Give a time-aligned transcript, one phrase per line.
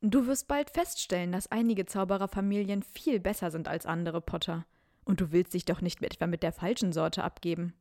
[0.00, 4.64] Du wirst bald feststellen, dass einige Zaubererfamilien viel besser sind als andere, Potter.
[5.04, 7.74] Und du willst dich doch nicht etwa mit der falschen Sorte abgeben.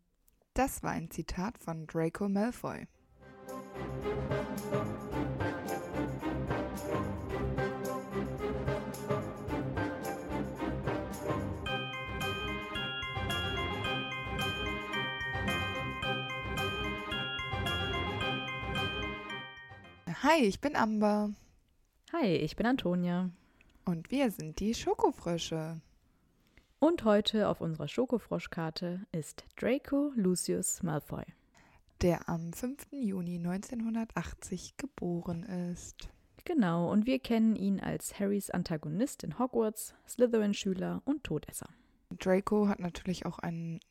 [0.55, 2.87] Das war ein Zitat von Draco Malfoy.
[20.23, 21.29] Hi, ich bin Amber.
[22.13, 23.29] Hi, ich bin Antonia.
[23.83, 25.81] Und wir sind die Schokofrösche.
[26.79, 31.25] Und heute auf unserer Schokofroschkarte ist Draco Lucius Malfoy.
[32.01, 32.87] Der am 5.
[32.91, 36.07] Juni 1980 geboren ist.
[36.45, 41.67] Genau, und wir kennen ihn als Harrys Antagonist in Hogwarts, Slytherin-Schüler und Todesser.
[42.17, 43.81] Draco hat natürlich auch einen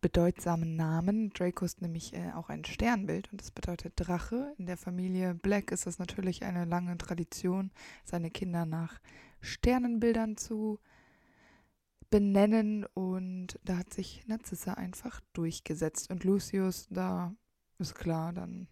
[0.00, 1.30] bedeutsamen Namen.
[1.30, 4.54] Draco ist nämlich äh, auch ein Sternbild und das bedeutet Drache.
[4.58, 7.70] In der Familie Black ist es natürlich eine lange Tradition,
[8.04, 9.00] seine Kinder nach
[9.40, 10.78] Sternenbildern zu
[12.10, 17.34] benennen und da hat sich Narzissa einfach durchgesetzt und Lucius, da
[17.78, 18.68] ist klar, dann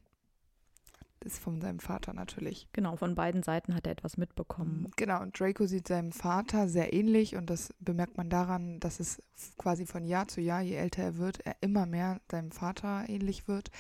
[1.25, 2.69] ist von seinem Vater natürlich.
[2.73, 4.91] Genau, von beiden Seiten hat er etwas mitbekommen.
[4.97, 9.23] Genau, und Draco sieht seinem Vater sehr ähnlich und das bemerkt man daran, dass es
[9.57, 13.49] quasi von Jahr zu Jahr, je älter er wird, er immer mehr seinem Vater ähnlich
[13.49, 13.71] wird.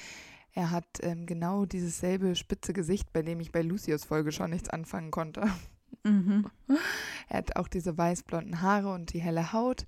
[0.52, 4.50] Er hat ähm, genau dieses selbe spitze Gesicht, bei dem ich bei Lucius Folge schon
[4.50, 5.48] nichts anfangen konnte.
[6.04, 6.46] Mhm.
[7.30, 9.84] Er hat auch diese weißblonden Haare und die helle Haut.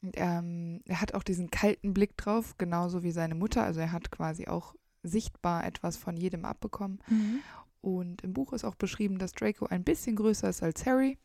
[0.00, 3.62] Und, ähm, er hat auch diesen kalten Blick drauf, genauso wie seine Mutter.
[3.62, 4.74] Also er hat quasi auch
[5.08, 7.00] sichtbar etwas von jedem abbekommen.
[7.08, 7.40] Mhm.
[7.80, 11.18] Und im Buch ist auch beschrieben, dass Draco ein bisschen größer ist als Harry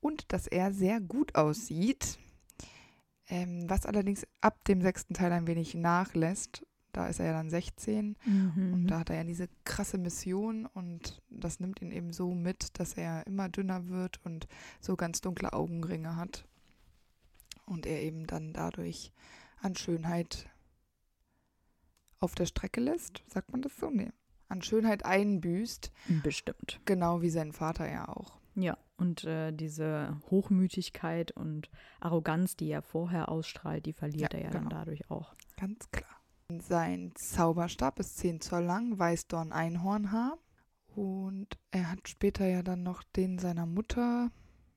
[0.00, 2.18] und dass er sehr gut aussieht.
[3.28, 6.66] Ähm, was allerdings ab dem sechsten Teil ein wenig nachlässt.
[6.92, 8.72] Da ist er ja dann 16 mhm.
[8.72, 12.78] und da hat er ja diese krasse Mission und das nimmt ihn eben so mit,
[12.78, 14.46] dass er immer dünner wird und
[14.80, 16.46] so ganz dunkle Augenringe hat.
[17.66, 19.10] Und er eben dann dadurch
[19.60, 20.48] an Schönheit
[22.24, 23.22] auf der Strecke lässt.
[23.28, 23.90] Sagt man das so?
[23.90, 24.10] Nee.
[24.48, 25.92] An Schönheit einbüßt.
[26.22, 26.80] Bestimmt.
[26.84, 28.40] Genau wie sein Vater ja auch.
[28.56, 31.70] Ja, und äh, diese Hochmütigkeit und
[32.00, 34.68] Arroganz, die er vorher ausstrahlt, die verliert ja, er ja genau.
[34.68, 35.34] dann dadurch auch.
[35.56, 36.10] Ganz klar.
[36.60, 40.38] Sein Zauberstab ist 10 Zoll lang, Weißdorn Einhornhaar.
[40.94, 44.30] Und er hat später ja dann noch den seiner Mutter,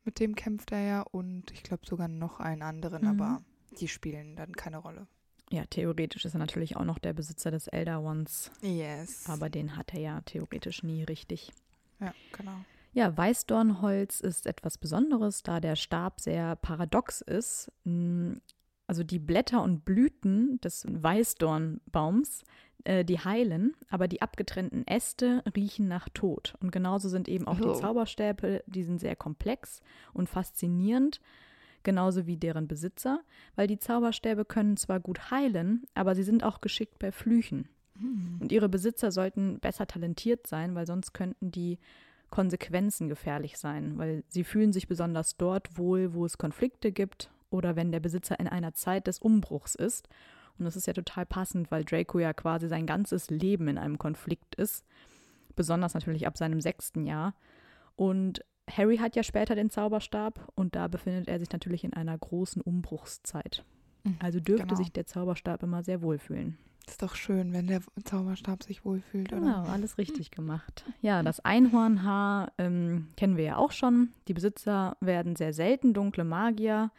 [0.04, 1.02] mit dem kämpft er ja.
[1.02, 3.10] Und ich glaube sogar noch einen anderen, mhm.
[3.10, 3.42] aber
[3.80, 5.08] die spielen dann keine Rolle.
[5.50, 8.52] Ja, theoretisch ist er natürlich auch noch der Besitzer des Elder Ones.
[8.62, 9.30] Yes.
[9.30, 11.52] Aber den hat er ja theoretisch nie richtig.
[12.00, 12.60] Ja, genau.
[12.94, 17.72] Ja, Weißdornholz ist etwas Besonderes, da der Stab sehr paradox ist.
[17.84, 18.42] Hm,
[18.88, 22.44] also die Blätter und Blüten des Weißdornbaums,
[22.86, 26.56] äh, die heilen, aber die abgetrennten Äste riechen nach Tod.
[26.62, 27.74] Und genauso sind eben auch oh.
[27.74, 29.82] die Zauberstäbe, die sind sehr komplex
[30.14, 31.20] und faszinierend
[31.88, 33.22] genauso wie deren Besitzer,
[33.56, 37.70] weil die Zauberstäbe können zwar gut heilen, aber sie sind auch geschickt bei Flüchen.
[37.98, 38.40] Mhm.
[38.42, 41.80] Und ihre Besitzer sollten besser talentiert sein, weil sonst könnten die
[42.30, 47.78] Konsequenzen gefährlich sein, weil sie fühlen sich besonders dort wohl, wo es Konflikte gibt oder
[47.78, 50.10] wenn der Besitzer in einer Zeit des Umbruchs ist.
[50.60, 53.98] Und das ist ja total passend, weil Draco ja quasi sein ganzes Leben in einem
[53.98, 54.86] Konflikt ist,
[55.56, 57.34] besonders natürlich ab seinem sechsten Jahr.
[57.96, 62.18] Und Harry hat ja später den Zauberstab und da befindet er sich natürlich in einer
[62.18, 63.64] großen Umbruchszeit.
[64.04, 64.78] Mhm, also dürfte genau.
[64.78, 66.58] sich der Zauberstab immer sehr wohlfühlen.
[66.88, 69.42] Ist doch schön, wenn der Zauberstab sich wohlfühlt, oder?
[69.42, 70.86] Genau, alles richtig gemacht.
[71.02, 74.10] Ja, das Einhornhaar ähm, kennen wir ja auch schon.
[74.28, 76.92] Die Besitzer werden sehr selten dunkle Magier.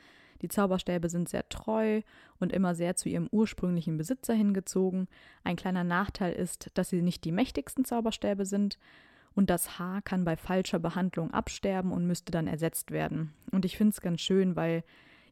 [0.42, 2.02] Die Zauberstäbe sind sehr treu
[2.38, 5.08] und immer sehr zu ihrem ursprünglichen Besitzer hingezogen.
[5.42, 8.78] Ein kleiner Nachteil ist, dass sie nicht die mächtigsten Zauberstäbe sind
[9.38, 13.32] und das Haar kann bei falscher Behandlung absterben und müsste dann ersetzt werden.
[13.52, 14.82] Und ich finde es ganz schön, weil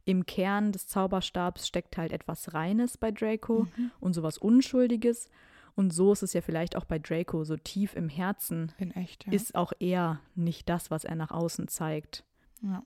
[0.05, 3.91] im Kern des Zauberstabs steckt halt etwas Reines bei Draco mhm.
[3.99, 5.27] und sowas Unschuldiges.
[5.75, 9.33] Und so ist es ja vielleicht auch bei Draco, so tief im Herzen echt, ja.
[9.33, 12.23] ist auch er nicht das, was er nach außen zeigt.
[12.61, 12.83] Ja,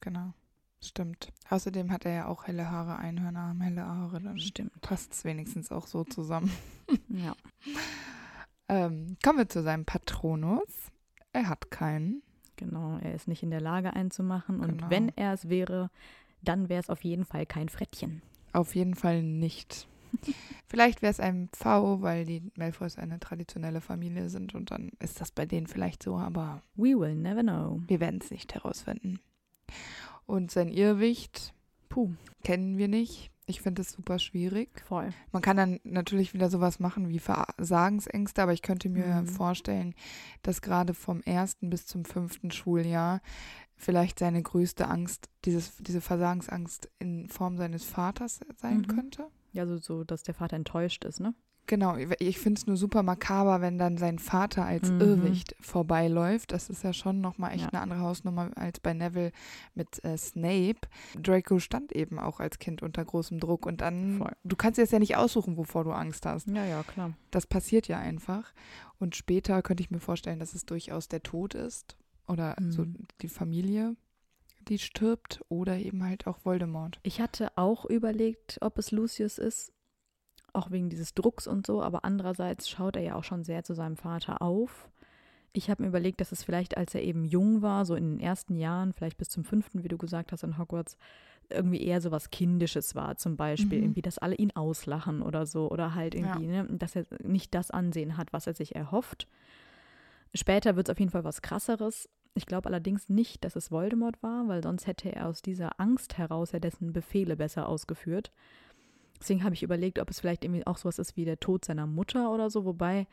[0.00, 0.32] genau.
[0.82, 1.32] Stimmt.
[1.48, 4.20] Außerdem hat er ja auch helle Haare, Einhörner haben helle Haare.
[4.20, 4.80] Dann Stimmt.
[4.80, 6.50] Passt es wenigstens auch so zusammen.
[7.08, 7.36] ja.
[8.68, 10.90] Ähm, kommen wir zu seinem Patronus.
[11.32, 12.22] Er hat keinen.
[12.56, 14.60] Genau, er ist nicht in der Lage einzumachen.
[14.60, 14.90] Und genau.
[14.90, 15.90] wenn er es wäre,
[16.42, 18.22] dann wäre es auf jeden Fall kein Frettchen.
[18.52, 19.86] Auf jeden Fall nicht.
[20.66, 25.20] vielleicht wäre es ein Pfau, weil die Malfoys eine traditionelle Familie sind und dann ist
[25.20, 27.80] das bei denen vielleicht so, aber we will never know.
[27.86, 29.20] Wir werden es nicht herausfinden.
[30.26, 31.54] Und sein Irrwicht,
[31.88, 33.30] puh, kennen wir nicht.
[33.48, 34.68] Ich finde es super schwierig.
[34.86, 35.10] Voll.
[35.30, 39.26] Man kann dann natürlich wieder sowas machen wie Versagensängste, aber ich könnte mir Mhm.
[39.28, 39.94] vorstellen,
[40.42, 43.20] dass gerade vom ersten bis zum fünften Schuljahr
[43.76, 48.86] vielleicht seine größte Angst, dieses, diese Versagensangst in Form seines Vaters sein Mhm.
[48.88, 49.26] könnte.
[49.52, 51.32] Ja, so, so, dass der Vater enttäuscht ist, ne?
[51.68, 55.00] Genau, ich- finde es nur super makaber, wenn dann sein Vater als Mhm.
[55.00, 56.52] Irrwicht vorbeiläuft.
[56.52, 57.68] Das ist ja schon nochmal echt Ja.
[57.70, 59.32] eine andere Hausnummer als bei Neville
[59.74, 60.76] mit äh, Snape.
[61.20, 64.32] Draco stand eben auch als Kind unter großem Druck und dann, Voll.
[64.44, 66.46] du kannst dir jetzt ja nicht aussuchen, wovor du Angst hast.
[66.48, 67.12] Ja, ja, klar.
[67.30, 68.52] Das passiert ja einfach.
[68.98, 71.96] Und später könnte ich mir vorstellen, dass es durchaus der Tod ist
[72.28, 72.96] oder so Mhm.
[73.22, 73.96] die Familie,
[74.68, 76.98] die stirbt oder eben halt auch Voldemort.
[77.02, 79.72] Ich hatte auch überlegt, ob es Lucius ist,
[80.56, 83.74] auch wegen dieses Drucks und so, aber andererseits schaut er ja auch schon sehr zu
[83.74, 84.88] seinem Vater auf.
[85.52, 88.20] Ich habe mir überlegt, dass es vielleicht, als er eben jung war, so in den
[88.20, 90.98] ersten Jahren, vielleicht bis zum fünften, wie du gesagt hast, in Hogwarts,
[91.48, 93.84] irgendwie eher so was Kindisches war, zum Beispiel, Mhm.
[93.84, 97.70] irgendwie, dass alle ihn auslachen oder so, oder halt irgendwie, ne, dass er nicht das
[97.70, 99.28] Ansehen hat, was er sich erhofft.
[100.34, 102.08] Später wird es auf jeden Fall was krasseres.
[102.34, 106.18] Ich glaube allerdings nicht, dass es Voldemort war, weil sonst hätte er aus dieser Angst
[106.18, 108.30] heraus ja dessen Befehle besser ausgeführt.
[109.20, 111.86] Deswegen habe ich überlegt, ob es vielleicht irgendwie auch sowas ist wie der Tod seiner
[111.86, 113.06] Mutter oder so, wobei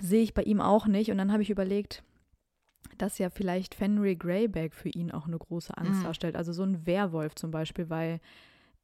[0.00, 1.10] sehe ich bei ihm auch nicht.
[1.10, 2.02] Und dann habe ich überlegt,
[2.98, 6.04] dass ja vielleicht Fenrir Greyback für ihn auch eine große Angst Mhm.
[6.04, 6.36] darstellt.
[6.36, 8.20] Also so ein Werwolf zum Beispiel, weil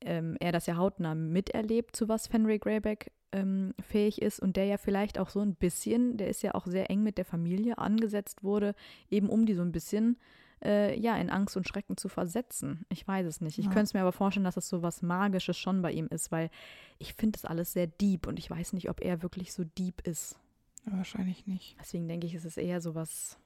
[0.01, 4.67] ähm, er das ja hautnah miterlebt, zu was Fenrir Greyback ähm, fähig ist und der
[4.67, 7.79] ja vielleicht auch so ein bisschen, der ist ja auch sehr eng mit der Familie
[7.79, 8.75] angesetzt wurde,
[9.11, 10.19] eben um die so ein bisschen
[10.65, 12.85] äh, ja, in Angst und Schrecken zu versetzen.
[12.89, 13.59] Ich weiß es nicht.
[13.59, 13.71] Ich Ja.
[13.71, 16.51] könnte es mir aber vorstellen, dass es so was Magisches schon bei ihm ist, weil
[16.99, 20.07] ich finde das alles sehr deep und ich weiß nicht, ob er wirklich so deep
[20.07, 20.37] ist.
[20.85, 21.77] Wahrscheinlich nicht.
[21.81, 23.39] Deswegen denke ich, es ist eher so was,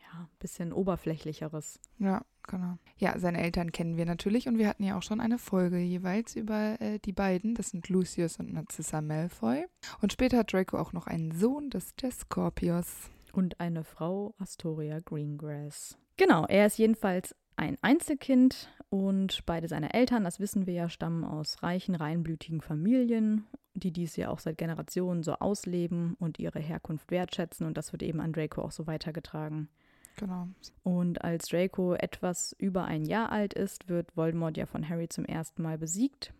[0.00, 1.78] ja, ein bisschen oberflächlicheres.
[1.98, 2.78] Ja, genau.
[2.98, 6.34] Ja, seine Eltern kennen wir natürlich und wir hatten ja auch schon eine Folge jeweils
[6.36, 7.54] über äh, die beiden.
[7.54, 9.66] Das sind Lucius und Narcissa Malfoy.
[10.00, 13.10] Und später hat Draco auch noch einen Sohn, das ist der Scorpius.
[13.32, 15.98] Und eine Frau, Astoria Greengrass.
[16.16, 21.24] Genau, er ist jedenfalls ein Einzelkind und beide seine Eltern, das wissen wir ja, stammen
[21.24, 27.10] aus reichen, reinblütigen Familien, die dies ja auch seit Generationen so ausleben und ihre Herkunft
[27.10, 29.68] wertschätzen und das wird eben an Draco auch so weitergetragen.
[30.16, 30.48] Genau.
[30.82, 35.24] Und als Draco etwas über ein Jahr alt ist, wird Voldemort ja von Harry zum
[35.24, 36.34] ersten Mal besiegt.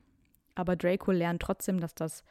[0.55, 2.23] Aber Draco lernt trotzdem, dass das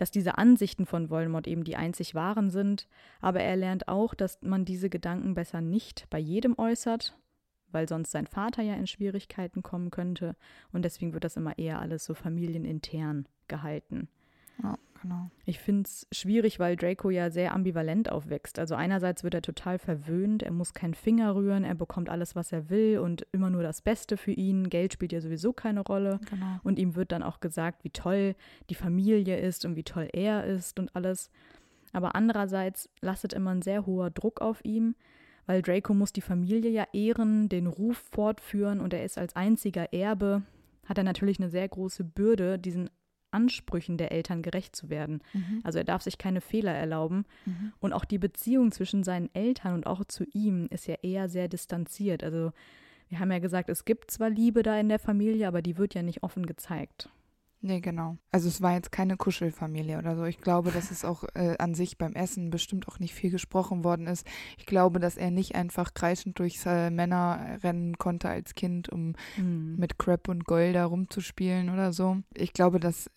[0.00, 2.88] dass diese Ansichten von Voldemort eben die einzig wahren sind,
[3.20, 7.18] aber er lernt auch, dass man diese Gedanken besser nicht bei jedem äußert,
[7.70, 10.36] weil sonst sein Vater ja in Schwierigkeiten kommen könnte.
[10.72, 14.08] Und deswegen wird das immer eher alles so familienintern gehalten.
[14.62, 15.30] Ja, genau.
[15.44, 18.58] Ich finde es schwierig, weil Draco ja sehr ambivalent aufwächst.
[18.58, 22.52] Also einerseits wird er total verwöhnt, er muss keinen Finger rühren, er bekommt alles, was
[22.52, 24.70] er will und immer nur das Beste für ihn.
[24.70, 26.20] Geld spielt ja sowieso keine Rolle.
[26.28, 26.60] genau.
[26.62, 28.34] Und ihm wird dann auch gesagt, wie toll
[28.68, 31.30] die Familie ist und wie toll er ist und alles.
[31.92, 34.94] Aber andererseits lastet immer ein sehr hoher Druck auf ihm,
[35.46, 39.92] weil Draco muss die Familie ja ehren, den Ruf fortführen und er ist als einziger
[39.92, 40.42] Erbe,
[40.84, 42.90] hat er natürlich eine sehr große Bürde, diesen
[43.32, 45.20] Ansprüchen der Eltern gerecht zu werden.
[45.32, 45.60] Mhm.
[45.64, 47.24] Also er darf sich keine Fehler erlauben.
[47.46, 47.72] Mhm.
[47.80, 51.48] Und auch die Beziehung zwischen seinen Eltern und auch zu ihm ist ja eher sehr
[51.48, 52.24] distanziert.
[52.24, 52.52] Also
[53.08, 55.94] wir haben ja gesagt, es gibt zwar Liebe da in der Familie, aber die wird
[55.94, 57.08] ja nicht offen gezeigt.
[57.62, 58.16] Nee, genau.
[58.32, 60.24] Also es war jetzt keine Kuschelfamilie oder so.
[60.24, 63.84] Ich glaube, dass es auch äh, an sich beim Essen bestimmt auch nicht viel gesprochen
[63.84, 64.26] worden ist.
[64.56, 69.14] Ich glaube, dass er nicht einfach kreischend durchs äh, Männer rennen konnte als Kind, um
[69.36, 69.76] Mhm.
[69.76, 72.18] mit Crab und Gold da rumzuspielen oder so.
[72.34, 73.10] Ich glaube, dass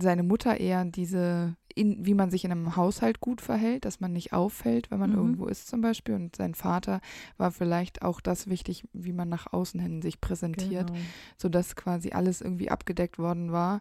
[0.00, 4.12] seine Mutter eher diese, in, wie man sich in einem Haushalt gut verhält, dass man
[4.12, 5.16] nicht auffällt, wenn man Mhm.
[5.16, 6.14] irgendwo ist zum Beispiel.
[6.14, 7.00] Und sein Vater
[7.36, 11.00] war vielleicht auch das wichtig, wie man nach außen hin sich präsentiert Genau.
[11.36, 13.80] sodass quasi alles irgendwie abgedeckt worden war.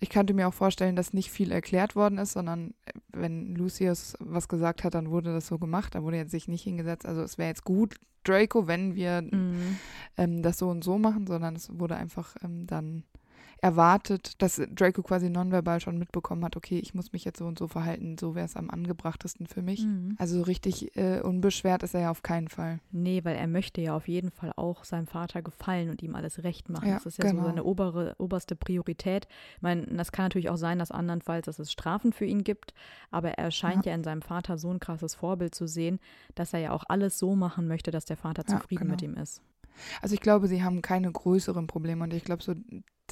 [0.00, 4.16] Ich könnte mir auch vorstellen, dass nicht viel erklärt worden ist, sondern äh, wenn Lucius
[4.18, 5.94] was gesagt hat, dann wurde das so gemacht.
[5.94, 7.06] Da wurde jetzt sich nicht hingesetzt.
[7.06, 7.94] Also es wäre jetzt gut,
[8.24, 9.78] Draco, wenn wir Mhm.
[10.16, 13.04] ähm, das so und so machen, sondern es wurde einfach ähm, dann
[13.62, 17.58] erwartet, dass Draco quasi nonverbal schon mitbekommen hat, okay, ich muss mich jetzt so und
[17.58, 19.86] so verhalten, so wäre es am angebrachtesten für mich.
[19.86, 20.16] Mhm.
[20.18, 22.80] Also so richtig äh, unbeschwert ist er ja auf keinen Fall.
[22.90, 26.42] Nee, weil er möchte ja auf jeden Fall auch seinem Vater gefallen und ihm alles
[26.42, 26.88] recht machen.
[26.88, 27.42] Ja, das ist ja genau.
[27.42, 29.28] so seine obere, oberste Priorität.
[29.56, 32.74] Ich meine, das kann natürlich auch sein, dass andernfalls, dass es Strafen für ihn gibt,
[33.12, 36.00] aber er scheint ja, in seinem Vater so ein krasses Vorbild zu sehen,
[36.34, 39.18] dass er ja auch alles so machen möchte, dass der Vater Ja, zufrieden mit genau.
[39.18, 39.40] ihm ist.
[40.00, 42.54] Also ich glaube, sie haben keine größeren Probleme und ich glaube so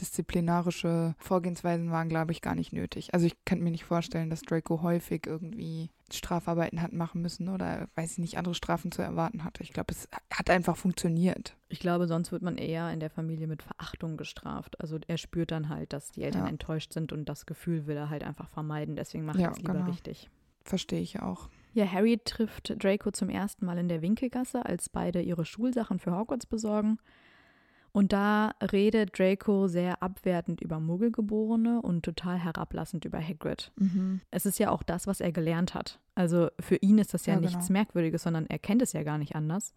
[0.00, 3.12] disziplinarische Vorgehensweisen waren, glaube ich, gar nicht nötig.
[3.14, 7.88] Also ich könnte mir nicht vorstellen, dass Draco häufig irgendwie Strafarbeiten hat machen müssen oder,
[7.94, 9.62] weiß ich nicht, andere Strafen zu erwarten hatte.
[9.62, 11.56] Ich glaube, es hat einfach funktioniert.
[11.68, 14.80] Ich glaube, sonst wird man eher in der Familie mit Verachtung gestraft.
[14.80, 16.48] Also er spürt dann halt, dass die Eltern Ja.
[16.48, 18.96] enttäuscht sind und das Gefühl will er halt einfach vermeiden.
[18.96, 19.86] Deswegen macht Ja, er es lieber genau.
[19.86, 20.28] richtig.
[20.64, 21.48] Verstehe ich auch.
[21.72, 26.16] Ja, Harry trifft Draco zum ersten Mal in der Winkelgasse, als beide ihre Schulsachen für
[26.16, 26.98] Hogwarts besorgen.
[27.92, 33.72] Und da redet Draco sehr abwertend über Muggelgeborene und total herablassend über Hagrid.
[33.76, 34.20] Mhm.
[34.30, 35.98] Es ist ja auch das, was er gelernt hat.
[36.14, 37.80] Also für ihn ist das ja, Ja, nichts genau.
[37.80, 39.74] Merkwürdiges, sondern er kennt es ja gar nicht anders.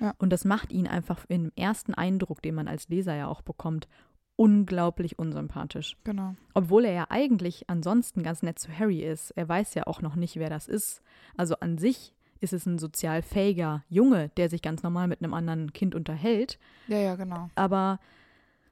[0.00, 0.14] Ja.
[0.18, 3.86] Und das macht ihn einfach im ersten Eindruck, den man als Leser ja auch bekommt,
[4.34, 5.96] unglaublich unsympathisch.
[6.02, 6.34] Genau.
[6.54, 9.30] Obwohl er ja eigentlich ansonsten ganz nett zu Harry ist.
[9.32, 11.02] Er weiß ja auch noch nicht, wer das ist.
[11.36, 12.12] Also an sich
[12.42, 16.58] ist es ein sozial fähiger Junge, der sich ganz normal mit einem anderen Kind unterhält.
[16.88, 17.50] Ja, ja, genau.
[17.54, 18.00] Aber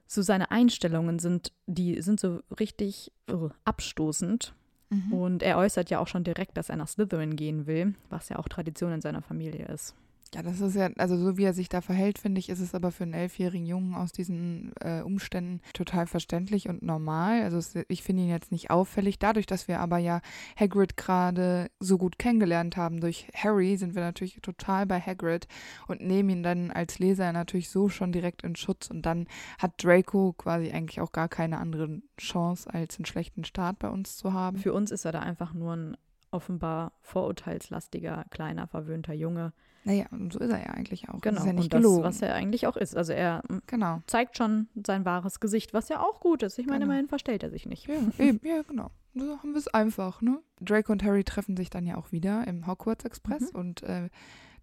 [0.07, 4.53] so seine Einstellungen sind, die sind so richtig uh, abstoßend.
[4.89, 5.13] Mhm.
[5.13, 8.37] Und er äußert ja auch schon direkt, dass er nach Slytherin gehen will, was ja
[8.37, 9.95] auch Tradition in seiner Familie ist.
[10.33, 12.73] Ja, das ist ja, also so wie er sich da verhält, finde ich, ist es
[12.73, 17.41] aber für einen elfjährigen Jungen aus diesen äh, Umständen total verständlich und normal.
[17.41, 19.19] Also es, ich finde ihn jetzt nicht auffällig.
[19.19, 20.21] Dadurch, dass wir aber ja
[20.57, 25.49] Hagrid gerade so gut kennengelernt haben durch Harry, sind wir natürlich total bei Hagrid
[25.87, 28.89] und nehmen ihn dann als Leser natürlich so schon direkt in Schutz.
[28.89, 29.27] Und dann
[29.59, 34.15] hat Draco quasi eigentlich auch gar keine andere Chance, als einen schlechten Start bei uns
[34.15, 34.59] zu haben.
[34.59, 35.97] Für uns ist er da einfach nur ein
[36.31, 39.51] offenbar vorurteilslastiger, kleiner, verwöhnter Junge.
[39.83, 41.21] Naja, und so ist er ja eigentlich auch.
[41.21, 42.03] Genau, Das ist ja nicht und das, gelogen.
[42.03, 42.95] was er eigentlich auch ist.
[42.95, 44.01] Also er mm, genau.
[44.07, 46.59] zeigt schon sein wahres Gesicht, was ja auch gut ist.
[46.59, 46.91] Ich meine, Genau.
[46.91, 47.87] immerhin verstellt er sich nicht.
[47.87, 48.91] Ja, eben, ja, genau.
[49.15, 50.39] So haben wir es einfach, ne?
[50.61, 53.59] Draco und Harry treffen sich dann ja auch wieder im Hogwarts Express Mhm.
[53.59, 54.09] und äh,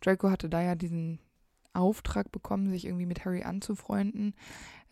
[0.00, 1.18] Draco hatte da ja diesen
[1.74, 4.34] Auftrag bekommen, sich irgendwie mit Harry anzufreunden.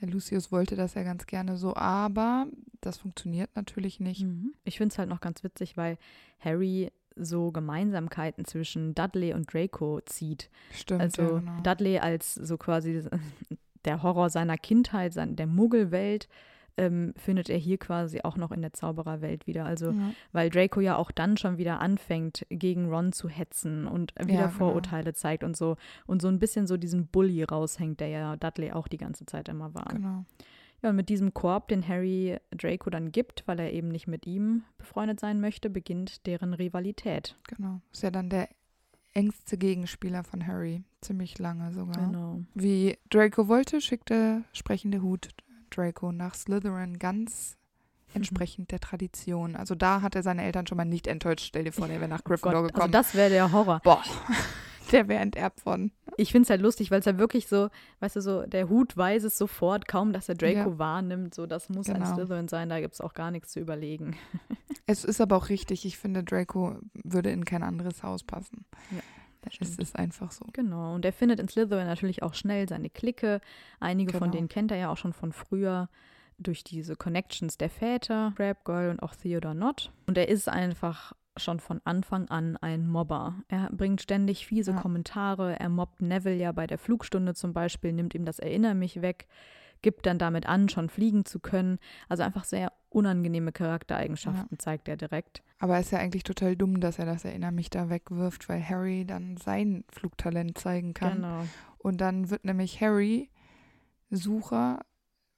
[0.01, 2.47] Äh, Lucius wollte das ja ganz gerne so, aber
[2.81, 4.25] das funktioniert natürlich nicht.
[4.25, 4.55] Mhm.
[4.65, 5.99] Ich finde es halt noch ganz witzig, weil
[6.41, 10.51] Harry so Gemeinsamkeiten zwischen Dudley und Draco zieht.
[10.73, 11.61] Stimmt, Also ja, genau.
[11.63, 13.03] Dudley als so quasi
[13.85, 16.29] der Horror seiner Kindheit, sein, der Muggelwelt,
[16.79, 19.65] ähm, findet er hier quasi auch noch in der Zaubererwelt wieder.
[19.65, 20.13] Also ja.
[20.33, 24.47] weil Draco ja auch dann schon wieder anfängt, gegen Ron zu hetzen und wieder Ja,
[24.47, 24.59] genau.
[24.59, 28.73] Vorurteile zeigt und so und so ein bisschen so diesen Bully raushängt, der ja Dudley
[28.73, 29.87] auch die ganze Zeit immer war.
[29.91, 30.25] genau.
[30.87, 34.25] Ja, und mit diesem Korb, den Harry Draco dann gibt, weil er eben nicht mit
[34.25, 37.35] ihm befreundet sein möchte, beginnt deren Rivalität.
[37.49, 37.81] Genau.
[37.93, 38.49] Ist ja dann der
[39.13, 40.85] engste Gegenspieler von Harry.
[41.01, 42.07] Ziemlich lange sogar.
[42.07, 42.43] Genau.
[42.55, 45.31] Wie Draco wollte, schickt der sprechende Hut
[45.71, 47.57] Draco nach Slytherin ganz
[48.15, 49.57] entsprechend der Tradition.
[49.57, 51.47] Also da hat er seine Eltern schon mal nicht enttäuscht.
[51.49, 52.93] Stell dir vor, der wäre nach Gryffindor Gott, also gekommen.
[52.93, 53.81] das wäre der Horror.
[53.83, 54.05] Boah,
[54.93, 55.93] der wäre enterbt worden.
[56.17, 57.69] Ich finde es halt lustig, weil es ja wirklich so,
[58.01, 60.79] weißt du, so, der Hut weiß es sofort, kaum dass er Draco Ja.
[60.79, 62.15] wahrnimmt, so, das muss ein Genau.
[62.15, 64.17] Slytherin sein, da gibt es auch gar nichts zu überlegen.
[64.89, 68.65] Es ist aber auch richtig, ich finde, Draco würde in kein anderes Haus passen.
[68.93, 69.01] Ja,
[69.43, 70.45] das Es ist einfach so.
[70.53, 73.41] Genau, und er findet in Slytherin natürlich auch schnell seine Clique.
[73.81, 74.33] Einige von Genau.
[74.33, 75.89] denen kennt er ja auch schon von früher
[76.39, 79.91] durch diese Connections der Väter, Crab Girl und auch Theodore Nott.
[80.07, 83.35] Und er ist einfach schon von Anfang an ein Mobber.
[83.49, 84.81] Er bringt ständig fiese Ja.
[84.81, 85.59] Kommentare.
[85.59, 89.27] Er mobbt Neville ja bei der Flugstunde zum Beispiel, nimmt ihm das Erinner mich weg,
[89.83, 91.79] gibt dann damit an, schon fliegen zu können.
[92.09, 95.43] Also einfach sehr unangenehme Charaktereigenschaften zeigt er direkt.
[95.59, 99.05] Aber ist ja eigentlich total dumm, dass er das Erinner mich da wegwirft, weil Harry
[99.07, 101.17] dann sein Flugtalent zeigen kann.
[101.17, 101.45] Genau.
[101.79, 103.31] Und dann wird nämlich Harry
[104.11, 104.81] Sucher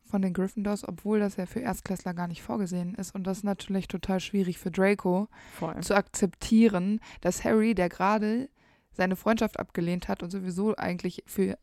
[0.09, 3.15] von den Gryffindors, obwohl das ja für Erstklässler gar nicht vorgesehen ist.
[3.15, 5.81] Und das ist natürlich total schwierig für Draco Voll.
[5.81, 8.49] zu akzeptieren, dass Harry, der gerade
[8.93, 11.57] seine Freundschaft abgelehnt hat und sowieso eigentlich für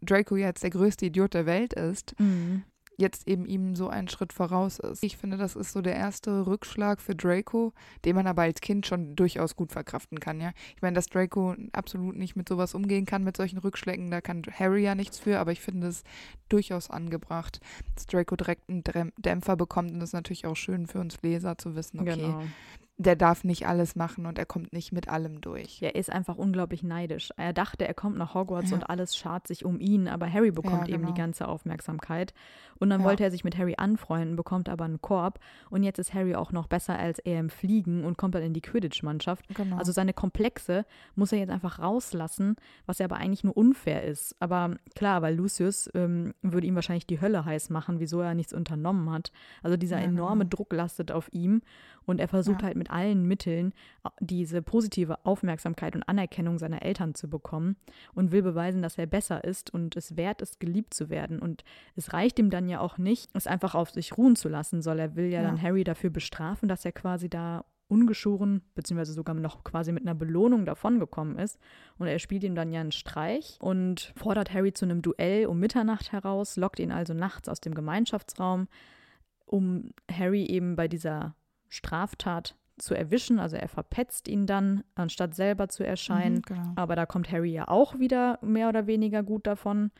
[0.00, 2.62] Draco jetzt der größte Idiot der Welt ist, Mhm.
[2.98, 5.04] Jetzt eben ihm so einen Schritt voraus ist.
[5.04, 7.72] Ich finde, das ist so der erste Rückschlag für Draco,
[8.04, 10.50] den man aber als Kind schon durchaus gut verkraften kann, ja.
[10.74, 14.42] Ich meine, dass Draco absolut nicht mit sowas umgehen kann, mit solchen Rückschlägen, da kann
[14.52, 16.02] Harry ja nichts für, aber ich finde es
[16.48, 17.60] durchaus angebracht,
[17.94, 18.82] dass Draco direkt einen
[19.16, 22.42] Dämpfer bekommt und das ist natürlich auch schön für uns Leser zu wissen, okay, Genau.
[23.00, 25.80] Der darf nicht alles machen und er kommt nicht mit allem durch.
[25.80, 27.30] Er ist einfach unglaublich neidisch.
[27.36, 28.76] Er dachte, er kommt nach Hogwarts Ja.
[28.76, 31.16] und alles schart sich um ihn, aber Harry bekommt Ja, eben die genau.
[31.26, 32.34] ganze Aufmerksamkeit.
[32.80, 35.38] Und dann wollte er sich mit Harry anfreunden, bekommt aber einen Korb.
[35.70, 38.52] Und jetzt ist Harry auch noch besser als er im Fliegen und kommt dann in
[38.52, 39.46] die Quidditch-Mannschaft.
[39.54, 39.76] Genau.
[39.76, 44.34] Also seine Komplexe muss er jetzt einfach rauslassen, was ja aber eigentlich nur unfair ist.
[44.40, 48.52] Aber klar, weil Lucius ähm, würde ihm wahrscheinlich die Hölle heiß machen, wieso er nichts
[48.52, 49.30] unternommen hat.
[49.62, 50.56] Also dieser enorme genau.
[50.56, 51.62] Druck lastet auf ihm.
[52.08, 52.68] Und er versucht Ja.
[52.68, 57.76] halt mit allen Mitteln a- diese positive Aufmerksamkeit und Anerkennung seiner Eltern zu bekommen
[58.14, 61.38] und will beweisen, dass er besser ist und es wert ist, geliebt zu werden.
[61.38, 61.64] Und
[61.96, 64.98] es reicht ihm dann ja auch nicht, es einfach auf sich ruhen zu lassen soll.
[64.98, 65.48] Er will ja, Ja.
[65.48, 70.14] dann Harry dafür bestrafen, dass er quasi da ungeschoren, beziehungsweise sogar noch quasi mit einer
[70.14, 71.58] Belohnung davongekommen ist.
[71.98, 75.58] Und er spielt ihm dann ja einen Streich und fordert Harry zu einem Duell um
[75.58, 78.68] Mitternacht heraus, lockt ihn also nachts aus dem Gemeinschaftsraum,
[79.46, 81.34] um Harry eben bei dieser
[81.68, 83.38] Straftat zu erwischen.
[83.38, 86.36] Also er verpetzt ihn dann, anstatt selber zu erscheinen.
[86.36, 86.72] Mhm, genau.
[86.76, 89.90] Aber da kommt Harry ja auch wieder mehr oder weniger gut davon.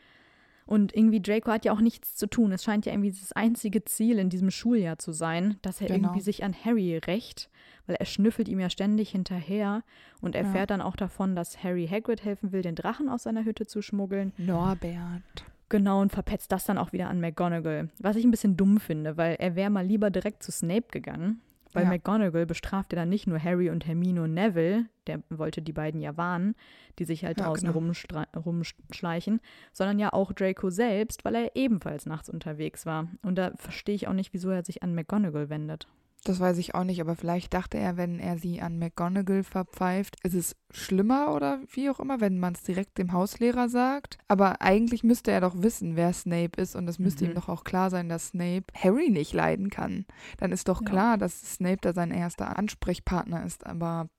[0.65, 2.51] Und irgendwie Draco hat ja auch nichts zu tun.
[2.51, 5.97] Es scheint ja irgendwie das einzige Ziel in diesem Schuljahr zu sein, dass er Genau.
[6.09, 7.49] irgendwie sich an Harry rächt,
[7.87, 9.83] weil er schnüffelt ihm ja ständig hinterher
[10.21, 10.41] und Ja.
[10.41, 13.81] erfährt dann auch davon, dass Harry Hagrid helfen will, den Drachen aus seiner Hütte zu
[13.81, 14.31] schmuggeln.
[14.37, 15.43] Norbert.
[15.69, 17.89] Genau, und verpetzt das dann auch wieder an McGonagall.
[17.99, 21.41] Was ich ein bisschen dumm finde, weil er wäre mal lieber direkt zu Snape gegangen.
[21.73, 21.89] Weil Ja.
[21.89, 26.01] McGonagall bestraft ja dann nicht nur Harry und Hermine und Neville, der wollte die beiden
[26.01, 26.55] ja warnen,
[26.97, 27.93] die sich halt Ja, draußen genau.
[28.35, 29.39] rumschleichen,
[29.71, 33.07] sondern ja auch Draco selbst, weil er ebenfalls nachts unterwegs war.
[33.21, 35.87] Und da verstehe ich auch nicht, wieso er sich an McGonagall wendet.
[36.25, 40.17] Das weiß ich auch nicht, aber vielleicht dachte er, wenn er sie an McGonagall verpfeift,
[40.23, 44.17] ist es schlimmer oder wie auch immer, wenn man es direkt dem Hauslehrer sagt.
[44.27, 47.31] Aber eigentlich müsste er doch wissen, wer Snape ist und es müsste Mhm.
[47.31, 50.05] ihm doch auch klar sein, dass Snape Harry nicht leiden kann.
[50.37, 50.89] Dann ist doch Ja.
[50.89, 54.09] klar, dass Snape da sein erster Ansprechpartner ist, aber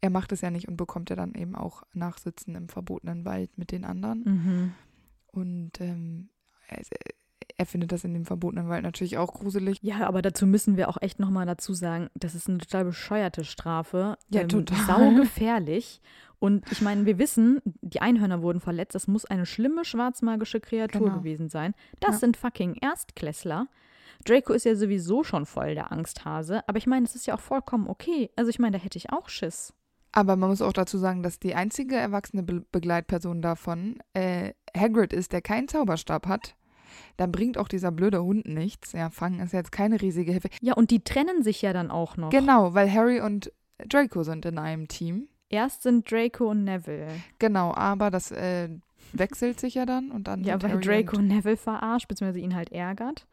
[0.00, 3.56] er macht es ja nicht und bekommt ja dann eben auch Nachsitzen im verbotenen Wald
[3.56, 4.22] mit den anderen.
[4.24, 4.74] Mhm.
[5.28, 6.30] Und ähm,
[7.56, 9.78] er, findet das in dem verbotenen Wald natürlich auch gruselig.
[9.82, 13.44] Ja, aber dazu müssen wir auch echt nochmal dazu sagen, das ist eine total bescheuerte
[13.44, 14.16] Strafe.
[14.30, 14.78] Ja, ähm, total.
[14.86, 16.00] Saugefährlich.
[16.40, 18.94] Und ich meine, wir wissen, die Einhörner wurden verletzt.
[18.94, 21.18] Das muss eine schlimme schwarzmagische Kreatur Genau.
[21.18, 21.74] gewesen sein.
[22.00, 22.18] Das Ja.
[22.20, 23.68] sind fucking Erstklässler.
[24.26, 26.66] Draco ist ja sowieso schon voll der Angsthase.
[26.68, 28.30] Aber ich meine, es ist ja auch vollkommen okay.
[28.36, 29.72] Also ich meine, da hätte ich auch Schiss.
[30.12, 35.12] Aber man muss auch dazu sagen, dass die einzige erwachsene Be Begleitperson davon äh, Hagrid
[35.12, 36.54] ist, der keinen Zauberstab hat.
[37.16, 38.92] Dann bringt auch dieser blöde Hund nichts.
[38.92, 40.48] Ja, Fangen ist jetzt keine riesige Hilfe.
[40.60, 42.30] Ja, und die trennen sich ja dann auch noch.
[42.30, 43.52] Genau, weil Harry und
[43.88, 45.28] Draco sind in einem Team.
[45.48, 47.08] Erst sind Draco und Neville.
[47.38, 48.68] Genau, aber das äh,
[49.12, 52.54] wechselt sich ja dann und dann Ja, weil Harry Draco und, Neville verarscht, beziehungsweise ihn
[52.54, 53.26] halt ärgert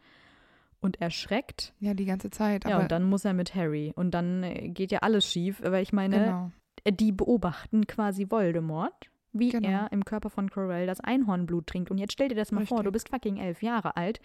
[0.81, 1.73] und erschreckt.
[1.79, 2.65] ja die ganze Zeit.
[2.65, 3.93] Ja, Aber, und dann muss er mit Harry.
[3.95, 6.51] Und dann äh, geht ja alles schief, weil ich meine, genau.
[6.83, 9.67] äh, die beobachten quasi Voldemort, wie Genau.
[9.67, 11.91] er im Körper von Quirrell das Einhornblut trinkt.
[11.91, 12.85] Und jetzt stell dir das mal vor, Richtig.
[12.85, 14.19] du bist fucking elf Jahre alt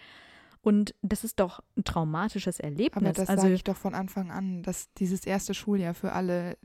[0.63, 2.97] und das ist doch ein traumatisches Erlebnis.
[2.97, 6.59] Aber das also, sage ich doch von Anfang an, dass dieses erste Schuljahr für alle,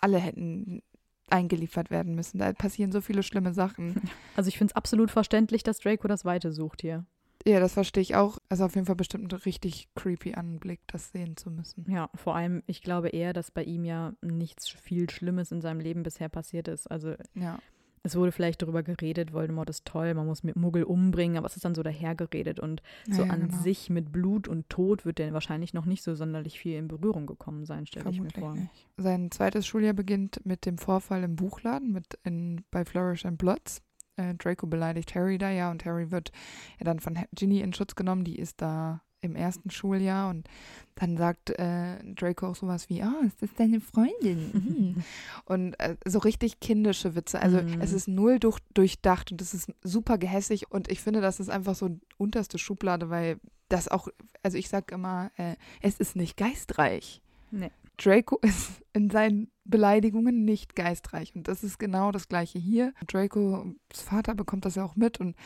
[0.00, 0.82] alle hätten
[1.30, 2.38] eingeliefert werden müssen.
[2.38, 4.02] Da passieren so viele schlimme Sachen.
[4.36, 7.04] also ich finde es absolut verständlich, dass Draco das Weite sucht hier.
[7.48, 8.38] Ja, das verstehe ich auch.
[8.50, 11.86] Also auf jeden Fall bestimmt ein richtig creepy Anblick, das sehen zu müssen.
[11.90, 15.80] Ja, vor allem, ich glaube eher, dass bei ihm ja nichts viel Schlimmes in seinem
[15.80, 16.86] Leben bisher passiert ist.
[16.90, 17.58] Also Ja,
[18.02, 21.56] es wurde vielleicht darüber geredet, Voldemort ist toll, man muss mit Muggel umbringen, aber es
[21.56, 23.62] ist dann so dahergeredet und so Ja, ja, an genau.
[23.62, 27.26] sich mit Blut und Tod wird der wahrscheinlich noch nicht so sonderlich viel in Berührung
[27.26, 28.54] gekommen sein, stelle ich mir vor.
[28.54, 28.86] nicht.
[28.98, 33.80] Sein zweites Schuljahr beginnt mit dem Vorfall im Buchladen mit in, bei Flourish and Bloods.
[34.18, 36.32] Äh, Draco beleidigt Harry da ja und Harry wird
[36.78, 40.46] ja dann von Ginny in Schutz genommen, die ist da im ersten Schuljahr und
[40.94, 44.50] dann sagt äh, Draco auch sowas wie, ah, ist das deine Freundin?
[44.52, 45.04] Mhm.
[45.44, 47.40] Und äh, so richtig kindische Witze.
[47.42, 47.80] Also Mhm.
[47.80, 51.50] es ist null durch, durchdacht und es ist super gehässig und ich finde, das ist
[51.50, 54.06] einfach so unterste Schublade, weil das auch,
[54.44, 57.20] also ich sag immer, äh, es ist nicht geistreich.
[57.50, 57.72] Nee.
[57.96, 62.92] Draco ist in seinen Beleidigungen nicht geistreich und das ist genau das gleiche hier.
[63.06, 65.36] Dracos Vater bekommt das ja auch mit und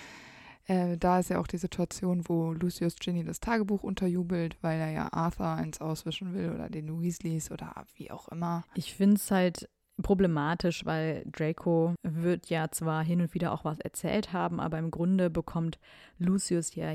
[0.66, 4.90] äh, da ist ja auch die Situation, wo Lucius Ginny das Tagebuch unterjubelt, weil er
[4.90, 8.64] ja Arthur eins auswischen will oder den Weasleys oder wie auch immer.
[8.74, 9.68] Ich finde es halt
[10.02, 14.90] problematisch, weil Draco wird ja zwar hin und wieder auch was erzählt haben, aber im
[14.90, 15.78] Grunde bekommt
[16.18, 16.94] Lucius ja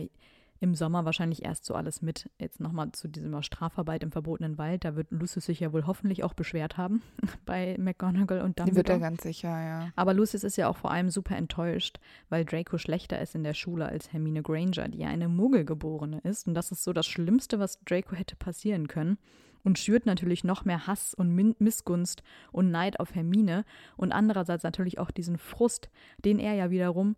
[0.60, 2.30] im Sommer wahrscheinlich erst so alles mit.
[2.40, 4.86] Jetzt nochmal zu dieser Strafarbeit im verbotenen Wald.
[4.86, 7.02] Da wird Lucius sich ja wohl hoffentlich auch beschwert haben
[7.46, 9.00] bei McGonagall und Die wird er Dumbledore.
[9.00, 9.90] ganz sicher, ja.
[9.96, 13.54] Aber Lucius ist ja auch vor allem super enttäuscht, weil Draco schlechter ist in der
[13.54, 16.48] Schule als Hermine Granger, die ja eine Muggelgeborene ist.
[16.48, 19.18] Und das ist so das Schlimmste, was Draco hätte passieren können.
[19.64, 23.66] Und schürt natürlich noch mehr Hass und Min Missgunst und Neid auf Hermine.
[23.98, 25.90] Und andererseits natürlich auch diesen Frust,
[26.24, 27.18] den er ja wiederum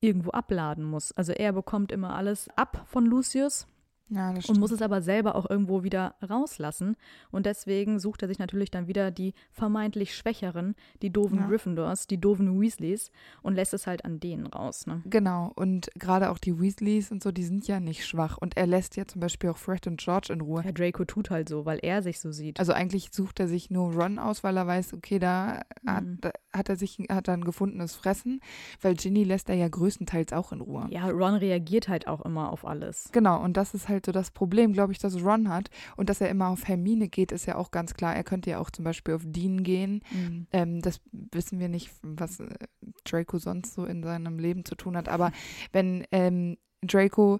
[0.00, 1.12] irgendwo abladen muss.
[1.12, 3.66] Also er bekommt immer alles ab von Lucius
[4.10, 6.96] Ja, das und muss es aber selber auch irgendwo wieder rauslassen.
[7.30, 11.46] Und deswegen sucht er sich natürlich dann wieder die vermeintlich Schwächeren, die doofen Ja.
[11.46, 13.10] Gryffindors, die doofen Weasleys
[13.42, 14.86] und lässt es halt an denen raus.
[14.86, 15.02] Ne?
[15.06, 18.36] Genau, und gerade auch die Weasleys und so, die sind ja nicht schwach.
[18.38, 20.62] Und er lässt ja zum Beispiel auch Fred und George in Ruhe.
[20.64, 22.58] Ja, Draco tut halt so, weil er sich so sieht.
[22.58, 26.18] Also eigentlich sucht er sich nur Ron aus, weil er weiß, okay, da, hat, Mhm.
[26.20, 28.40] da hat er sich hat er ein gefundenes Fressen,
[28.80, 30.86] weil Ginny lässt er ja größtenteils auch in Ruhe.
[30.90, 33.08] ja, Ron reagiert halt auch immer auf alles.
[33.12, 35.70] Genau, und das ist halt so das Problem, glaube ich, das Ron hat.
[35.96, 38.14] Und dass er immer auf Hermine geht, ist ja auch ganz klar.
[38.14, 40.02] Er könnte ja auch zum Beispiel auf Dean gehen.
[40.12, 40.46] Mhm.
[40.52, 42.48] Ähm, das wissen wir nicht, was äh,
[43.04, 45.08] Draco sonst so in seinem Leben zu tun hat.
[45.08, 45.32] Aber
[45.72, 47.38] wenn ähm, Draco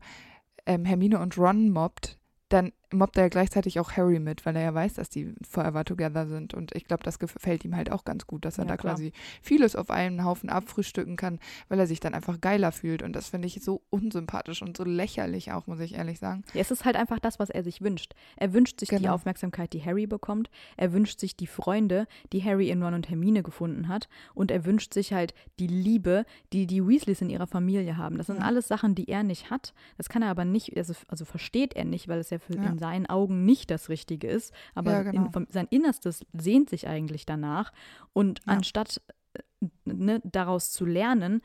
[0.67, 2.19] ähm, Hermine und Ron mobbt,
[2.49, 5.85] dann mobbt er ja gleichzeitig auch Harry mit, weil er ja weiß, dass die forever
[5.85, 6.55] together sind.
[6.55, 8.95] Und ich glaube, das gefällt ihm halt auch ganz gut, dass er Ja, da klar.
[8.95, 13.03] quasi vieles auf einen Haufen abfrühstücken kann, weil er sich dann einfach geiler fühlt.
[13.03, 16.43] Und das finde ich so unsympathisch und so lächerlich auch, muss ich ehrlich sagen.
[16.55, 18.15] Ja, es ist halt einfach das, was er sich wünscht.
[18.37, 19.15] Er wünscht sich die Genau.
[19.15, 20.51] Aufmerksamkeit, die Harry bekommt.
[20.77, 24.09] Er wünscht sich die Freunde, die Harry in Ron und Hermine gefunden hat.
[24.35, 28.19] Und er wünscht sich halt die Liebe, die die Weasleys in ihrer Familie haben.
[28.19, 28.45] Das sind Ja.
[28.47, 29.73] alles Sachen, die er nicht hat.
[29.97, 32.63] Das kann er aber nicht, also, also versteht er nicht, weil es ja, für, Ja.
[32.81, 34.53] In seinen Augen nicht das Richtige ist.
[34.75, 35.27] Aber Ja, genau.
[35.27, 37.73] in, vom, sein Innerstes sehnt sich eigentlich danach.
[38.15, 38.55] Und Ja.
[38.55, 39.01] anstatt
[39.35, 39.41] äh,
[39.85, 41.43] ne, daraus zu lernen,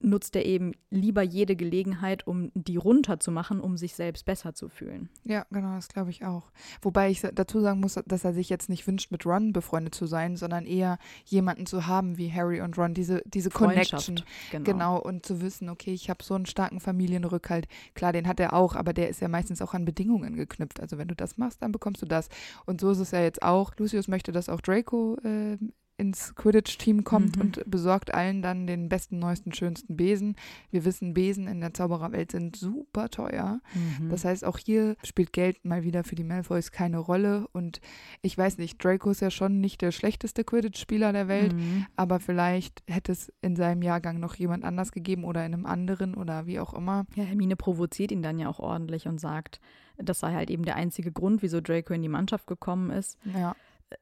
[0.00, 5.08] nutzt er eben lieber jede Gelegenheit, um die runterzumachen, um sich selbst besser zu fühlen.
[5.24, 6.50] Ja, genau, das glaube ich auch.
[6.82, 10.06] Wobei ich dazu sagen muss, dass er sich jetzt nicht wünscht, mit Ron befreundet zu
[10.06, 14.22] sein, sondern eher jemanden zu haben wie Harry und Ron, diese, diese Connection.
[14.50, 14.64] Genau.
[14.64, 17.66] Genau, und zu wissen, okay, ich habe so einen starken Familienrückhalt.
[17.94, 20.80] Klar, den hat er auch, aber der ist ja meistens auch an Bedingungen geknüpft.
[20.80, 22.28] Also wenn du das machst, dann bekommst du das.
[22.66, 23.72] Und so ist es ja jetzt auch.
[23.78, 25.58] Lucius möchte, dass auch Draco äh,
[25.98, 27.42] ins Quidditch-Team kommt Mhm.
[27.42, 30.36] und besorgt allen dann den besten, neuesten, schönsten Besen.
[30.70, 33.60] Wir wissen, Besen in der Zaubererwelt sind super teuer.
[33.74, 34.08] Mhm.
[34.08, 37.48] Das heißt, auch hier spielt Geld mal wieder für die Malfoys keine Rolle.
[37.52, 37.80] Und
[38.22, 41.52] ich weiß nicht, Draco ist ja schon nicht der schlechteste Quidditch-Spieler der Welt.
[41.52, 41.86] Mhm.
[41.96, 46.14] Aber vielleicht hätte es in seinem Jahrgang noch jemand anders gegeben oder in einem anderen
[46.14, 47.06] oder wie auch immer.
[47.16, 49.60] Ja, Hermine provoziert ihn dann ja auch ordentlich und sagt,
[49.96, 53.18] das sei halt eben der einzige Grund, wieso Draco in die Mannschaft gekommen ist.
[53.34, 53.56] Ja,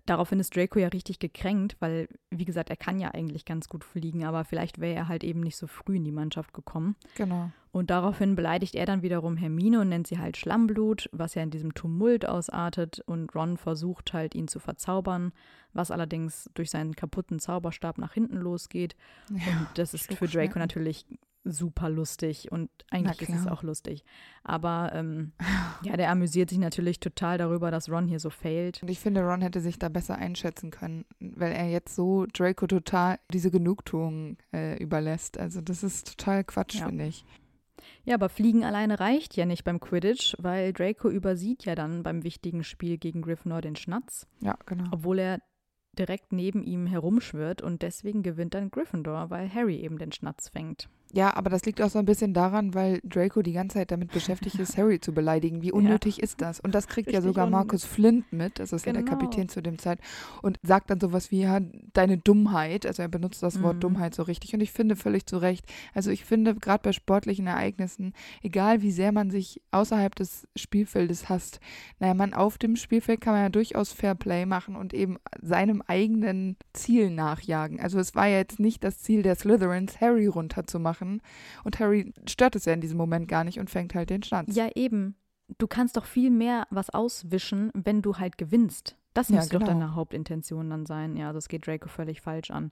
[0.05, 3.85] Daraufhin ist Draco ja richtig gekränkt, weil, wie gesagt, er kann ja eigentlich ganz gut
[3.85, 6.97] fliegen, aber vielleicht wäre er halt eben nicht so früh in die Mannschaft gekommen.
[7.15, 7.51] genau.
[7.77, 11.51] Und daraufhin beleidigt er dann wiederum Hermine und nennt sie halt Schlammblut, was ja in
[11.51, 13.03] diesem Tumult ausartet.
[13.05, 15.35] Und Ron versucht halt, ihn zu verzaubern,
[15.75, 18.97] was allerdings durch seinen kaputten Zauberstab nach hinten losgeht.
[19.29, 21.05] Ja, Und das ist für Draco natürlich
[21.51, 24.05] super lustig und eigentlich ist es auch lustig.
[24.43, 25.33] Aber ähm,
[25.83, 28.83] ja, der amüsiert sich natürlich total darüber, dass Ron hier so failt.
[28.83, 32.67] Und ich finde, Ron hätte sich da besser einschätzen können, weil er jetzt so Draco
[32.67, 35.39] total diese Genugtuung äh, überlässt.
[35.39, 36.87] Also das ist total Quatsch, Ja.
[36.87, 37.25] finde ich.
[38.05, 42.25] Ja, aber Fliegen alleine reicht ja nicht beim Quidditch, weil Draco übersieht ja dann beim
[42.25, 44.85] wichtigen Spiel gegen Gryffindor den Schnatz, Ja, genau.
[44.91, 45.41] obwohl er
[45.99, 50.89] direkt neben ihm herumschwirrt und deswegen gewinnt dann Gryffindor, weil Harry eben den Schnatz fängt.
[51.13, 54.11] Ja, aber das liegt auch so ein bisschen daran, weil Draco die ganze Zeit damit
[54.13, 55.63] beschäftigt ist, Harry zu beleidigen.
[55.63, 56.59] Wie unnötig ist das?
[56.61, 59.17] Und das kriegt ja Richtig sogar Markus Flint mit, das ist ja der Genau.
[59.17, 60.01] Kapitän zu dem Zeit,
[60.43, 61.61] und sagt dann sowas wie, ja,
[61.93, 63.81] deine Dummheit, also er benutzt das Wort Mhm.
[63.81, 65.65] Dummheit so richtig und ich finde völlig zu Recht,
[65.95, 71.29] also ich finde gerade bei sportlichen Ereignissen, egal wie sehr man sich außerhalb des Spielfeldes
[71.29, 71.61] hasst,
[72.01, 76.57] naja, man auf dem Spielfeld kann man ja durchaus Fairplay machen und eben seinem eigenen
[76.73, 77.79] Ziel nachjagen.
[77.81, 80.96] Also es war ja jetzt nicht das Ziel der Slytherins, Harry runterzumachen
[81.65, 84.55] und Harry stört es ja in diesem Moment gar nicht und fängt halt den Schwanz.
[84.57, 85.17] Ja, eben.
[85.59, 88.97] Du kannst doch viel mehr was auswischen, wenn du halt gewinnst.
[89.15, 89.71] Das Ja, muss doch genau.
[89.73, 91.17] deine Hauptintention dann sein.
[91.17, 92.71] Ja, das geht Draco völlig falsch an.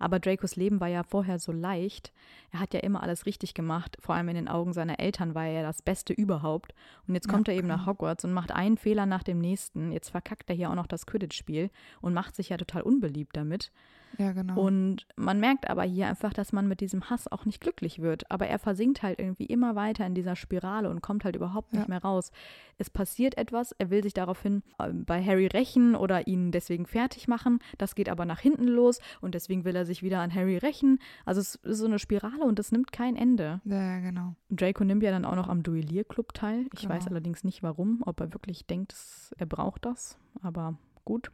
[0.00, 2.12] Aber Dracos Leben war ja vorher so leicht.
[2.50, 3.96] Er hat ja immer alles richtig gemacht.
[4.00, 6.74] Vor allem in den Augen seiner Eltern war er ja das Beste überhaupt.
[7.06, 7.76] Und jetzt Ja, kommt er eben genau.
[7.76, 9.92] nach Hogwarts und macht einen Fehler nach dem nächsten.
[9.92, 13.70] Jetzt verkackt er hier auch noch das Quidditch-Spiel und macht sich ja total unbeliebt damit.
[14.18, 14.60] Ja, genau.
[14.60, 18.30] Und man merkt aber hier einfach, dass man mit diesem Hass auch nicht glücklich wird.
[18.30, 21.82] Aber er versinkt halt irgendwie immer weiter in dieser Spirale und kommt halt überhaupt nicht
[21.82, 21.88] Ja.
[21.88, 22.30] mehr raus.
[22.78, 27.28] Es passiert etwas, er will sich daraufhin äh, bei Harry rächen oder ihn deswegen fertig
[27.28, 27.58] machen.
[27.78, 30.98] Das geht aber nach hinten los und deswegen will er sich wieder an Harry rächen.
[31.24, 33.60] Also es ist so eine Spirale und es nimmt kein Ende.
[33.64, 34.34] ja, genau.
[34.50, 36.66] Draco nimmt ja dann auch noch am Duellierclub teil.
[36.74, 37.10] Ich weiß Genau.
[37.16, 38.94] allerdings nicht warum, ob er wirklich denkt,
[39.38, 40.16] er braucht das.
[40.42, 40.74] Aber
[41.04, 41.30] gut.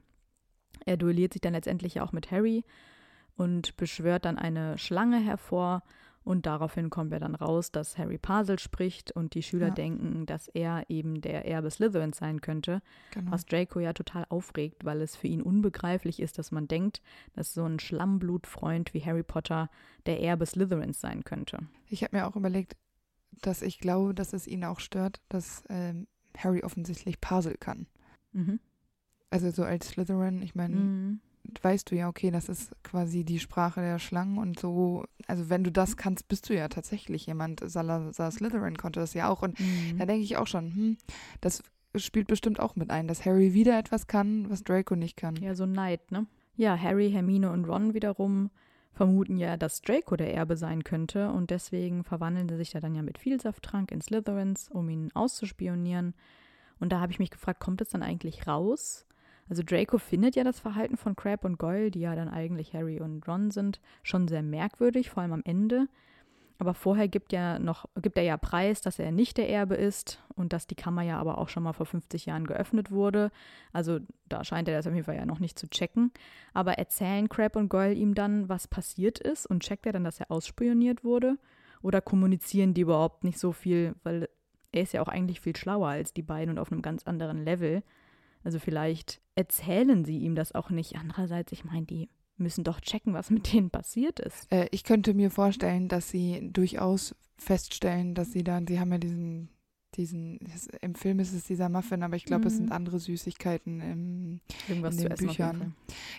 [0.87, 2.65] Er duelliert sich dann letztendlich ja auch mit Harry
[3.37, 5.83] und beschwört dann eine Schlange hervor.
[6.23, 9.75] Und daraufhin kommen wir dann raus, dass Harry Parsel spricht und die Schüler Ja.
[9.75, 12.83] denken, dass er eben der Erbe Slytherins sein könnte.
[13.11, 13.33] genau.
[13.33, 17.01] Was Draco ja total aufregt, weil es für ihn unbegreiflich ist, dass man denkt,
[17.33, 19.71] dass so ein Schlammblutfreund wie Harry Potter
[20.05, 21.59] der Erbe Slytherins sein könnte.
[21.87, 22.77] Ich habe mir auch überlegt,
[23.41, 27.87] dass ich glaube, dass es ihn auch stört, dass ähm, Harry offensichtlich Puzzle kann.
[28.33, 28.61] Mhm.
[29.31, 31.21] Also so als Slytherin, ich meine, Mhm.
[31.63, 35.05] weißt du ja, okay, das ist quasi die Sprache der Schlangen und so.
[35.27, 37.61] Also wenn du das kannst, bist du ja tatsächlich jemand.
[37.65, 39.43] Salazar Slytherin konnte das ja auch.
[39.43, 39.99] Und Mhm.
[39.99, 40.97] da denke ich auch schon, hm,
[41.41, 41.63] das
[41.97, 45.37] spielt bestimmt auch mit ein, dass Harry wieder etwas kann, was Draco nicht kann.
[45.37, 46.27] Ja, so Neid, ne?
[46.57, 48.51] Ja, Harry, Hermine und Ron wiederum
[48.93, 52.95] vermuten ja, dass Draco der Erbe sein könnte und deswegen verwandeln sie sich da dann
[52.95, 56.15] ja mit Vielsafttrank in Slytherins, um ihn auszuspionieren.
[56.81, 59.07] Und da habe ich mich gefragt, kommt es dann eigentlich raus?
[59.51, 63.01] Also Draco findet ja das Verhalten von Crab und Goyle, die ja dann eigentlich Harry
[63.01, 65.89] und Ron sind, schon sehr merkwürdig, vor allem am Ende.
[66.59, 70.23] Aber vorher gibt, ja noch, gibt er ja Preis, dass er nicht der Erbe ist
[70.37, 73.33] und dass die Kammer ja aber auch schon mal vor 50 Jahren geöffnet wurde.
[73.73, 76.13] Also da scheint er das auf jeden Fall ja noch nicht zu checken.
[76.53, 80.21] Aber erzählen Crab und Goyle ihm dann, was passiert ist und checkt er dann, dass
[80.21, 81.39] er ausspioniert wurde?
[81.83, 84.29] Oder kommunizieren die überhaupt nicht so viel, weil
[84.71, 87.43] er ist ja auch eigentlich viel schlauer als die beiden und auf einem ganz anderen
[87.43, 87.83] Level.
[88.43, 90.97] Also vielleicht erzählen sie ihm das auch nicht.
[90.97, 94.51] Andererseits, ich meine, die müssen doch checken, was mit denen passiert ist.
[94.51, 98.99] Äh, ich könnte mir vorstellen, dass sie durchaus feststellen, dass sie dann, sie haben ja
[98.99, 99.51] diesen,
[99.97, 102.59] diesen, es- im Film ist es dieser Muffin, aber ich glaube, es Mhm.
[102.59, 105.75] sind andere Süßigkeiten im, Irgendwas in zu den jeden Büchern.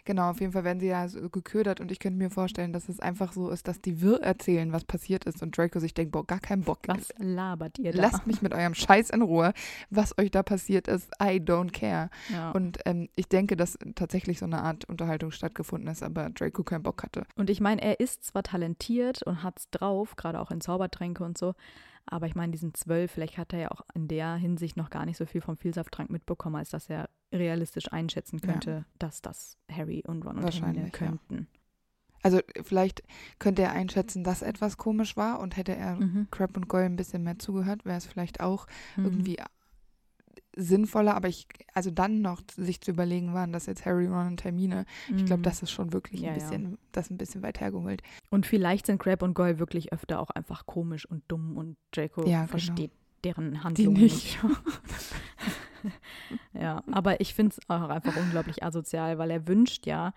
[0.06, 2.90] Genau, auf jeden Fall werden sie ja so geködert und ich könnte mir vorstellen, dass
[2.90, 6.12] es einfach so ist, dass die Wirr erzählen, was passiert ist und Draco sich denkt,
[6.12, 6.80] boah, gar keinen Bock.
[6.88, 8.02] Was labert ihr da?
[8.02, 9.54] Lasst mich mit eurem Scheiß in Ruhe.
[9.90, 12.10] Was euch da passiert ist, I don't care.
[12.32, 12.52] Ja.
[12.52, 16.84] Und ähm, ich denke, dass tatsächlich so eine Art Unterhaltung stattgefunden ist, aber Draco keinen
[16.84, 17.24] Bock hatte.
[17.36, 21.38] Und ich meine, er ist zwar talentiert und hat's drauf, gerade auch in Zaubertränke und
[21.38, 21.54] so,
[22.06, 25.06] aber ich meine, diesen zwölf, vielleicht hat er ja auch in der Hinsicht noch gar
[25.06, 28.48] nicht so viel vom Vielsafttrank mitbekommen, als dass er realistisch einschätzen Ja.
[28.52, 31.18] könnte, dass das Harry und Ron und Wahrscheinlich, Hermine ja.
[31.28, 31.48] könnten.
[32.24, 33.02] Also vielleicht
[33.40, 36.28] könnte er einschätzen, dass etwas komisch war und hätte er Mhm.
[36.30, 39.06] Crab und Goyle ein bisschen mehr zugehört, wäre es vielleicht auch Mhm.
[39.06, 39.38] irgendwie
[40.56, 44.44] sinnvoller, aber ich, also dann noch sich zu überlegen, waren das jetzt Harry, Ron und
[44.44, 44.86] Hermine.
[45.16, 45.44] Ich glaube, Mhm.
[45.44, 46.42] das ist schon wirklich Ja, ein ja.
[46.42, 48.02] bisschen, das ein bisschen weit hergeholt.
[48.30, 52.26] Und vielleicht sind Crab und Goyle wirklich öfter auch einfach komisch und dumm und Draco
[52.28, 52.48] Ja, genau.
[52.48, 52.92] versteht
[53.24, 54.44] deren Handlungen nicht.
[54.44, 54.56] nicht.
[56.54, 60.14] ja, aber ich finde es auch einfach unglaublich asozial, weil er wünscht ja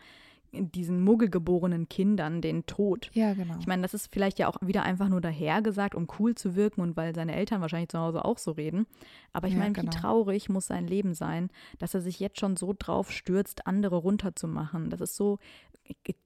[0.73, 3.11] diesen muggelgeborenen Kindern den Tod.
[3.15, 3.57] Ja, genau.
[3.61, 6.81] Ich meine, das ist vielleicht ja auch wieder einfach nur dahergesagt, um cool zu wirken
[6.81, 8.87] und weil seine Eltern wahrscheinlich zu Hause auch so reden.
[9.33, 9.93] Aber ich Ja, meine, genau.
[9.93, 13.97] wie traurig muss sein Leben sein, dass er sich jetzt schon so drauf stürzt, andere
[13.97, 14.91] runterzumachen.
[14.91, 15.39] Das ist so,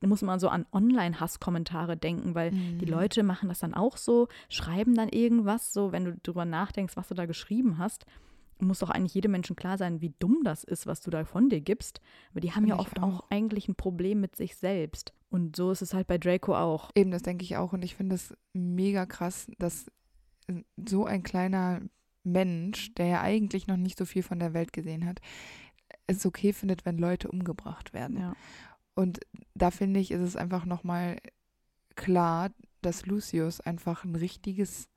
[0.00, 2.90] muss man so an Online-Hasskommentare denken, weil die Mhm.
[2.90, 7.08] Leute machen das dann auch so, schreiben dann irgendwas so, wenn du drüber nachdenkst, was
[7.08, 8.06] du da geschrieben hast.
[8.60, 11.48] Muss doch eigentlich jedem Menschen klar sein, wie dumm das ist, was du da von
[11.48, 12.00] dir gibst.
[12.30, 13.20] Aber die haben Finde ja oft auch.
[13.20, 13.30] auch.
[13.30, 15.12] eigentlich ein Problem mit sich selbst.
[15.30, 16.90] Und so ist es halt bei Draco auch.
[16.94, 17.72] Eben, das denke ich auch.
[17.72, 19.86] Und ich finde es mega krass, dass
[20.88, 21.80] so ein kleiner
[22.24, 25.20] Mensch, der ja eigentlich noch nicht so viel von der Welt gesehen hat,
[26.06, 28.18] es okay findet, wenn Leute umgebracht werden.
[28.18, 28.36] Ja.
[28.94, 29.20] Und
[29.54, 31.18] da finde ich, ist es einfach nochmal
[31.94, 32.50] klar,
[32.82, 34.88] dass Lucius einfach ein richtiges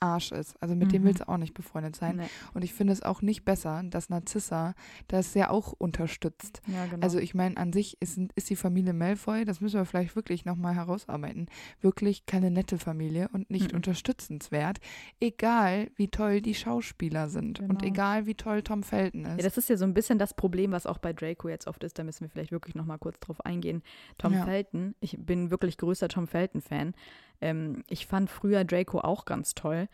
[0.00, 0.60] Arsch ist.
[0.62, 1.06] Also mit dem Mhm.
[1.06, 2.16] willst du auch nicht befreundet sein.
[2.16, 2.26] Nee.
[2.54, 4.74] Und ich finde es auch nicht besser, dass Narzissa
[5.08, 6.62] das ja auch unterstützt.
[6.66, 7.02] Ja, genau.
[7.04, 10.44] Also ich meine, an sich ist, ist die Familie Malfoy, das müssen wir vielleicht wirklich
[10.44, 11.46] nochmal herausarbeiten,
[11.80, 13.76] wirklich keine nette Familie und nicht Mhm.
[13.76, 14.78] unterstützenswert,
[15.20, 17.84] egal wie toll die Schauspieler sind und Genau.
[17.92, 19.36] egal wie toll Tom Felton ist.
[19.38, 21.84] Ja, das ist ja so ein bisschen das Problem, was auch bei Draco jetzt oft
[21.84, 21.98] ist.
[21.98, 23.82] Da müssen wir vielleicht wirklich noch mal kurz drauf eingehen.
[24.18, 24.44] Tom Ja.
[24.44, 26.94] Felton, ich bin wirklich größter Tom Felton-Fan.
[27.40, 29.88] Ähm, ich fand früher Draco auch ganz toll.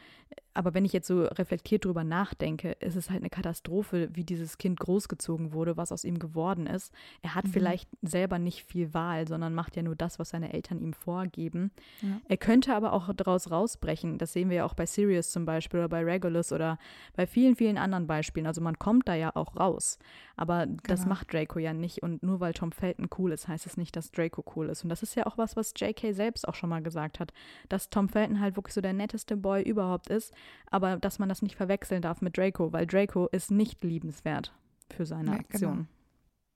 [0.57, 4.59] Aber wenn ich jetzt so reflektiert drüber nachdenke, ist es halt eine Katastrophe, wie dieses
[4.59, 6.93] Kind großgezogen wurde, was aus ihm geworden ist.
[7.23, 7.51] Er hat Mhm.
[7.53, 11.71] vielleicht selber nicht viel Wahl, sondern macht ja nur das, was seine Eltern ihm vorgeben.
[12.03, 12.21] Ja.
[12.29, 14.19] Er könnte aber auch daraus rausbrechen.
[14.19, 16.79] Das sehen wir ja auch bei Sirius zum Beispiel oder bei Regulus oder
[17.15, 18.47] bei vielen, vielen anderen Beispielen.
[18.47, 19.99] Also man kommt da ja auch raus.
[20.37, 21.11] Aber das Genau.
[21.15, 22.03] macht Draco ja nicht.
[22.03, 24.83] Und nur weil Tom Felton cool ist, heißt es nicht, dass Draco cool ist.
[24.85, 27.33] Und das ist ja auch was, was JK selbst auch schon mal gesagt hat,
[27.69, 30.35] dass Tom Felton halt wirklich so der netteste Boy überhaupt ist,
[30.71, 34.53] aber dass man das nicht verwechseln darf mit Draco, weil Draco ist nicht liebenswert
[34.91, 35.41] für seine Nee, genau.
[35.71, 35.89] Aktion.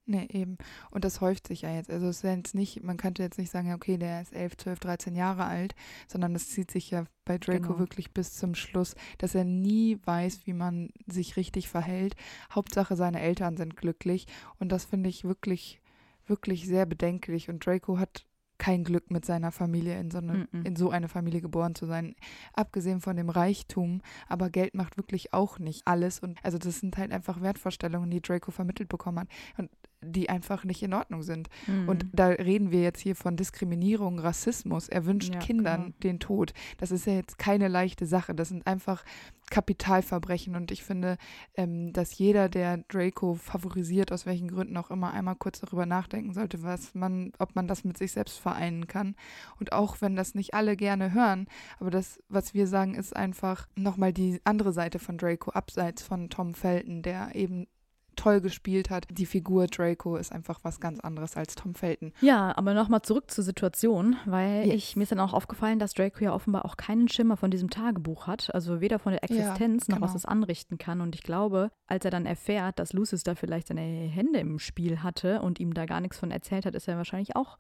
[0.06, 0.58] Nee, eben.
[0.90, 1.88] Und das häuft sich ja jetzt.
[1.88, 4.32] Also es ist ja jetzt nicht, man könnte jetzt nicht sagen, ja, okay, der ist
[4.32, 5.76] 11, 12, 13 Jahre alt,
[6.08, 7.78] sondern das zieht sich ja bei Draco Genau.
[7.78, 12.16] wirklich bis zum Schluss, dass er nie weiß, wie man sich richtig verhält.
[12.52, 14.26] Hauptsache, seine Eltern sind glücklich.
[14.58, 15.80] Und das finde ich wirklich,
[16.26, 17.48] wirklich sehr bedenklich.
[17.48, 18.26] Und Draco hat
[18.60, 20.62] kein Glück mit seiner Familie in so, eine, Mhm.
[20.64, 22.14] in so eine Familie geboren zu sein.
[22.52, 26.20] Abgesehen von dem Reichtum, aber Geld macht wirklich auch nicht alles.
[26.20, 29.28] Und also das sind halt einfach Wertvorstellungen, die Draco vermittelt bekommen hat.
[29.56, 29.70] Und
[30.02, 31.48] die einfach nicht in Ordnung sind.
[31.66, 31.88] Mhm.
[31.88, 34.88] Und da reden wir jetzt hier von Diskriminierung, Rassismus.
[34.88, 35.96] Er wünscht Ja, Kindern genau.
[36.02, 36.52] den Tod.
[36.78, 38.34] Das ist ja jetzt keine leichte Sache.
[38.34, 39.04] Das sind einfach
[39.50, 40.56] Kapitalverbrechen.
[40.56, 41.18] Und ich finde,
[41.54, 46.32] ähm, dass jeder, der Draco favorisiert, aus welchen Gründen auch immer, einmal kurz darüber nachdenken
[46.32, 49.16] sollte, was man, ob man das mit sich selbst vereinen kann.
[49.58, 51.46] Und auch wenn das nicht alle gerne hören,
[51.78, 56.30] aber das, was wir sagen, ist einfach nochmal die andere Seite von Draco, abseits von
[56.30, 57.66] Tom Felton, der eben
[58.16, 59.06] toll gespielt hat.
[59.10, 62.12] Die Figur Draco ist einfach was ganz anderes als Tom Felton.
[62.20, 64.74] Ja, aber nochmal zurück zur Situation, weil Yes.
[64.74, 67.70] ich, mir ist dann auch aufgefallen, dass Draco ja offenbar auch keinen Schimmer von diesem
[67.70, 68.54] Tagebuch hat.
[68.54, 70.16] Also weder von der Existenz noch was genau.
[70.18, 71.00] es anrichten kann.
[71.00, 75.02] Und ich glaube, als er dann erfährt, dass Lucius da vielleicht seine Hände im Spiel
[75.02, 77.56] hatte und ihm da gar nichts von erzählt hat, ist er wahrscheinlich auch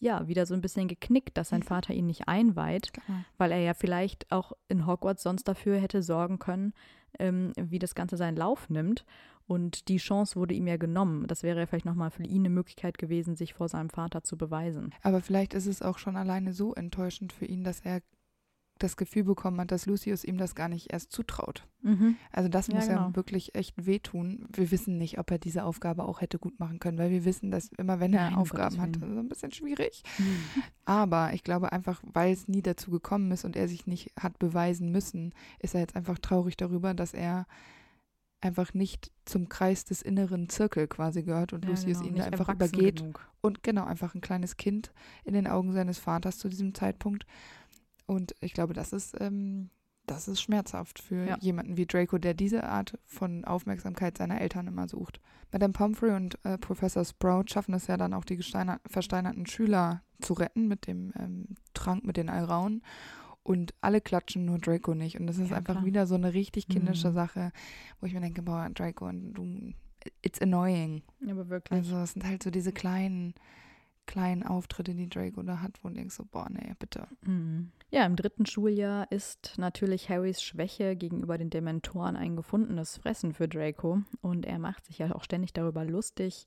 [0.00, 1.64] ja, wieder so ein bisschen geknickt, dass sein Mhm.
[1.66, 2.92] Vater ihn nicht einweiht,
[3.38, 6.74] weil er ja vielleicht auch in Hogwarts sonst dafür hätte sorgen können,
[7.18, 9.06] ähm, wie das Ganze seinen Lauf nimmt.
[9.46, 11.26] Und die Chance wurde ihm ja genommen.
[11.26, 14.36] Das wäre ja vielleicht nochmal für ihn eine Möglichkeit gewesen, sich vor seinem Vater zu
[14.38, 14.94] beweisen.
[15.02, 18.00] Aber vielleicht ist es auch schon alleine so enttäuschend für ihn, dass er
[18.80, 21.64] das Gefühl bekommen hat, dass Lucius ihm das gar nicht erst zutraut.
[21.82, 22.16] Mhm.
[22.32, 23.14] Also das Ja, muss ja genau.
[23.14, 24.48] wirklich echt wehtun.
[24.52, 27.52] Wir wissen nicht, ob er diese Aufgabe auch hätte gut machen können, weil wir wissen,
[27.52, 30.02] dass immer wenn er Nein, Aufgaben hat, ist ein bisschen schwierig.
[30.84, 34.38] Aber ich glaube einfach, weil es nie dazu gekommen ist und er sich nicht hat
[34.38, 37.46] beweisen müssen, ist er jetzt einfach traurig darüber, dass er
[38.40, 42.24] einfach nicht zum Kreis des inneren Zirkel quasi gehört und Ja, Lucius genau, ihn da
[42.24, 43.26] einfach übergeht genug.
[43.40, 44.92] und genau einfach ein kleines Kind
[45.24, 47.24] in den Augen seines Vaters zu diesem Zeitpunkt.
[48.06, 49.70] Und ich glaube, das ist, ähm,
[50.06, 51.38] das ist schmerzhaft für Ja.
[51.40, 55.20] jemanden wie Draco, der diese Art von Aufmerksamkeit seiner Eltern immer sucht.
[55.50, 60.34] Madame Pomfrey und äh, Professor Sprout schaffen es ja dann auch, die versteinerten Schüler zu
[60.34, 62.82] retten mit dem ähm, Trank mit den Alraun.
[63.44, 65.20] Und alle klatschen, nur Draco nicht.
[65.20, 65.84] Und das ist Ja, einfach klar.
[65.84, 67.14] wieder so eine richtig kindische Mhm.
[67.14, 67.52] Sache,
[68.00, 69.72] wo ich mir denke, boah, Draco, du,
[70.22, 71.02] it's annoying.
[71.28, 71.78] Aber wirklich.
[71.78, 73.34] Also es sind halt so diese kleinen,
[74.06, 77.06] kleinen Auftritte, die Draco da hat, wo du denkst so, boah, nee, bitte.
[77.26, 77.70] Mhm.
[77.90, 83.46] Ja, im dritten Schuljahr ist natürlich Harrys Schwäche gegenüber den Dementoren ein gefundenes Fressen für
[83.46, 84.02] Draco.
[84.22, 86.46] Und er macht sich ja auch ständig darüber lustig,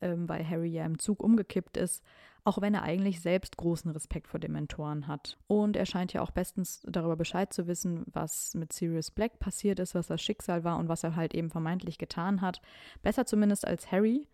[0.00, 2.04] ähm, weil Harry ja im Zug umgekippt ist,
[2.48, 5.36] auch wenn er eigentlich selbst großen Respekt vor Dementoren hat.
[5.48, 9.78] Und er scheint ja auch bestens darüber Bescheid zu wissen, was mit Sirius Black passiert
[9.80, 12.62] ist, was das Schicksal war und was er halt eben vermeintlich getan hat.
[13.02, 14.26] Besser zumindest als Harry.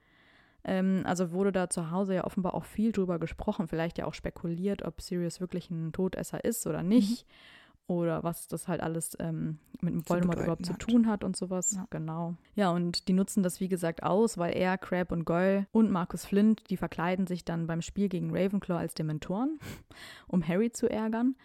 [0.63, 4.15] Ähm, also wurde da zu Hause ja offenbar auch viel drüber gesprochen, vielleicht ja auch
[4.15, 7.27] spekuliert, ob Sirius wirklich ein Todesser ist oder nicht.
[7.87, 10.81] Oder was das halt alles ähm, mit dem Zu Voldemort überhaupt zu hat.
[10.81, 11.73] tun hat und sowas.
[11.77, 11.87] Ja.
[11.91, 12.35] Genau.
[12.55, 16.25] Ja, und die nutzen das, wie gesagt, aus, weil er, Crab und Goyle und Marcus
[16.25, 19.59] Flint, die verkleiden sich dann beim Spiel gegen Ravenclaw als Dementoren,
[20.29, 21.37] um Harry zu ärgern.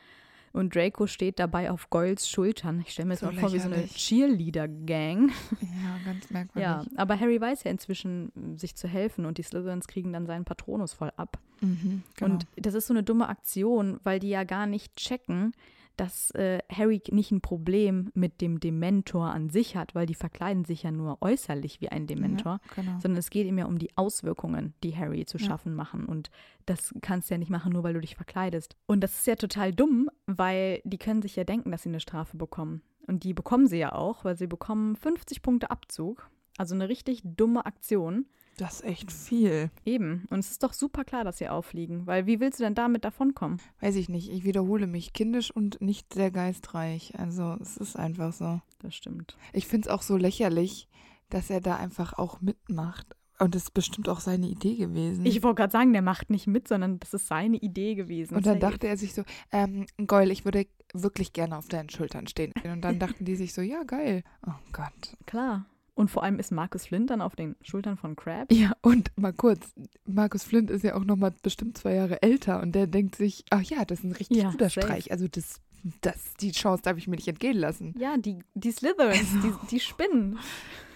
[0.52, 2.80] Und Draco steht dabei auf Goyles Schultern.
[2.80, 3.86] Ich stelle mir das So mal vor wie so eine.
[3.86, 5.30] Cheerleader-Gang.
[5.62, 6.63] Ja, ganz merkwürdig.
[6.63, 10.25] Ja, aber Harry weiß ja inzwischen, m, sich zu helfen und die Slytherins kriegen dann
[10.25, 11.38] seinen Patronus voll ab.
[11.62, 12.34] Mhm, genau.
[12.34, 15.52] Und das ist so eine dumme Aktion, weil die ja gar nicht checken,
[16.00, 20.64] dass äh, Harry nicht ein Problem mit dem Dementor an sich hat, weil die verkleiden
[20.66, 23.00] sich ja nur äußerlich wie ein Dementor, Ja, genau.
[23.00, 25.46] sondern es geht ihm ja um die Auswirkungen, die Harry zu Ja.
[25.48, 26.06] schaffen machen.
[26.06, 26.30] Und
[26.66, 28.76] das kannst du ja nicht machen, nur weil du dich verkleidest.
[28.86, 32.00] Und das ist ja total dumm, weil die können sich ja denken, dass sie eine
[32.00, 32.82] Strafe bekommen.
[33.08, 36.30] Und die bekommen sie ja auch, weil sie bekommen 50 Punkte Abzug.
[36.58, 38.26] Also eine richtig dumme Aktion.
[38.60, 39.72] Das ist echt viel.
[39.86, 40.26] Eben.
[40.30, 42.06] Und es ist doch super klar, dass sie auffliegen.
[42.06, 43.62] Weil wie willst du denn damit davonkommen?
[43.80, 44.30] Weiß ich nicht.
[44.30, 45.13] Ich wiederhole mich.
[45.13, 47.17] Kindisch und nicht sehr geistreich.
[47.17, 48.60] Also es ist einfach so.
[48.82, 49.38] Das stimmt.
[49.54, 50.89] Ich finde es auch so lächerlich,
[51.30, 53.15] dass er da einfach auch mitmacht.
[53.39, 55.26] Und das ist bestimmt auch seine Idee gewesen.
[55.26, 58.36] Ich wollte gerade sagen, der macht nicht mit, sondern das ist seine Idee gewesen.
[58.36, 62.28] und dann dachte er sich so, ähm, Goyle, ich würde wirklich gerne auf deinen Schultern
[62.28, 62.52] stehen.
[62.65, 64.24] Und dann dachten die sich so, ja, geil.
[64.45, 65.15] Oh Gott.
[65.26, 65.65] Klar.
[66.00, 68.50] Und vor allem ist Marcus Flint dann auf den Schultern von Crab.
[68.54, 69.74] Ja, und mal kurz,
[70.06, 73.44] Markus Flint ist ja auch noch mal bestimmt zwei Jahre älter und der denkt sich,
[73.50, 74.88] ach ja, das ist ein richtig Ja, guter safe.
[74.88, 75.12] Streich.
[75.12, 75.60] Also das,
[76.00, 77.94] das, die Chance darf ich mir nicht entgehen lassen.
[78.00, 80.40] Ja, die, die Slytherins, die, die spinnen.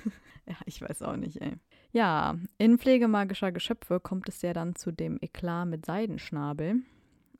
[0.47, 1.51] ja, ich weiß auch nicht, ey.
[1.91, 6.77] Ja, in Pflege magischer Geschöpfe kommt es ja dann zu dem Eklat mit Seidenschnabel.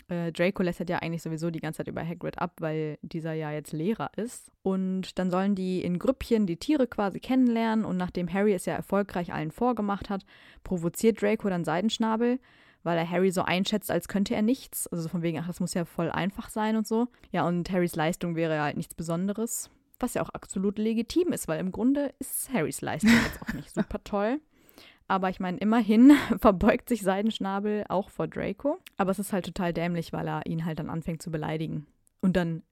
[0.09, 3.51] Äh, Draco lästert ja eigentlich sowieso die ganze Zeit über Hagrid ab, weil dieser ja
[3.51, 4.51] jetzt Lehrer ist.
[4.61, 7.85] Und dann sollen die in Grüppchen die Tiere quasi kennenlernen.
[7.85, 10.25] Und nachdem Harry es ja erfolgreich allen vorgemacht hat,
[10.63, 12.39] provoziert Draco dann Seidenschnabel,
[12.83, 14.87] weil er Harry so einschätzt, als könnte er nichts.
[14.87, 17.07] Also so von wegen, ach, das muss ja voll einfach sein und so.
[17.31, 19.69] Ja, und Harrys Leistung wäre halt nichts Besonderes.
[19.99, 23.73] Was ja auch absolut legitim ist, weil im Grunde ist Harrys Leistung jetzt auch nicht
[23.73, 24.39] super toll.
[25.07, 28.79] Aber ich meine, immerhin verbeugt sich Seidenschnabel auch vor Draco.
[28.97, 31.85] Aber es ist halt total dämlich, weil er ihn halt dann anfängt zu beleidigen.
[32.21, 32.63] Und dann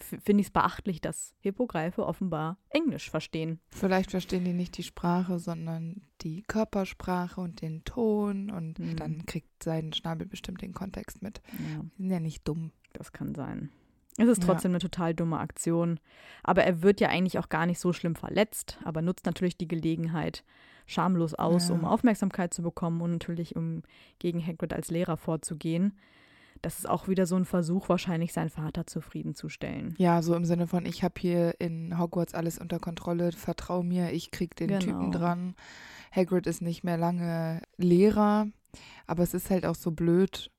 [0.00, 3.58] finde ich es beachtlich, dass Hippogreife offenbar Englisch verstehen.
[3.70, 8.94] Vielleicht verstehen die nicht die Sprache, sondern die Körpersprache und den Ton und Mhm.
[8.96, 11.40] dann kriegt sein Schnabel bestimmt den Kontext mit.
[11.52, 12.70] Ja, Die sind ja nicht dumm.
[12.92, 13.70] das kann sein.
[14.18, 14.46] Es ist Ja.
[14.52, 15.98] trotzdem eine total dumme Aktion.
[16.42, 19.68] Aber er wird ja eigentlich auch gar nicht so schlimm verletzt, aber nutzt natürlich die
[19.68, 20.44] Gelegenheit
[20.86, 21.74] schamlos aus, Ja.
[21.74, 23.82] um Aufmerksamkeit zu bekommen und natürlich um
[24.18, 25.96] gegen Hagrid als Lehrer vorzugehen.
[26.62, 29.94] Das ist auch wieder so ein Versuch, wahrscheinlich seinen Vater zufriedenzustellen.
[29.98, 34.10] Ja, so im Sinne von, ich habe hier in Hogwarts alles unter Kontrolle, vertrau mir,
[34.12, 34.80] ich krieg den Genau.
[34.80, 35.54] Typen dran.
[36.10, 38.48] Hagrid ist nicht mehr lange Lehrer,
[39.06, 40.50] aber es ist halt auch so blöd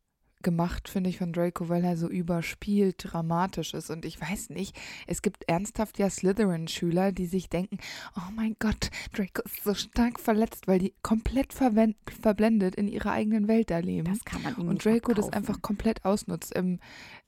[0.42, 3.90] gemacht, finde ich, von Draco, weil er so überspielt dramatisch ist.
[3.90, 4.76] Und ich weiß nicht,
[5.08, 7.78] es gibt ernsthaft ja Slytherin-Schüler, die sich denken,
[8.16, 13.48] oh mein Gott, Draco ist so stark verletzt, weil die komplett verblendet in ihrer eigenen
[13.48, 14.06] Welt da leben.
[14.06, 15.34] Das kann man ihm Und Draco das abkaufen.
[15.34, 16.54] einfach komplett ausnutzt.
[16.54, 16.80] Im,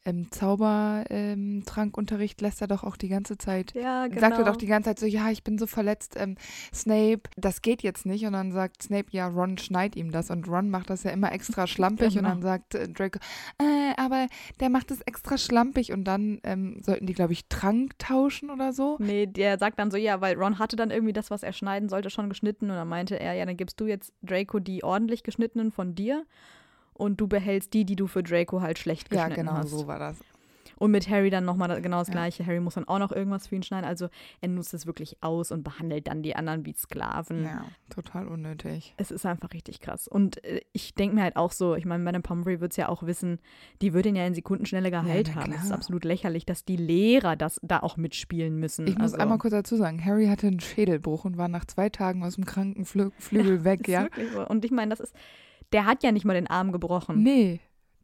[0.04, 4.20] im Zaubertrankunterricht lässt er doch auch die ganze Zeit, Ja, genau.
[4.20, 6.38] sagt er doch die ganze Zeit so, ja, ich bin so verletzt, ähm,
[6.74, 8.26] Snape, das geht jetzt nicht.
[8.26, 10.30] Und dann sagt Snape, ja, Ron schneit ihm das.
[10.32, 12.16] Und Ron macht das ja immer extra schlampig.
[12.16, 12.30] Genau.
[12.30, 13.20] Und dann sagt äh, Draco,
[13.60, 14.28] äh, aber
[14.60, 15.92] der macht es extra schlampig.
[15.92, 18.98] Und dann ähm, sollten die, glaube ich, Trank tauschen oder so.
[19.00, 21.90] Nee, der sagt dann so, ja, weil Ron hatte dann irgendwie das, was er schneiden
[21.90, 22.72] sollte, schon geschnitten.
[22.72, 26.26] Und dann meinte er, ja, dann gibst du jetzt Draco die ordentlich geschnittenen von dir
[27.02, 29.70] und du behältst die, die du für Draco halt schlecht Ja, geschnitten genau, hast.
[29.72, 30.18] so war das.
[30.78, 32.14] Und mit Harry dann nochmal genau das Ja.
[32.14, 32.44] Gleiche.
[32.44, 33.86] Harry muss dann auch noch irgendwas für ihn schneiden.
[33.88, 37.44] Also er nutzt es wirklich aus und behandelt dann die anderen wie Sklaven.
[37.44, 38.96] Ja, total unnötig.
[38.98, 40.08] Es ist einfach richtig krass.
[40.08, 42.90] Und äh, ich denke mir halt auch so, ich meine, Madame Pomfrey wird es ja
[42.90, 43.38] auch wissen,
[43.84, 45.54] die wird ihn ja in Sekundenschnelle geheilt na haben.
[45.54, 48.88] Es ist absolut lächerlich, dass die Lehrer das da auch mitspielen müssen.
[48.88, 51.90] Ich muss also, einmal kurz dazu sagen, Harry hatte einen Schädelbruch und war nach zwei
[51.90, 53.12] Tagen aus dem Krankenflügel
[53.66, 54.04] weg, ist ja.
[54.06, 54.48] wirklich so.
[54.48, 55.16] Und ich meine, das ist,
[55.74, 57.22] der hat ja nicht mal den Arm gebrochen.
[57.24, 57.60] Nee,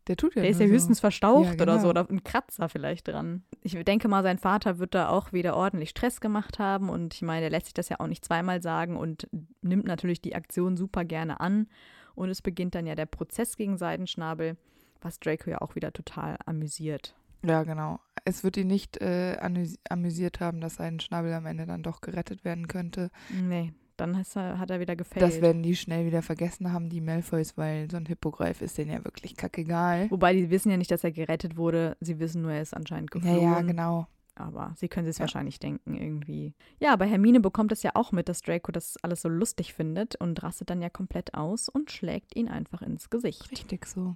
[0.07, 0.73] der tut ja Der ist ja so.
[0.73, 2.01] höchstens verstaucht Ja, oder so genau.
[2.01, 3.43] oder ein Kratzer vielleicht dran.
[3.61, 7.21] Ich denke mal, sein Vater wird da auch wieder ordentlich Stress gemacht haben und ich
[7.23, 9.27] meine, er lässt sich das ja auch nicht zweimal sagen und
[9.61, 11.67] nimmt natürlich die Aktion super gerne an
[12.15, 14.55] und es beginnt dann ja der Prozess gegen Seidenschnabel,
[15.01, 17.13] was Draco ja auch wieder total amüsiert.
[17.45, 17.99] Ja, genau.
[18.25, 22.01] Es wird ihn nicht äh, amüs- amüsiert haben, dass sein Schnabel am Ende dann doch
[22.01, 23.11] gerettet werden könnte.
[23.29, 25.23] Nee, dann er, hat er wieder gefällt.
[25.23, 28.91] Das werden die schnell wieder vergessen haben, die Malfoys, weil so ein Hippogreif ist denen
[28.91, 30.09] ja wirklich kackegal.
[30.11, 31.97] Wobei die wissen ja nicht, dass er gerettet wurde.
[31.99, 33.41] Sie wissen nur, er ist anscheinend geflohen.
[33.41, 34.07] Ja, ja, genau.
[34.35, 35.21] Aber sie können es Ja.
[35.21, 36.53] wahrscheinlich denken irgendwie.
[36.79, 40.15] Ja, aber Hermine bekommt es ja auch mit, dass Draco das alles so lustig findet
[40.15, 43.51] und rastet dann ja komplett aus und schlägt ihn einfach ins Gesicht.
[43.51, 44.15] Richtig so.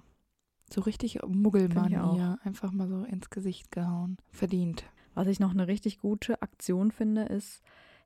[0.72, 2.38] So richtig Find ich Muggelmanier.
[2.44, 4.16] Einfach mal so ins Gesicht gehauen.
[4.30, 4.84] Verdient.
[5.14, 7.60] Was ich noch eine richtig gute Aktion finde, ist,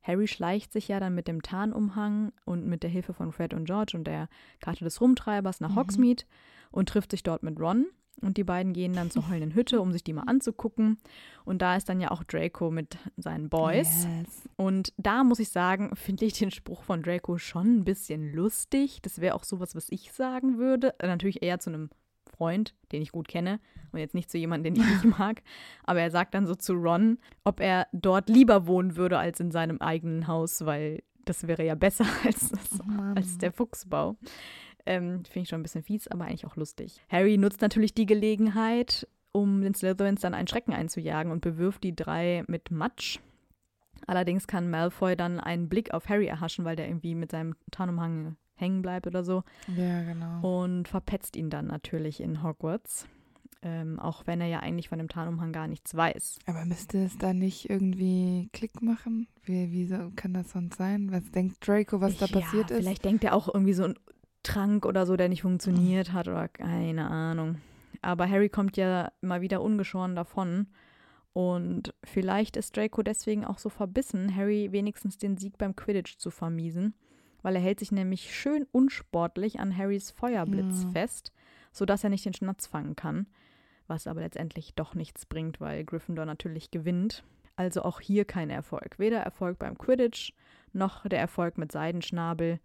[0.06, 3.64] Harry schleicht sich ja dann mit dem Tarnumhang und mit der Hilfe von Fred und
[3.64, 4.28] George und der
[4.60, 5.76] Karte des Rumtreibers nach Mhm.
[5.76, 6.24] Hogsmeade
[6.70, 7.86] und trifft sich dort mit Ron.
[8.22, 10.96] Und die beiden gehen dann zur heulenden Hütte, um sich die mal anzugucken.
[11.44, 14.06] Und da ist dann ja auch Draco mit seinen Boys.
[14.06, 14.48] Yes.
[14.56, 19.00] Und da muss ich sagen, finde ich den Spruch von Draco schon ein bisschen lustig.
[19.02, 20.94] Das wäre auch sowas, was ich sagen würde.
[20.98, 21.90] Äh, Natürlich eher zu einem
[22.30, 23.60] Freund, den ich gut kenne
[23.92, 25.42] und jetzt nicht zu jemandem, den ich nicht mag.
[25.84, 29.50] Aber er sagt dann so zu Ron, ob er dort lieber wohnen würde als in
[29.50, 34.16] seinem eigenen Haus, weil das wäre ja besser als, das, Oh als der Fuchsbau.
[34.86, 37.00] Ähm, Finde ich schon ein bisschen fies, aber eigentlich auch lustig.
[37.08, 41.94] Harry nutzt natürlich die Gelegenheit, um den Slytherins dann einen Schrecken einzujagen und bewirft die
[41.94, 43.18] drei mit Matsch.
[44.06, 48.36] Allerdings kann Malfoy dann einen Blick auf Harry erhaschen, weil der irgendwie mit seinem Tarnumhang
[48.56, 49.42] hängen bleibt oder so
[49.76, 50.64] Ja, genau.
[50.64, 53.06] und verpetzt ihn dann natürlich in Hogwarts.
[53.62, 56.38] Ähm, auch wenn er ja eigentlich von dem Tarnumhang gar nichts weiß.
[56.46, 59.28] Aber müsste es da nicht irgendwie Klick machen?
[59.44, 61.10] Wie, wieso kann das sonst sein?
[61.10, 62.78] Was denkt Draco, was da ja, passiert ist?
[62.78, 63.94] Vielleicht denkt er auch irgendwie so ein
[64.42, 67.56] Trank oder so, der nicht funktioniert hat oder keine Ahnung.
[68.02, 70.68] Aber Harry kommt ja immer wieder ungeschoren davon.
[71.32, 76.30] Und vielleicht ist Draco deswegen auch so verbissen, Harry wenigstens den Sieg beim Quidditch zu
[76.30, 76.94] vermiesen,
[77.46, 80.88] weil er hält sich nämlich schön unsportlich an Harrys Feuerblitz Ja.
[80.90, 81.32] fest,
[81.70, 83.28] sodass er nicht den Schnatz fangen kann,
[83.86, 87.22] was aber letztendlich doch nichts bringt, weil Gryffindor natürlich gewinnt.
[87.54, 88.98] Also auch hier kein Erfolg.
[88.98, 90.32] Weder Erfolg beim Quidditch
[90.72, 92.58] noch der Erfolg mit Seidenschnabel.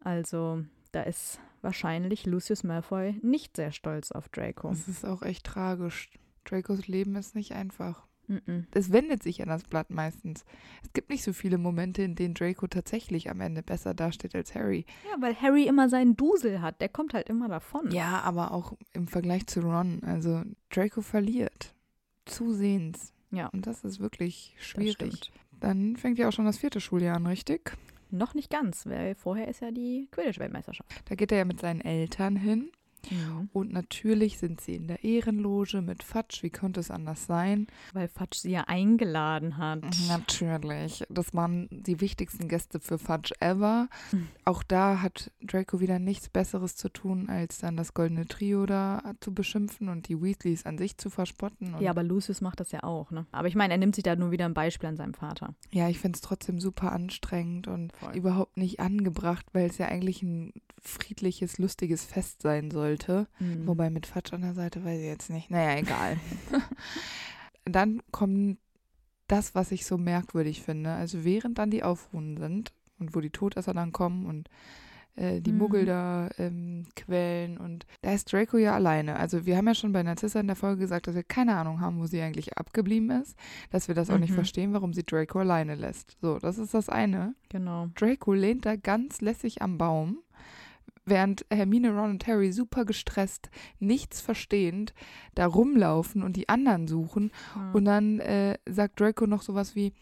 [0.00, 0.62] Also
[0.92, 4.68] da ist wahrscheinlich Lucius Malfoy nicht sehr stolz auf Draco.
[4.68, 6.10] Das ist auch echt tragisch.
[6.44, 8.06] Dracos Leben ist nicht einfach.
[8.72, 10.44] Es wendet sich an das Blatt meistens.
[10.82, 14.54] Es gibt nicht so viele Momente, in denen Draco tatsächlich am Ende besser dasteht als
[14.54, 14.84] Harry.
[15.10, 16.80] Ja, weil Harry immer seinen Dusel hat.
[16.80, 17.90] Der kommt halt immer davon.
[17.90, 20.02] Ja, aber auch im Vergleich zu Ron.
[20.04, 21.74] Also Draco verliert.
[22.26, 23.12] Zusehends.
[23.30, 23.48] Ja.
[23.48, 25.32] Und das ist wirklich schwierig.
[25.60, 27.76] Dann fängt ja auch schon das vierte Schuljahr an, richtig?
[28.10, 31.02] Noch nicht ganz, weil vorher ist ja die Quidditch-Weltmeisterschaft.
[31.06, 32.70] Da geht er ja mit seinen Eltern hin.
[33.10, 33.48] Mhm.
[33.52, 36.42] Und natürlich sind sie in der Ehrenloge mit Fatsch.
[36.42, 37.66] Wie konnte es anders sein?
[37.92, 39.84] Weil Fatsch sie ja eingeladen hat.
[40.08, 41.04] Natürlich.
[41.08, 43.88] Das waren die wichtigsten Gäste für Fudge ever.
[44.12, 44.28] Mhm.
[44.44, 49.14] Auch da hat Draco wieder nichts Besseres zu tun, als dann das goldene Trio da
[49.20, 51.74] zu beschimpfen und die Weasleys an sich zu verspotten.
[51.80, 53.26] Ja, aber Lucius macht das ja auch, ne?
[53.32, 55.54] Aber ich meine, er nimmt sich da nur wieder ein Beispiel an seinem Vater.
[55.70, 58.16] ja, ich finde es trotzdem super anstrengend und Voll.
[58.16, 63.26] überhaupt nicht angebracht, weil es ja eigentlich ein friedliches, lustiges Fest sein sollte.
[63.38, 63.66] Mhm.
[63.66, 65.50] Wobei mit Fatsch an der Seite weiß ich jetzt nicht.
[65.50, 66.16] Naja, egal.
[67.64, 68.58] dann kommt
[69.26, 70.92] das, was ich so merkwürdig finde.
[70.92, 74.48] Also während dann die Aufruhen sind und wo die Todesser dann kommen und
[75.16, 75.58] äh, die Mhm.
[75.58, 79.16] Muggel da ähm, quälen und da ist Draco ja alleine.
[79.16, 81.80] Also wir haben ja schon bei Narcissa in der Folge gesagt, dass wir keine Ahnung
[81.80, 83.36] haben, wo sie eigentlich abgeblieben ist,
[83.70, 84.36] dass wir das auch nicht Mhm.
[84.36, 86.16] verstehen, warum sie Draco alleine lässt.
[86.22, 87.34] So, das ist das eine.
[87.50, 87.88] Genau.
[87.96, 90.18] Draco lehnt da ganz lässig am Baum,
[91.08, 94.94] während Hermine, Ron und Harry super gestresst, nichts verstehend,
[95.34, 97.30] da rumlaufen und die anderen suchen.
[97.54, 97.72] Ja.
[97.72, 99.92] Und dann äh, sagt Draco noch sowas wie,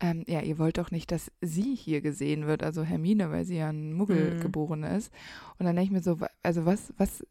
[0.00, 3.56] ähm, ja, ihr wollt doch nicht, dass sie hier gesehen wird, also Hermine, weil sie
[3.56, 4.40] ja ein Muggel Mhm.
[4.40, 5.12] geboren ist.
[5.58, 7.24] Und dann denke ich mir so, also was, was,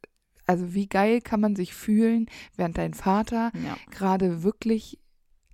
[0.48, 3.78] also wie geil kann man sich fühlen, während dein Vater ja.
[3.92, 5.00] gerade wirklich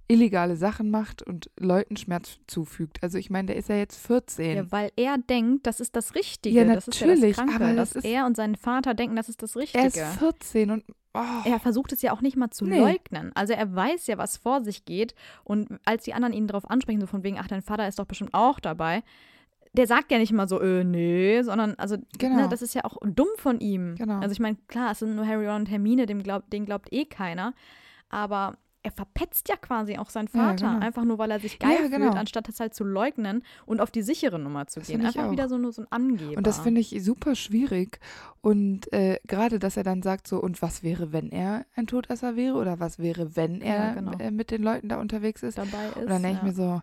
[0.08, 3.04] illegale Sachen macht und Leuten Schmerz zufügt.
[3.04, 4.56] Also ich meine, der ist ja jetzt 14.
[4.56, 6.56] ja, weil er denkt, das ist das Richtige.
[6.56, 8.94] Ja, das ist ja das natürlich, Kranke, aber dass das ist- er und sein Vater
[8.94, 9.80] denken, das ist das Richtige.
[9.84, 10.84] er ist 14 und
[11.14, 12.80] oh, Er versucht es ja auch nicht mal zu Nee.
[12.80, 13.32] leugnen.
[13.36, 15.14] Also er weiß ja, was vor sich geht.
[15.44, 18.06] Und als die anderen ihn darauf ansprechen, so von wegen, ach, dein Vater ist doch
[18.06, 19.04] bestimmt auch dabei,
[19.74, 22.36] der sagt ja nicht mal so, äh, nee, sondern, also, Genau.
[22.38, 23.96] ne, das ist ja auch dumm von ihm.
[23.96, 24.20] Genau.
[24.20, 26.92] Also ich meine, klar, es sind nur Harry, Ron und Hermine, dem glaub, den glaubt
[26.94, 27.54] eh keiner.
[28.10, 30.86] Aber er verpetzt ja quasi auch seinen Ja, Vater, genau.
[30.86, 32.06] einfach nur, weil er sich geil Ja, genau.
[32.08, 35.06] fühlt, anstatt das halt zu leugnen und auf die sichere Nummer zu Das gehen.
[35.06, 35.32] Einfach auch.
[35.32, 36.38] wieder so nur so ein Angeber.
[36.38, 38.00] Und das finde ich super schwierig.
[38.42, 42.36] Und äh, gerade, dass er dann sagt so, und was wäre, wenn er ein Todesser
[42.38, 42.56] wäre?
[42.56, 44.12] Oder was wäre, wenn er Ja, genau.
[44.20, 45.58] äh, mit den Leuten da unterwegs ist?
[45.58, 45.98] dabei ist.
[45.98, 46.48] Und dann denke ich ja.
[46.48, 46.82] mir so,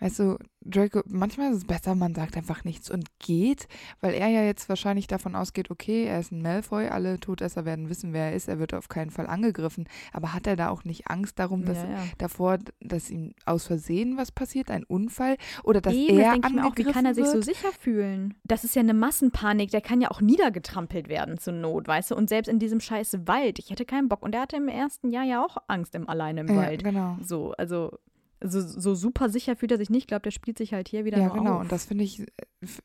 [0.00, 0.38] weißt du,
[0.68, 3.68] Draco, manchmal ist es besser, man sagt einfach nichts und geht,
[4.00, 7.88] weil er ja jetzt wahrscheinlich davon ausgeht, okay, er ist ein Malfoy, alle Todesser werden
[7.88, 9.88] wissen, wer er ist, er wird auf keinen Fall angegriffen.
[10.12, 12.04] Aber hat er da auch nicht Angst darum, dass ja, ja.
[12.18, 16.66] davor, dass ihm aus Versehen was passiert, ein Unfall oder dass Eben, er das mir
[16.66, 18.34] auch, wie angegriffen kann er sich so sicher fühlen?
[18.44, 22.16] Das ist ja eine Massenpanik, der kann ja auch niedergetrampelt werden zur Not, weißt du?
[22.16, 24.22] Und selbst in diesem scheiß Wald, ich hätte keinen Bock.
[24.22, 26.84] Und er hatte im ersten Jahr ja auch Angst im alleine im ja, Wald.
[26.84, 27.16] genau.
[27.22, 27.98] So, also
[28.44, 30.02] so, so super sicher fühlt er sich nicht.
[30.02, 31.54] Ich glaube, der spielt sich halt hier wieder Ja, genau.
[31.54, 31.60] auf.
[31.62, 32.26] Und das finde ich, äh,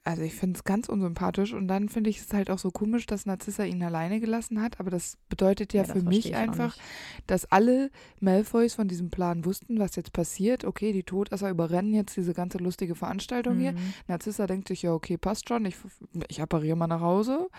[0.04, 1.54] also ich finde es ganz unsympathisch.
[1.54, 4.80] Und dann finde ich es halt auch so komisch, dass Narzissa ihn alleine gelassen hat.
[4.80, 6.78] Aber das bedeutet ja, Ja, das für mich einfach,
[7.28, 7.92] dass alle
[8.22, 10.64] Malfoys von diesem Plan wussten, was jetzt passiert.
[10.64, 13.74] Okay, die Todesser überrennen jetzt diese ganze lustige Veranstaltung hier.
[13.74, 13.94] Mhm.
[14.08, 15.66] Narzissa denkt sich, ja, okay, passt schon.
[15.66, 15.76] Ich,
[16.30, 17.50] ich appariere mal nach Hause.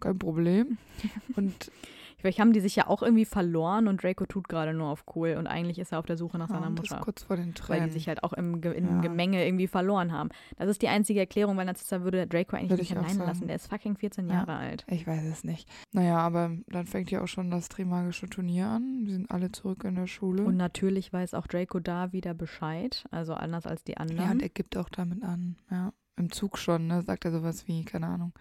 [0.00, 0.78] Kein Problem.
[1.36, 1.70] Und
[2.18, 5.36] Vielleicht haben die sich ja auch irgendwie verloren und Draco tut gerade nur auf cool
[5.38, 7.02] und eigentlich ist er auf der Suche nach ja, seiner und das Mutter.
[7.02, 7.84] kurz vor den Weil Tränen.
[7.88, 9.00] die sich halt auch im, Ge im Ja.
[9.02, 10.30] Gemenge irgendwie verloren haben.
[10.56, 13.46] Das ist die einzige Erklärung, weil Narzissa würde Draco eigentlich Würde nicht alleine lassen.
[13.46, 14.34] Der ist fucking 14 Ja.
[14.36, 14.84] Jahre alt.
[14.88, 15.68] Ich weiß es nicht.
[15.92, 19.02] Naja, aber dann fängt ja auch schon das Trimagische Turnier an.
[19.04, 20.42] Wir sind alle zurück in der Schule.
[20.44, 24.24] Und natürlich weiß auch Draco da wieder Bescheid, also anders als die anderen.
[24.24, 25.56] Ja, und er gibt auch damit an.
[25.70, 27.02] Ja, im Zug schon, ne?
[27.02, 28.32] Sagt er sowas wie, keine Ahnung,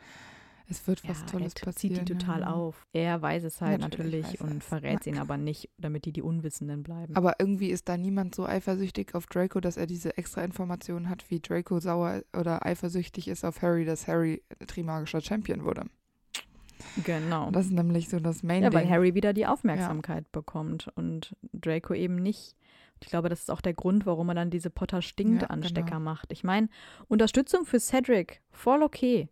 [0.69, 1.95] es wird was Ja, Tolles er passieren.
[1.97, 2.51] zieht die total ja.
[2.51, 2.85] auf.
[2.93, 4.65] Er weiß es halt Natürlich natürlich, und es.
[4.67, 7.15] verrät Na ihn aber nicht, damit die die Unwissenden bleiben.
[7.15, 11.29] Aber irgendwie ist da niemand so eifersüchtig auf Draco, dass er diese extra Informationen hat,
[11.29, 15.85] wie Draco sauer oder eifersüchtig ist auf Harry, dass Harry Trimagischer Champion wurde.
[17.03, 17.51] genau.
[17.51, 18.79] Das ist nämlich so das Main Ja, Ding.
[18.79, 22.55] weil Harry wieder die Aufmerksamkeit bekommt und Draco eben nicht.
[23.01, 25.99] Ich glaube, das ist auch der Grund, warum er dann diese Potter stinkt Anstecker genau.
[25.99, 26.31] macht.
[26.31, 26.69] Ich meine,
[27.07, 29.27] Unterstützung für Cedric, voll okay.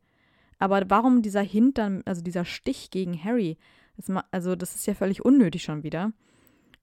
[0.63, 3.57] Aber warum dieser Hint dann, also dieser Stich gegen Harry?
[3.97, 6.13] Das, also, das ist ja völlig unnötig schon wieder.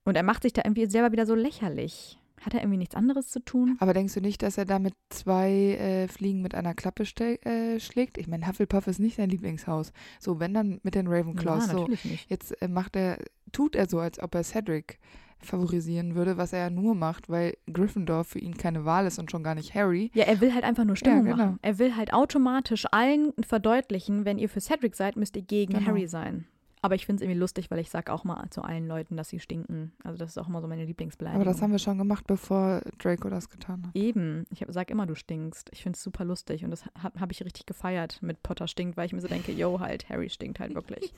[0.03, 2.19] Und er macht sich da irgendwie selber wieder so lächerlich.
[2.41, 3.77] Hat er irgendwie nichts anderes zu tun?
[3.79, 8.19] Aber denkst du nicht, dass er damit zwei äh, Fliegen mit einer Klappe äh, schlägt?
[8.19, 9.93] Ich meine, Hufflepuff ist nicht sein Lieblingshaus.
[10.19, 11.65] So, wenn dann mit den Ravenclaws.
[11.65, 12.29] ja, so, natürlich nicht.
[12.29, 13.17] Jetzt äh, macht er,
[13.51, 14.99] tut er so, als ob er Cedric
[15.45, 19.31] favorisieren würde, was er ja nur macht, weil Gryffindor für ihn keine Wahl ist und
[19.31, 20.11] schon gar nicht Harry.
[20.13, 21.37] Ja, er will halt einfach nur Stimmung genau.
[21.37, 21.59] machen.
[21.61, 25.87] Er will halt automatisch allen verdeutlichen, wenn ihr für Cedric seid, müsst ihr gegen Genau.
[25.87, 26.45] Harry sein.
[26.83, 29.29] Aber ich finde es irgendwie lustig, weil ich sage auch mal zu allen Leuten, dass
[29.29, 29.91] sie stinken.
[30.03, 31.41] Also das ist auch immer so meine Lieblingsbeleidigung.
[31.41, 33.95] Aber das haben wir schon gemacht, bevor Draco das getan hat.
[33.95, 34.45] Eben.
[34.49, 35.69] Ich sage immer, du stinkst.
[35.73, 38.97] Ich finde es super lustig und das habe hab ich richtig gefeiert mit Potter stinkt,
[38.97, 41.13] weil ich mir so denke, yo, halt, Harry stinkt halt wirklich.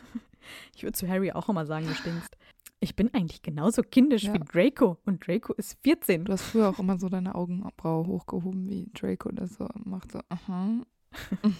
[0.74, 2.36] ich würde zu Harry auch immer sagen, du stinkst.
[2.80, 4.34] Ich bin eigentlich genauso kindisch Ja.
[4.34, 6.24] wie Draco und Draco ist 14.
[6.24, 10.12] Du hast früher auch immer so deine Augenbraue hochgehoben, wie Draco das so macht.
[10.12, 10.82] So, aha.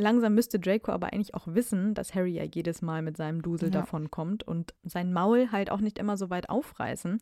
[0.00, 3.66] langsam müsste Draco aber eigentlich auch wissen, dass Harry ja jedes Mal mit seinem Dusel
[3.74, 3.80] Ja.
[3.80, 7.20] davon kommt und sein Maul halt auch nicht immer so weit aufreißen.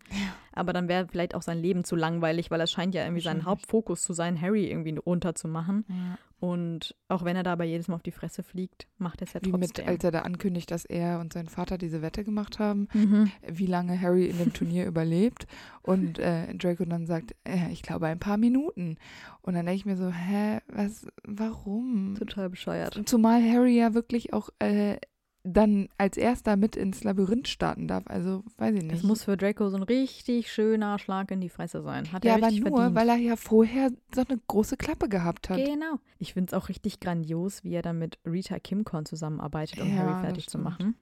[0.53, 3.47] Aber dann wäre vielleicht auch sein Leben zu langweilig, weil es scheint ja irgendwie sein.
[3.47, 5.87] Hauptfokus zu sein, Harry irgendwie runterzumachen.
[5.89, 6.19] Ja.
[6.39, 9.41] Und auch wenn er dabei jedes Mal auf die Fresse fliegt, macht er es ja
[9.43, 9.89] Wie mit, trotzdem.
[9.89, 13.31] als er da ankündigt, dass er und sein Vater diese Wette gemacht haben, mhm.
[13.47, 15.47] wie lange Harry in dem Turnier überlebt.
[15.83, 18.97] Und äh, Draco dann sagt, äh, ich glaube ein paar Minuten.
[19.41, 22.17] Und dann denke ich mir so, hä, was, warum?
[22.19, 23.01] Total bescheuert.
[23.07, 24.99] Zumal Harry ja wirklich auch äh,
[25.47, 28.05] dann als erster mit ins Labyrinth starten darf.
[28.07, 28.95] Also, weiß ich nicht.
[28.95, 32.11] Es muss für Draco so ein richtig schöner Schlag in die Fresse sein.
[32.13, 32.95] Hat ja, er aber nur, verdient.
[32.95, 35.59] weil er ja vorher so eine große Klappe gehabt hat.
[35.59, 35.99] Genau.
[36.19, 39.97] Ich finde es auch richtig grandios, wie er dann mit Rita Kimcorn zusammenarbeitet, um Ja,
[39.97, 40.97] Harry das fertig zu machen.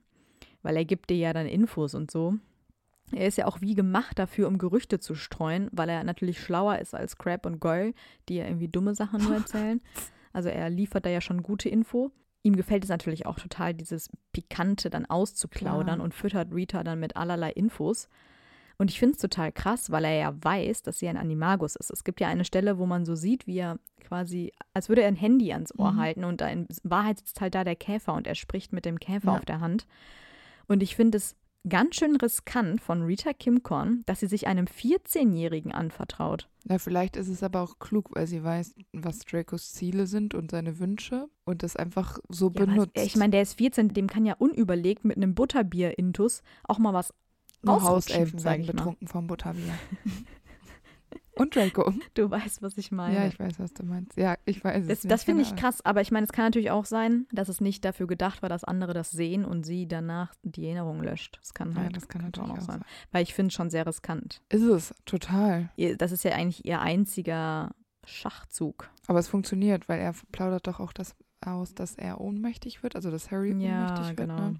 [0.61, 2.35] Weil er gibt dir ja dann Infos und so.
[3.11, 6.79] Er ist ja auch wie gemacht dafür, um Gerüchte zu streuen, weil er natürlich schlauer
[6.79, 7.93] ist als Crab und Goyle,
[8.29, 9.81] die ja irgendwie dumme Sachen nur erzählen.
[10.33, 12.11] Also er liefert da ja schon gute Info.
[12.45, 16.01] Ihm gefällt es natürlich auch total, dieses Pikante dann auszuplaudern Klar.
[16.01, 18.07] und füttert Rita dann mit allerlei Infos.
[18.77, 21.89] Und ich finde es total krass, weil er ja weiß, dass sie ein Animagus ist.
[21.89, 25.07] Es gibt ja eine Stelle, wo man so sieht, wie er quasi, als würde er
[25.07, 25.99] ein Handy ans Ohr Mhm.
[25.99, 28.99] halten und da in Wahrheit sitzt halt da der Käfer und er spricht mit dem
[28.99, 29.37] Käfer Ja.
[29.37, 29.87] auf der Hand.
[30.67, 31.35] Und ich finde es
[31.67, 36.47] ganz schön riskant von Rita Kimcorn, dass sie sich einem 14-Jährigen anvertraut.
[36.67, 40.51] Ja, vielleicht ist es aber auch klug, weil sie weiß, was Dracos Ziele sind und
[40.51, 42.91] seine Wünsche und das einfach so Ja, benutzt.
[42.95, 46.93] es- ich meine, der ist 14, dem kann ja unüberlegt mit einem Butterbier-Intus auch mal
[46.93, 47.13] was
[47.61, 49.73] Nur Hauselfen werden betrunken vom Butterbier.
[51.35, 51.93] und Draco.
[52.13, 53.15] Du weißt, was ich meine.
[53.15, 54.17] Ja, ich weiß, was du meinst.
[54.17, 55.11] Ja, ich weiß es Das, nicht.
[55.11, 57.83] das finde ich krass, aber ich meine, es kann natürlich auch sein, dass es nicht
[57.85, 61.37] dafür gedacht war, dass andere das sehen und sie danach die Erinnerung löscht.
[61.41, 61.83] Das kann Ahnung.
[61.83, 62.81] halt Ja, das kann natürlich auch sein.
[63.11, 64.41] Weil ich finde es schon sehr riskant.
[64.49, 65.69] Ist es, total.
[65.75, 67.71] Ihr- Das ist ja eigentlich ihr einziger
[68.05, 68.89] Schachzug.
[69.07, 73.11] Aber es funktioniert, weil er plaudert doch auch das aus, dass er ohnmächtig wird, also
[73.11, 74.17] dass Harry Ja, ohnmächtig wird.
[74.17, 74.49] genau.
[74.51, 74.59] Ne?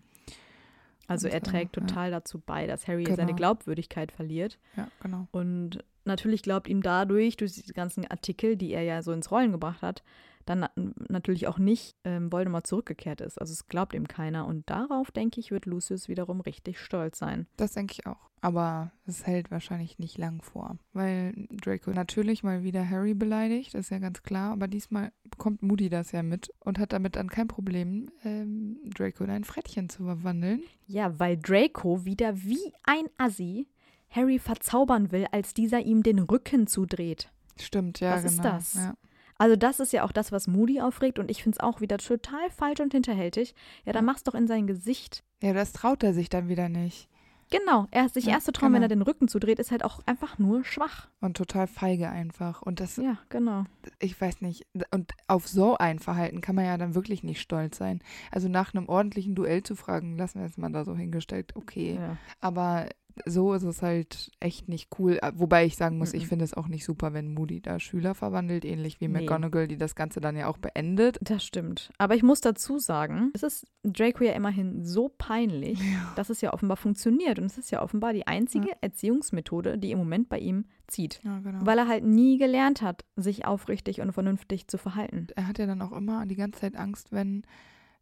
[1.07, 1.81] Also er trägt ja.
[1.83, 3.35] total dazu bei, dass Harry seine Genau.
[3.35, 4.57] Glaubwürdigkeit verliert.
[4.75, 5.27] Ja, genau.
[5.31, 9.51] Und natürlich glaubt ihm dadurch, durch diese ganzen Artikel, die er ja so ins Rollen
[9.51, 10.03] gebracht hat,
[10.45, 10.71] dann na
[11.09, 13.39] natürlich auch nicht ähm, Voldemort zurückgekehrt ist.
[13.39, 14.45] Also es glaubt ihm keiner.
[14.47, 17.47] Und darauf, denke ich, wird Lucius wiederum richtig stolz sein.
[17.57, 18.29] Das denke ich auch.
[18.41, 20.77] Aber es hält wahrscheinlich nicht lang vor.
[20.93, 24.51] Weil Draco natürlich mal wieder Harry beleidigt, das ist ja ganz klar.
[24.51, 29.23] Aber diesmal bekommt Moody das ja mit und hat damit dann kein Problem, ähm, Draco
[29.23, 30.61] in ein Frettchen zu verwandeln.
[30.85, 33.67] Ja, weil Draco wieder wie ein Assi
[34.09, 37.31] Harry verzaubern will, als dieser ihm den Rücken zudreht.
[37.59, 38.33] Stimmt, ja, Was genau.
[38.33, 38.73] ist das?
[38.75, 38.93] Ja.
[39.37, 41.97] Also das ist ja auch das, was Moody aufregt und ich finde es auch wieder
[41.97, 43.53] total falsch und hinterhältig.
[43.85, 45.23] Ja, dann mach's doch in sein Gesicht.
[45.41, 47.09] ja, das traut er sich dann wieder nicht.
[47.51, 48.85] Genau, er sich Ja, erst zu trauen, wenn genau.
[48.85, 51.09] er den Rücken zudreht, ist halt auch einfach nur schwach.
[51.21, 52.63] Und total feige einfach.
[52.63, 53.65] Und das, Ja, genau.
[53.99, 57.77] ich weiß nicht, und auf so ein Verhalten kann man ja dann wirklich nicht stolz
[57.77, 57.99] sein.
[58.31, 61.99] Also nach einem ordentlichen Duell zu fragen, lassen wir jetzt mal da so hingestellt, okay.
[62.01, 62.17] Ja.
[62.41, 62.89] Aber
[63.25, 65.19] so ist es halt echt nicht cool.
[65.21, 66.27] Äh, Wobei ich sagen muss, ich Mhm.
[66.27, 69.21] finde es auch nicht super, wenn Moody da Schüler verwandelt, ähnlich wie Nee.
[69.21, 71.17] McGonagall, die das Ganze dann ja auch beendet.
[71.21, 71.91] Das stimmt.
[71.97, 76.13] Aber ich muss dazu sagen, es ist Draco ja immerhin so peinlich, Ja.
[76.15, 77.39] dass es ja offenbar funktioniert.
[77.39, 81.21] Und es ist ja offenbar die einzige Erziehungsmethode, die im Moment bei ihm zieht.
[81.23, 81.65] Ja, genau.
[81.65, 85.27] Weil er halt nie gelernt hat, sich aufrichtig und vernünftig zu verhalten.
[85.35, 87.43] er hat ja dann auch immer die ganze Zeit Angst, wenn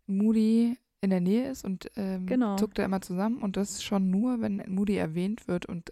[0.07, 2.56] Moody in der Nähe ist und ähm, Genau.
[2.56, 3.41] zuckt er immer zusammen.
[3.41, 5.91] Und das schon nur, wenn Moody erwähnt wird und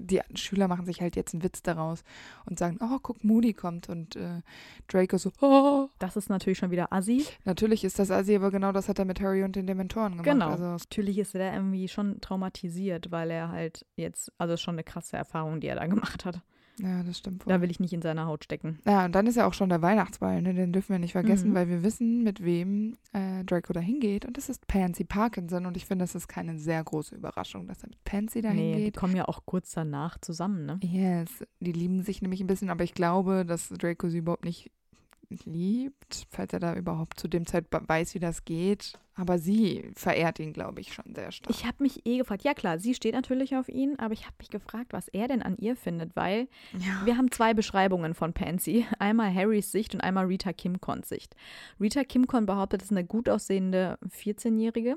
[0.00, 2.04] die Schüler machen sich halt jetzt einen Witz daraus
[2.46, 3.88] und sagen, oh, guck, Moody kommt.
[3.88, 4.42] Und äh,
[4.86, 5.88] Draco so, oh.
[5.98, 7.26] Das ist natürlich schon wieder assi.
[7.44, 10.24] Natürlich ist das Asi, aber genau das hat er mit Harry und den Dementoren gemacht.
[10.24, 10.50] Genau.
[10.50, 15.16] Also, Natürlich ist er irgendwie schon traumatisiert, weil er halt jetzt, also schon eine krasse
[15.16, 16.42] Erfahrung, die er da gemacht hat.
[16.78, 17.52] Ja, das stimmt wohl.
[17.52, 18.78] Da will ich nicht in seiner Haut stecken.
[18.86, 20.54] Ja, und dann ist ja auch schon der Weihnachtsball, ne?
[20.54, 21.54] den dürfen wir nicht vergessen, Mhm.
[21.54, 24.24] weil wir wissen, mit wem äh, Draco da hingeht.
[24.24, 25.66] Und das ist Pansy Parkinson.
[25.66, 28.72] Und ich finde, das ist keine sehr große Überraschung, dass er mit Pansy da Nee,
[28.72, 28.96] die hingeht.
[28.96, 30.80] kommen ja auch kurz danach zusammen, ne?
[30.82, 34.70] Yes, die lieben sich nämlich ein bisschen, aber ich glaube, dass Draco sie überhaupt nicht
[35.30, 38.92] liebt, falls er da überhaupt zu dem Zeitpunkt weiß, wie das geht.
[39.14, 41.54] Aber sie verehrt ihn, glaube ich, schon sehr stark.
[41.54, 44.36] Ich habe mich eh gefragt, ja klar, sie steht natürlich auf ihn, aber ich habe
[44.38, 47.04] mich gefragt, was er denn an ihr findet, weil ja.
[47.04, 48.86] wir haben zwei Beschreibungen von Pansy.
[48.98, 51.34] Einmal Harrys Sicht und einmal Rita Kimcons Sicht.
[51.80, 54.96] Rita Kimcon behauptet, es ist eine gut aussehende 14-Jährige,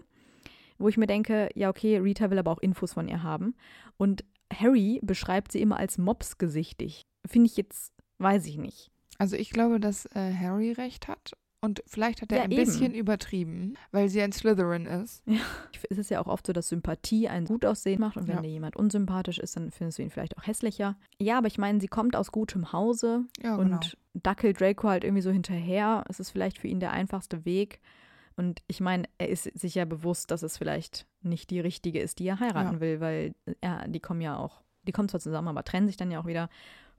[0.77, 3.55] wo ich mir denke, ja okay, Rita will aber auch Infos von ihr haben.
[3.97, 4.23] Und
[4.53, 7.01] Harry beschreibt sie immer als mopsgesichtig.
[7.25, 8.91] Finde ich jetzt, weiß ich nicht.
[9.17, 11.33] Also ich glaube, dass äh, Harry recht hat
[11.63, 12.63] Und vielleicht hat er Ja, ein eben.
[12.63, 15.23] bisschen übertrieben, weil sie ein Slytherin ist.
[15.89, 18.41] Es ist ja auch oft so, dass Sympathie ein gut aussehen macht und wenn Ja.
[18.41, 20.97] dir jemand unsympathisch ist, dann findest du ihn vielleicht auch hässlicher.
[21.19, 23.79] Ja, aber ich meine, sie kommt aus gutem Hause Ja, und genau.
[24.13, 26.03] dackelt Draco halt irgendwie so hinterher.
[26.09, 27.79] Es ist vielleicht für ihn der einfachste Weg.
[28.37, 32.17] Und ich meine, er ist sich ja bewusst, dass es vielleicht nicht die richtige ist,
[32.19, 32.79] die er heiraten Ja.
[32.81, 36.09] will, weil ja, die kommen ja auch, die kommen zwar zusammen, aber trennen sich dann
[36.09, 36.49] ja auch wieder.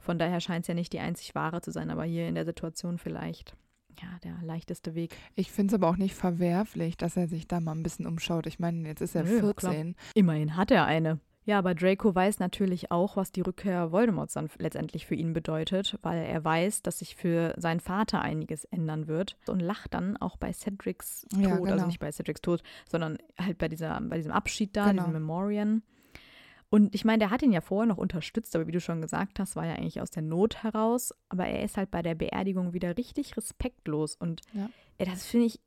[0.03, 2.45] Von daher scheint es ja nicht die einzig wahre zu sein, aber hier in der
[2.45, 3.57] Situation vielleicht
[4.01, 5.15] ja der leichteste Weg.
[5.35, 8.47] Ich finde es aber auch nicht verwerflich, dass er sich da mal ein bisschen umschaut.
[8.47, 9.73] Ich meine, jetzt ist er Nö, klar.
[9.73, 9.95] 14.
[10.15, 11.21] Immerhin hat er eine.
[11.45, 15.99] Ja, aber Draco weiß natürlich auch, was die Rückkehr Voldemorts dann letztendlich für ihn bedeutet,
[16.03, 20.37] weil er weiß, dass sich für seinen Vater einiges ändern wird und lacht dann auch
[20.37, 21.87] bei Cedrics Tod, Ja, also genau.
[21.87, 25.03] nicht bei Cedrics Tod, sondern halt bei, dieser, bei diesem Abschied da, Genau.
[25.03, 25.83] diesem Memorian.
[26.73, 29.39] Und ich meine, der hat ihn ja vorher noch unterstützt, aber wie du schon gesagt
[29.39, 31.12] hast, war ja eigentlich aus der Not heraus.
[31.29, 34.16] Aber er ist halt bei der Beerdigung wieder richtig respektlos.
[34.16, 34.70] Und Ja.
[34.97, 35.61] ey, das finde ich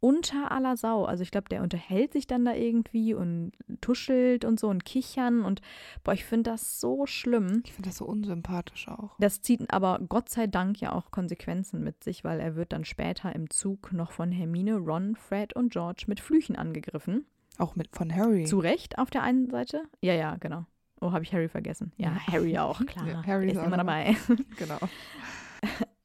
[0.00, 1.04] unter aller Sau.
[1.04, 5.44] Also ich glaube, der unterhält sich dann da irgendwie und tuschelt und so und kichern.
[5.44, 5.60] Und
[6.02, 7.62] boah, ich finde das so schlimm.
[7.64, 9.14] Ich finde das so unsympathisch auch.
[9.20, 12.84] Das zieht aber Gott sei Dank ja auch Konsequenzen mit sich, weil er wird dann
[12.84, 17.24] später im Zug noch von Hermine, Ron, Fred und George mit Flüchen angegriffen.
[17.60, 18.44] Auch mit von Harry.
[18.44, 19.82] Zu Recht auf der einen Seite.
[20.00, 20.64] Ja, ja, genau.
[21.00, 21.92] Oh, habe ich Harry vergessen.
[21.96, 22.32] Ja, Ja.
[22.32, 23.06] Harry auch, klar.
[23.06, 24.16] Ja, Harry ist immer dabei.
[24.56, 24.78] Genau.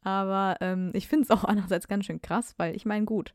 [0.01, 3.34] Aber ähm, ich finde es auch andererseits ganz schön krass, weil ich meine, gut,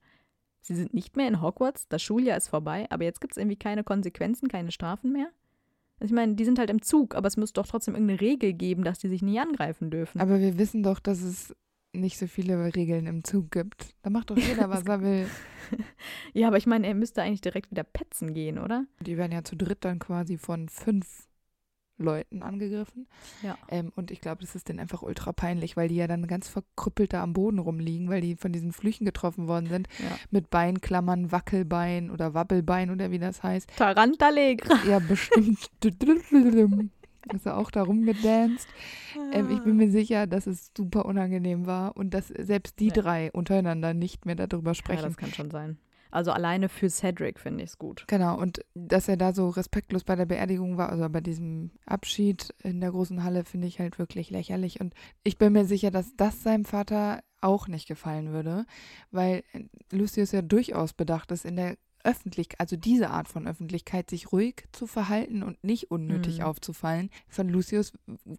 [0.60, 3.56] sie sind nicht mehr in Hogwarts, das Schuljahr ist vorbei, aber jetzt gibt es irgendwie
[3.56, 5.28] keine Konsequenzen, keine Strafen mehr.
[5.98, 8.52] Also ich meine, die sind halt im Zug, aber es müsste doch trotzdem irgendeine Regel
[8.52, 10.20] geben, dass die sich nie angreifen dürfen.
[10.20, 11.56] Aber wir wissen doch, dass es
[11.92, 13.94] nicht so viele Regeln im Zug gibt.
[14.02, 15.28] Da macht doch jeder, was er will.
[16.32, 18.86] ja, aber ich meine, er müsste eigentlich direkt wieder petzen gehen, oder?
[19.00, 21.28] Die werden ja zu dritt dann quasi von fünf
[22.00, 23.06] Leuten angegriffen.
[23.42, 23.56] Ja.
[23.68, 26.48] Ähm, und ich glaube, das ist denen einfach ultra peinlich, weil die ja dann ganz
[26.48, 29.88] verkrüppelt da am Boden rumliegen, weil die von diesen Flüchen getroffen worden sind.
[29.98, 30.16] Ja.
[30.30, 33.70] Mit Beinklammern, Wackelbein oder Wabbelbein oder wie das heißt.
[33.76, 34.74] Tarantalegre.
[34.88, 35.70] Ja, bestimmt.
[37.32, 38.72] ist er auch da rumgedanced.
[39.32, 42.94] Ähm, ich bin mir sicher, dass es super unangenehm war und dass selbst die Ja.
[42.94, 45.02] drei untereinander nicht mehr darüber Ja, sprechen.
[45.02, 45.78] das kann schon sein.
[46.12, 48.04] Also alleine für Cedric finde ich es gut.
[48.08, 52.52] Genau, und dass er da so respektlos bei der Beerdigung war, also bei diesem Abschied
[52.64, 54.80] in der großen Halle, finde ich halt wirklich lächerlich.
[54.80, 54.92] Und
[55.22, 58.66] ich bin mir sicher, dass das seinem Vater auch nicht gefallen würde,
[59.12, 59.44] weil
[59.92, 64.64] Lucius ja durchaus bedacht ist, in der Öffentlichkeit, also diese Art von Öffentlichkeit, sich ruhig
[64.72, 66.44] zu verhalten und nicht unnötig Mhm.
[66.44, 67.10] aufzufallen.
[67.28, 67.92] Von Lucius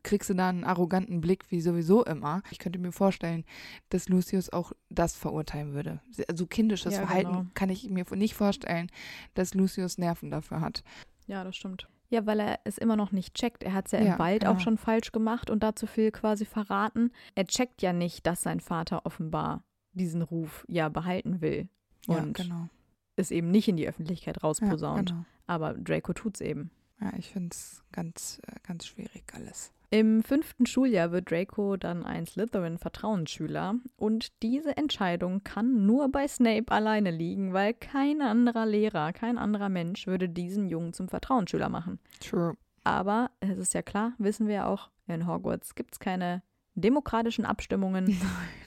[0.03, 2.41] kriegst du da einen arroganten Blick, wie sowieso immer.
[2.51, 3.45] Ich könnte mir vorstellen,
[3.89, 6.01] dass Lucius auch das verurteilen würde.
[6.27, 7.45] Also kindisches Ja, Verhalten genau.
[7.53, 8.89] kann ich mir nicht vorstellen,
[9.33, 10.83] dass Lucius Nerven dafür hat.
[11.27, 11.87] Ja, das stimmt.
[12.09, 13.63] Ja, weil er es immer noch nicht checkt.
[13.63, 14.53] Er hat es ja, Ja, im Wald genau.
[14.53, 17.11] auch schon falsch gemacht und dazu viel quasi verraten.
[17.35, 21.69] Er checkt ja nicht, dass sein Vater offenbar diesen Ruf ja behalten will
[22.07, 22.67] Ja, und genau.
[23.15, 25.09] Es eben nicht in die Öffentlichkeit Ja, rausposaunt.
[25.09, 25.25] genau.
[25.47, 26.71] Aber Draco tut's eben.
[26.99, 29.71] Ja, ich finde es ganz, äh, ganz schwierig alles.
[29.93, 36.71] Im fünften Schuljahr wird Draco dann ein Slytherin-Vertrauensschüler und diese Entscheidung kann nur bei Snape
[36.71, 41.99] alleine liegen, weil kein anderer Lehrer, kein anderer Mensch würde diesen Jungen zum Vertrauensschüler machen.
[42.21, 42.55] True.
[42.83, 46.41] Aber es ist ja klar, wissen wir auch, in Hogwarts gibt es keine
[46.75, 48.05] demokratischen Abstimmungen.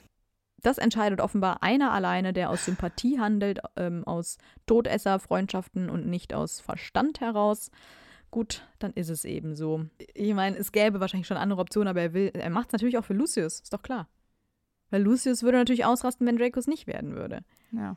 [0.65, 6.59] Das entscheidet offenbar einer alleine, der aus Sympathie handelt, ähm, aus Todesser-Freundschaften und nicht aus
[6.59, 7.69] Verstand heraus.
[8.31, 9.85] Gut, dann ist es eben so.
[10.15, 12.97] Ich meine, es gäbe wahrscheinlich schon andere Optionen, aber er will, er macht es natürlich
[12.97, 14.07] auch für Lucius, ist doch klar.
[14.89, 17.43] Weil Lucius würde natürlich ausrasten, wenn Draco es nicht werden würde.
[17.71, 17.95] Ja.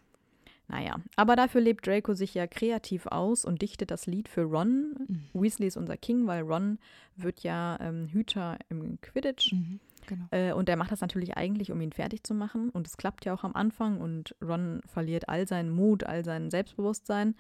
[0.67, 4.95] Naja, aber dafür lebt Draco sich ja kreativ aus und dichtet das Lied für Ron.
[5.09, 5.23] Mhm.
[5.33, 6.79] Weasley ist unser King, weil Ron
[7.17, 9.55] wird ja ähm, Hüter im Quidditch.
[9.55, 9.81] Mhm.
[10.09, 10.25] Genau.
[10.31, 12.71] Äh, und er macht das natürlich eigentlich, um ihn fertig zu machen.
[12.71, 14.01] Und es klappt ja auch am Anfang.
[14.01, 17.37] Und Ron verliert all seinen Mut, all sein Selbstbewusstsein.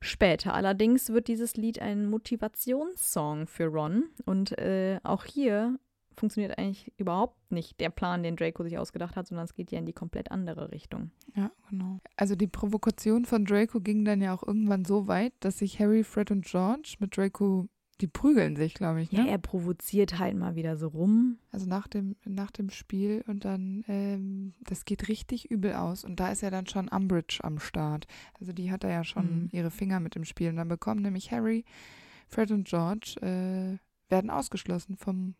[0.00, 4.04] Später allerdings wird dieses Lied ein Motivationssong für Ron.
[4.24, 5.78] Und äh, auch hier
[6.16, 9.78] funktioniert eigentlich überhaupt nicht der Plan, den Draco sich ausgedacht hat, sondern es geht ja
[9.78, 11.10] in die komplett andere Richtung.
[11.36, 12.00] Ja, genau.
[12.16, 16.02] Also die Provokation von Draco ging dann ja auch irgendwann so weit, dass sich Harry,
[16.02, 17.68] Fred und George mit Draco,
[18.00, 19.30] die prügeln sich, glaube ich, Ja, ne?
[19.30, 21.38] er provoziert halt mal wieder so rum.
[21.50, 26.04] Also nach dem, nach dem Spiel und dann, ähm, das geht richtig übel aus.
[26.04, 28.06] Und da ist ja dann schon Umbridge am Start.
[28.38, 29.48] Also die hat da ja schon Mhm.
[29.52, 30.50] ihre Finger mit dem Spiel.
[30.50, 31.64] Und dann bekommen nämlich Harry,
[32.28, 33.78] Fred und George, äh,
[34.10, 35.34] werden ausgeschlossen vom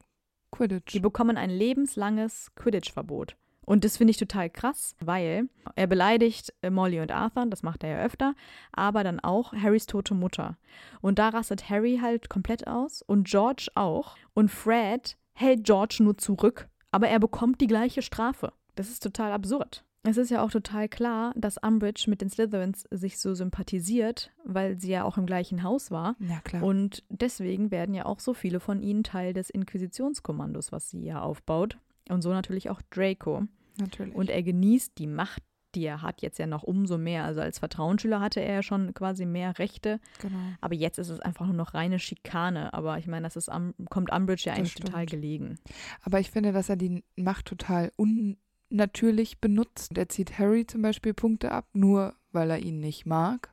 [0.51, 0.93] Quidditch.
[0.95, 3.37] Die bekommen ein lebenslanges Quidditch-Verbot.
[3.69, 5.47] Und das finde ich total krass, weil
[5.77, 8.35] er beleidigt äh, Molly und Arthur, das macht er ja öfter,
[8.73, 10.57] aber dann auch Harrys tote Mutter.
[11.03, 14.16] Und da rastet Harry halt komplett aus und George auch.
[14.33, 18.55] Und Fred hält George nur zurück, aber er bekommt die gleiche Strafe.
[18.75, 19.85] Das ist total absurd.
[20.03, 24.81] es ist ja auch total klar, dass Umbridge mit den Slytherins sich so sympathisiert, weil
[24.81, 26.16] sie ja auch im gleichen Haus war.
[26.21, 26.62] Ja, klar.
[26.62, 31.21] Und deswegen werden ja auch so viele von ihnen Teil des Inquisitionskommandos, was sie ja
[31.21, 31.77] aufbaut.
[32.09, 33.47] Und so natürlich auch Draco.
[33.79, 34.14] Natürlich.
[34.14, 35.43] Und er genießt die Macht,
[35.74, 37.24] die er hat, jetzt ja noch umso mehr.
[37.24, 40.01] Also als Vertrauensschüler hatte er ja schon quasi mehr Rechte.
[40.20, 40.39] genau.
[40.62, 42.72] Aber jetzt ist es einfach nur noch reine Schikane.
[42.72, 45.59] Aber ich meine, das ist, am- kommt Umbridge ja eigentlich total gelegen.
[46.03, 47.93] Aber ich finde, dass er die Macht total
[48.70, 49.97] unnatürlich benutzt.
[49.97, 53.53] Er zieht Harry zum Beispiel Punkte ab, nur weil er ihn nicht mag.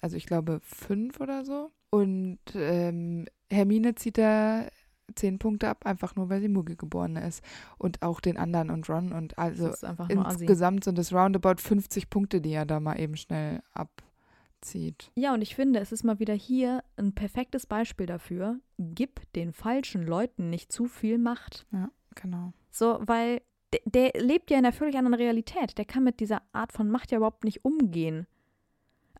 [0.00, 1.70] Also ich glaube fünf oder so.
[1.90, 4.70] Und ähm, Hermine zieht er
[5.14, 7.42] zehn Punkte ab, einfach nur weil sie Muggelgeborene ist.
[7.78, 9.12] Und auch den anderen und Ron.
[9.12, 9.72] Und also
[10.08, 15.10] insgesamt sind es roundabout 50 Punkte, die er da mal eben schnell abzieht.
[15.14, 18.58] Ja, und ich finde, es ist mal wieder hier ein perfektes Beispiel dafür.
[18.78, 21.66] Gib den falschen Leuten nicht zu viel Macht.
[22.14, 22.52] Genau.
[22.70, 23.42] So, weil
[23.72, 25.78] der, der lebt ja in einer völlig anderen Realität.
[25.78, 28.26] Der kann mit dieser Art von Macht ja überhaupt nicht umgehen.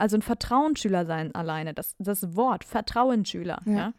[0.01, 3.73] Also ein Vertrauensschüler sein alleine, das, das Wort Vertrauensschüler, ja.
[3.73, 3.93] Ja.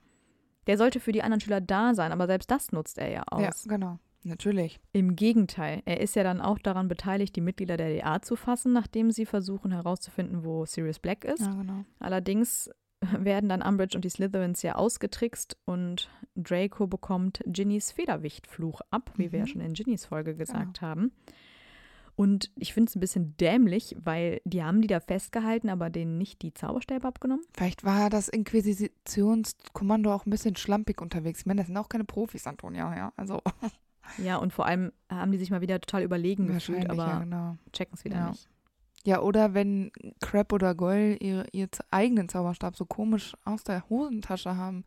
[0.67, 3.65] Der sollte für die anderen Schüler da sein, aber selbst das nutzt er ja aus.
[3.65, 3.99] Ja, genau.
[4.23, 4.79] Natürlich.
[4.93, 8.71] Im Gegenteil, er ist ja dann auch daran beteiligt, die Mitglieder der DA zu fassen,
[8.71, 11.41] nachdem sie versuchen herauszufinden, wo Sirius Black ist.
[11.41, 11.85] Ja, genau.
[11.99, 12.69] Allerdings
[13.17, 19.31] werden dann Umbridge und die Slytherins ja ausgetrickst und Draco bekommt Ginnys Federwichtfluch ab, wie
[19.31, 19.49] wir ja Mhm.
[19.49, 21.11] schon in Ginnys Folge gesagt haben.
[22.15, 26.17] Und ich finde es ein bisschen dämlich, weil die haben die da festgehalten, aber denen
[26.17, 27.43] nicht die Zauberstäbe abgenommen.
[27.55, 31.39] Vielleicht war das Inquisitionskommando auch ein bisschen schlampig unterwegs.
[31.41, 33.13] Ich meine, das sind auch keine Profis, Antonia, ja.
[33.15, 33.41] Also
[34.17, 37.19] Ja, und vor allem haben die sich mal wieder total überlegen gefühlt, wahrscheinlich, ja, aber
[37.23, 37.57] genau.
[37.71, 38.29] checken es wieder Ja.
[38.29, 38.47] nicht.
[39.05, 43.87] Ja, oder wenn Crab oder Goyle ihre, ihr z- eigenen Zauberstab so komisch aus der
[43.89, 44.83] Hosentasche haben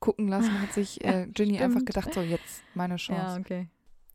[0.00, 3.34] gucken lassen, hat sich äh, Ginny einfach gedacht, so jetzt meine Chance.
[3.36, 3.68] Ja, okay.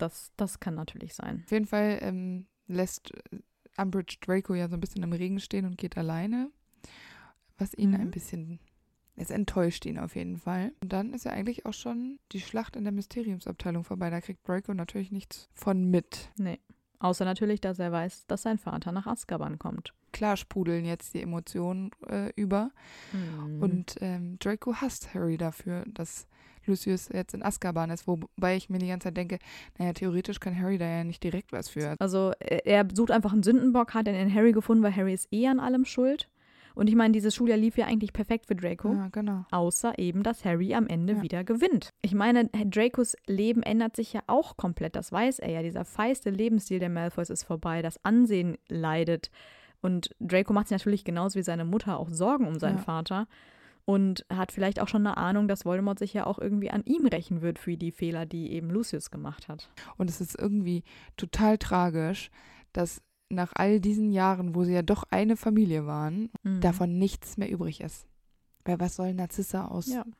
[0.04, 1.44] Das, das kann natürlich sein.
[1.46, 3.40] Auf jeden Fall ähm, lässt äh,
[3.82, 6.52] Umbridge Draco ja so ein bisschen im Regen stehen und geht alleine,
[7.58, 7.96] was ihn Mhm.
[7.96, 8.60] ein bisschen,
[9.16, 10.74] es enttäuscht ihn auf jeden Fall.
[10.82, 14.10] Und dann ist ja eigentlich auch schon die Schlacht in der Mysteriumsabteilung vorbei.
[14.10, 16.30] Da kriegt Draco natürlich nichts von mit.
[16.38, 16.60] Nee.
[17.00, 19.94] Außer natürlich, dass er weiß, dass sein Vater nach Azkaban kommt.
[20.12, 22.72] Klar sprudeln jetzt die Emotionen äh, über.
[23.12, 23.62] Mhm.
[23.62, 26.28] Und ähm, Draco hasst Harry dafür, dass
[26.68, 29.40] Lucius jetzt in Azkaban ist, wobei ich mir die ganze Zeit denke,
[29.78, 31.96] naja, theoretisch kann Harry da ja nicht direkt was für.
[32.00, 35.28] Also er er sucht einfach einen Sündenbock, hat ihn in Harry gefunden, weil Harry ist
[35.32, 36.30] eh an allem schuld.
[36.76, 38.94] Und ich meine, dieses Schuljahr lief ja eigentlich perfekt für Draco.
[38.94, 39.46] Ja, genau.
[39.52, 41.22] Außer eben, dass Harry am Ende Ja.
[41.22, 41.90] wieder gewinnt.
[42.02, 44.96] Ich meine, Dracos Leben ändert sich ja auch komplett.
[44.96, 45.62] Das weiß er ja.
[45.62, 47.84] Dieser feiste Lebensstil der Malfoys ist vorbei.
[47.84, 49.30] Das Ansehen leidet.
[49.82, 52.84] Und Draco macht sich natürlich genauso wie seine Mutter auch Sorgen um seinen Ja.
[52.84, 53.28] Vater.
[53.86, 57.06] Und hat vielleicht auch schon eine Ahnung, dass Voldemort sich ja auch irgendwie an ihm
[57.06, 59.70] rächen wird für die Fehler, die eben Lucius gemacht hat.
[59.98, 60.84] Und es ist irgendwie
[61.18, 62.32] total tragisch,
[62.72, 66.62] dass nach all diesen Jahren, wo sie ja doch eine Familie waren, Mhm.
[66.62, 68.08] davon nichts mehr übrig ist.
[68.64, 70.14] Weil was soll Narzissa auswirken?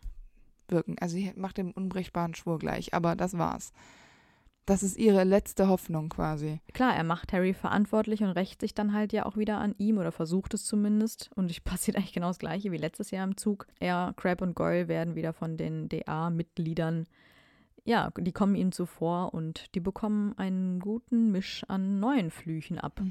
[0.70, 0.82] Ja.
[1.00, 3.72] Also sie macht dem unbrechbaren Schwur gleich, aber das war's.
[4.66, 6.62] Das ist ihre letzte Hoffnung quasi.
[6.74, 9.98] Klar, er macht Harry verantwortlich und rächt sich dann halt ja auch wieder an ihm
[9.98, 11.30] oder versucht es zumindest.
[11.36, 13.68] Und ich passiert eigentlich genau das Gleiche wie letztes Jahr im Zug.
[13.80, 17.06] Er, Crab und Goyle werden wieder von den DA-Mitgliedern,
[17.86, 23.02] ja, die kommen ihnen zuvor und die bekommen einen guten Misch an neuen Flüchen ab.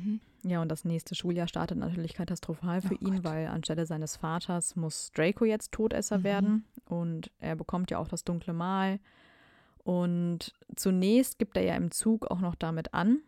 [0.44, 3.24] Ja, und das nächste Schuljahr startet natürlich katastrophal für Oh ihn, Gott.
[3.24, 6.24] weil anstelle seines Vaters muss Draco jetzt Todesser Mhm.
[6.24, 8.98] werden und er bekommt ja auch das dunkle Mal.
[9.85, 13.18] Und zunächst gibt er ja im Zug auch noch damit an,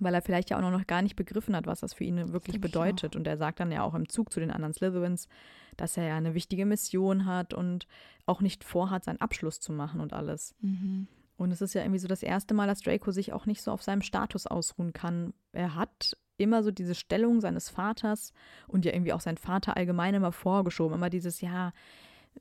[0.00, 2.60] weil er vielleicht ja auch noch gar nicht begriffen hat, was das für ihn wirklich
[2.60, 3.16] bedeutet.
[3.16, 5.28] Und er sagt dann ja auch im Zug zu den anderen Slytherins,
[5.76, 7.86] dass er ja eine wichtige Mission hat und
[8.26, 10.54] auch nicht vorhat, seinen Abschluss zu machen und alles.
[10.60, 11.08] Mhm.
[11.36, 13.72] Und es ist ja irgendwie so das erste Mal, dass Draco sich auch nicht so
[13.72, 15.34] auf seinem Status ausruhen kann.
[15.52, 18.32] Er hat immer so diese Stellung seines Vaters
[18.68, 20.94] und ja irgendwie auch sein Vater allgemein immer vorgeschoben.
[20.96, 21.72] Immer dieses, ja,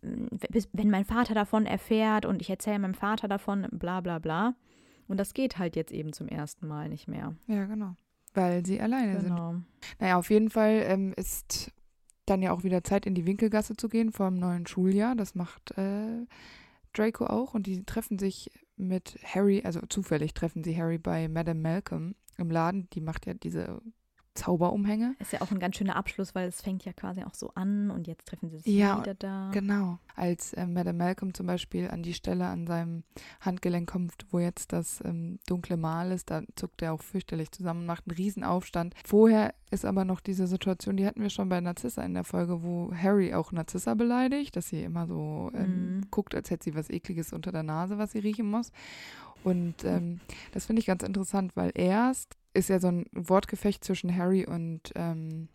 [0.02, 4.56] wenn mein Vater davon erfährt und ich erzähle meinem Vater davon, bla bla bla.
[5.08, 7.36] Und das geht halt jetzt eben zum ersten Mal nicht mehr.
[7.48, 7.96] Ja, genau.
[8.34, 9.36] Weil sie alleine sind.
[9.36, 9.56] Genau.
[10.00, 11.72] Naja, auf jeden Fall ähm, ist
[12.26, 15.16] dann ja auch wieder Zeit, in die Winkelgasse zu gehen vor dem neuen Schuljahr.
[15.16, 16.26] Das macht äh,
[16.94, 21.60] Draco auch und die treffen sich mit Harry, also zufällig treffen sie Harry bei Madame
[21.60, 22.89] Malcolm im Laden.
[22.94, 23.82] Die macht ja diese
[24.36, 25.16] Zauberumhänge.
[25.20, 27.92] Ist ja auch ein ganz schöner Abschluss, weil es fängt ja quasi auch so an
[27.92, 29.50] und jetzt treffen sie sich Ja, wieder da.
[29.54, 30.00] Genau.
[30.16, 33.04] Als äh, Madame Malcolm zum Beispiel an die Stelle an seinem
[33.42, 37.86] Handgelenk kommt, wo jetzt das ähm, dunkle Mal ist, da zuckt er auch fürchterlich zusammen,
[37.86, 38.94] macht einen Riesenaufstand.
[39.06, 42.64] Vorher ist aber noch diese Situation, die hatten wir schon bei Narzissa in der Folge,
[42.64, 46.02] wo Harry auch Narzissa beleidigt, dass sie immer so ähm, Mhm.
[46.12, 48.72] guckt, als hätte sie was Ekliges unter der Nase, was sie riechen muss.
[49.44, 50.20] Und ähm,
[50.54, 54.91] das finde ich ganz interessant, weil erst ist ja so ein Wortgefecht zwischen Harry und
[54.95, 55.49] ähm,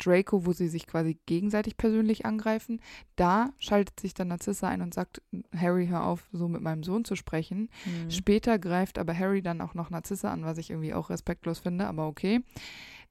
[0.00, 2.80] Draco, wo sie sich quasi gegenseitig persönlich angreifen.
[3.16, 5.22] Da schaltet sich dann Narzissa ein und sagt,
[5.54, 7.68] Harry, hör auf, so mit meinem Sohn zu sprechen.
[7.84, 8.10] Mhm.
[8.10, 11.86] Später greift aber Harry dann auch noch Narzissa an, was ich irgendwie auch respektlos finde,
[11.86, 12.40] aber okay.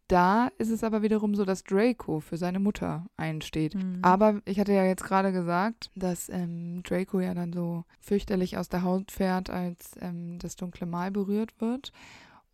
[0.08, 3.76] Da ist es aber wiederum so, dass Draco für seine Mutter einsteht.
[3.76, 4.00] Mhm.
[4.02, 8.70] Aber ich hatte ja jetzt gerade gesagt, dass ähm, Draco ja dann so fürchterlich aus
[8.70, 11.94] der Haut fährt, als ähm, das dunkle Mal berührt wird.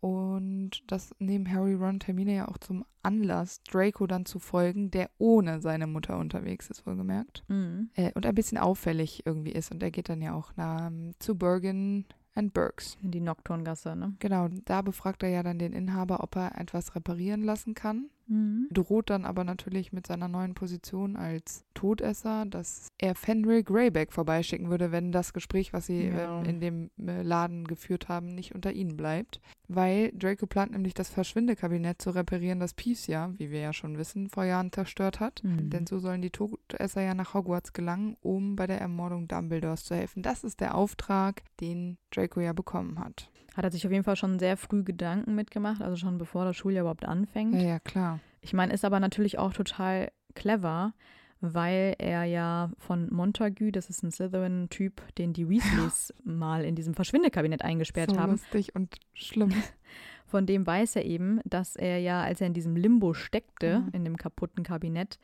[0.00, 4.90] Und das nehmen Harry, Ron und Hermine ja auch zum Anlass, Draco dann zu folgen,
[4.90, 7.44] der ohne seine Mutter unterwegs ist, wohlgemerkt.
[7.48, 7.90] Mhm.
[7.94, 9.70] Äh, und ein bisschen auffällig irgendwie ist.
[9.70, 12.98] Und er geht dann ja auch nach, zu Bergen and Burks.
[13.02, 14.14] In die Nocturngasse, ne?
[14.18, 18.10] Genau, da befragt er ja dann den Inhaber, ob er etwas reparieren lassen kann.
[18.28, 18.68] Mhm.
[18.72, 24.70] Droht dann aber natürlich mit seiner neuen Position als Todesser, dass er Fenrir Greyback vorbeischicken
[24.70, 26.40] würde, wenn das Gespräch, was sie Ja.
[26.40, 29.40] ähm, in dem äh, Laden geführt haben, nicht unter ihnen bleibt.
[29.68, 33.98] Weil Draco plant nämlich das Verschwindekabinett zu reparieren, das Peace ja, wie wir ja schon
[33.98, 35.42] wissen, vor Jahren zerstört hat.
[35.44, 35.70] Mhm.
[35.70, 39.94] Denn so sollen die Todesser ja nach Hogwarts gelangen, um bei der Ermordung Dumbledores zu
[39.94, 40.22] helfen.
[40.22, 43.30] Das ist der Auftrag, den Draco ja bekommen hat.
[43.56, 46.56] Hat er sich auf jeden Fall schon sehr früh Gedanken mitgemacht, also schon bevor das
[46.56, 47.54] Schuljahr überhaupt anfängt.
[47.54, 48.20] Ja, ja, klar.
[48.42, 50.92] Ich meine, ist aber natürlich auch total clever,
[51.40, 56.94] weil er ja von Montague, das ist ein Slytherin-Typ, den die Weasleys mal in diesem
[56.94, 59.52] Verschwindekabinett eingesperrt so haben, lustig und schlimm.
[60.26, 63.88] von dem weiß er eben, dass er ja, als er in diesem Limbo steckte, Mhm.
[63.92, 65.18] in dem kaputten Kabinett,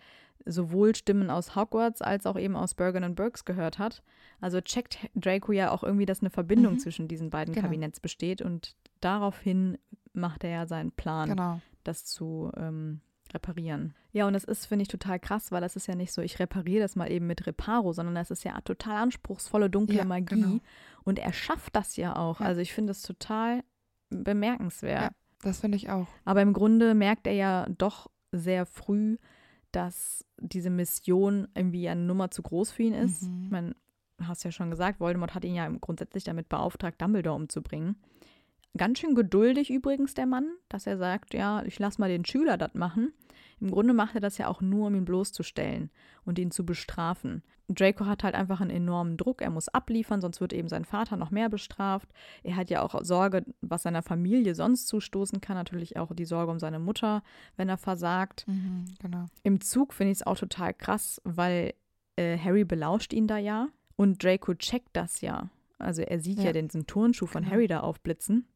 [0.45, 4.03] sowohl Stimmen aus Hogwarts als auch eben aus Bergen und Burks gehört hat.
[4.41, 6.79] Also checkt Draco ja auch irgendwie, dass eine Verbindung Mhm.
[6.81, 7.67] zwischen diesen beiden Genau.
[7.67, 9.79] Kabinetts besteht und daraufhin
[10.13, 11.61] macht er ja seinen Plan Genau.
[11.85, 13.01] das zu ähm,
[13.33, 13.95] reparieren.
[14.13, 16.39] Ja, und das ist, finde ich, total krass, weil das ist ja nicht so, ich
[16.39, 20.35] repariere das mal eben mit Reparo, sondern das ist ja total anspruchsvolle, dunkle Ja, Magie.
[20.35, 20.59] genau.
[21.05, 22.41] Und er schafft das ja auch.
[22.41, 22.47] Ja.
[22.47, 23.63] Also ich finde es total
[24.11, 25.03] bemerkenswert.
[25.03, 25.11] Ja.
[25.43, 26.07] Das finde ich auch.
[26.25, 29.17] Aber im Grunde merkt er ja doch sehr früh,
[29.73, 33.23] dass diese Mission irgendwie eine Nummer zu groß für ihn ist.
[33.23, 33.43] Mhm.
[33.45, 33.77] Ich meine,
[34.19, 37.97] du hast ja schon gesagt, Voldemort hat ihn ja grundsätzlich damit beauftragt, Dumbledore umzubringen.
[38.77, 42.57] Ganz schön geduldig übrigens der Mann, dass er sagt, ja, ich lasse mal den Schüler
[42.57, 43.13] das machen.
[43.61, 45.91] Im Grunde macht er das ja auch nur, um ihn bloßzustellen
[46.25, 47.43] und ihn zu bestrafen.
[47.69, 51.17] Draco hat halt einfach einen enormen Druck, er muss abliefern, sonst wird eben sein Vater
[51.17, 52.09] noch mehr bestraft.
[52.43, 56.51] Er hat ja auch Sorge, was seiner Familie sonst zustoßen kann, natürlich auch die Sorge
[56.51, 57.23] um seine Mutter,
[57.57, 58.47] wenn er versagt.
[58.49, 59.27] Mhm, genau.
[59.43, 61.75] Im Zug finde ich es auch total krass, weil
[62.17, 65.51] äh, Harry belauscht ihn da ja und Draco checkt das ja.
[65.79, 66.53] Also er sieht ja, Ja.
[66.53, 67.55] den, diesen Turnschuh von Genau.
[67.55, 68.47] Harry da aufblitzen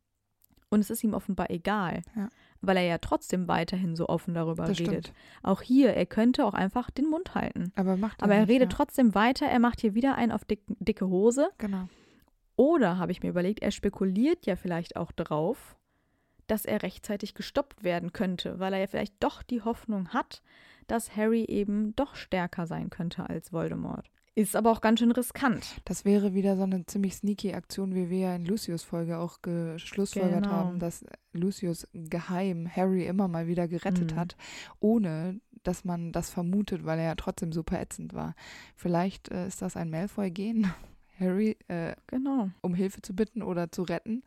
[0.70, 2.28] und es ist ihm offenbar egal, Ja.
[2.60, 5.06] weil er ja trotzdem weiterhin so offen darüber Das redet.
[5.08, 5.12] stimmt.
[5.42, 7.72] Auch hier, er könnte auch einfach den Mund halten.
[7.76, 8.76] Aber macht Aber er nicht, redet ja.
[8.76, 11.50] trotzdem weiter, er macht hier wieder einen auf dick, dicke Hose.
[11.58, 11.88] Genau.
[12.56, 15.76] Oder, habe ich mir überlegt, er spekuliert ja vielleicht auch drauf,
[16.46, 20.42] dass er rechtzeitig gestoppt werden könnte, weil er ja vielleicht doch die Hoffnung hat,
[20.86, 24.08] dass Harry eben doch stärker sein könnte als Voldemort.
[24.38, 25.80] Ist aber auch ganz schön riskant.
[25.86, 29.40] Das wäre wieder so eine ziemlich sneaky Aktion, wie wir ja in Lucius Folge auch
[29.40, 30.54] geschlussfolgert Genau.
[30.54, 34.16] haben, dass Lucius geheim Harry immer mal wieder gerettet Mhm.
[34.16, 34.36] hat,
[34.78, 38.34] ohne dass man das vermutet, weil er ja trotzdem super ätzend war.
[38.76, 40.70] Vielleicht äh, ist das ein Malfoy-Gen,
[41.18, 42.50] Harry äh, Genau.
[42.60, 44.22] um Hilfe zu bitten oder zu retten.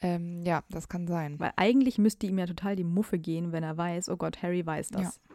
[0.00, 1.38] Ähm, ja, das kann sein.
[1.38, 4.64] Weil eigentlich müsste ihm ja total die Muffe gehen, wenn er weiß, oh Gott, Harry
[4.64, 5.02] weiß das.
[5.02, 5.27] Ja.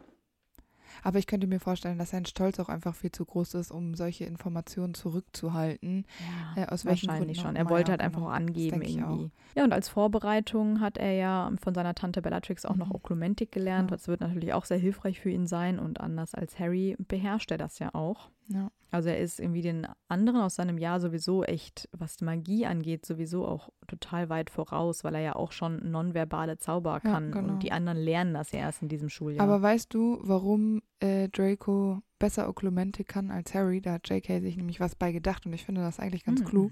[1.02, 3.96] Aber ich könnte mir vorstellen, dass sein Stolz auch einfach viel zu groß ist, um
[3.96, 6.06] solche Informationen zurückzuhalten.
[6.56, 7.56] Ja, Äh, aus wahrscheinlich schon.
[7.56, 8.30] auch Er wollte ja, halt einfach genau.
[8.32, 9.32] auch angeben irgendwie.
[9.56, 12.96] Ja, und als Vorbereitung hat er ja von seiner Tante Bellatrix auch noch Mhm.
[12.96, 13.88] Oklumentik gelernt.
[13.90, 13.98] Genau.
[13.98, 15.80] Das wird natürlich auch sehr hilfreich für ihn sein.
[15.80, 18.30] Und anders als Harry beherrscht er das ja auch.
[18.50, 18.70] Ja.
[18.92, 23.06] Also er ist irgendwie den anderen aus seinem Jahr sowieso echt, was die Magie angeht,
[23.06, 27.32] sowieso auch total weit voraus, weil er ja auch schon nonverbale Zauber Ja, kann.
[27.32, 27.54] genau.
[27.54, 29.44] Und die anderen lernen das ja erst in diesem Schuljahr.
[29.44, 33.82] Aber weißt du, warum äh, Draco besser Oklumentik kann als Harry?
[33.82, 34.42] Da hat J.K.
[34.42, 36.72] sich nämlich was bei gedacht und ich finde das eigentlich ganz Mhm, klug.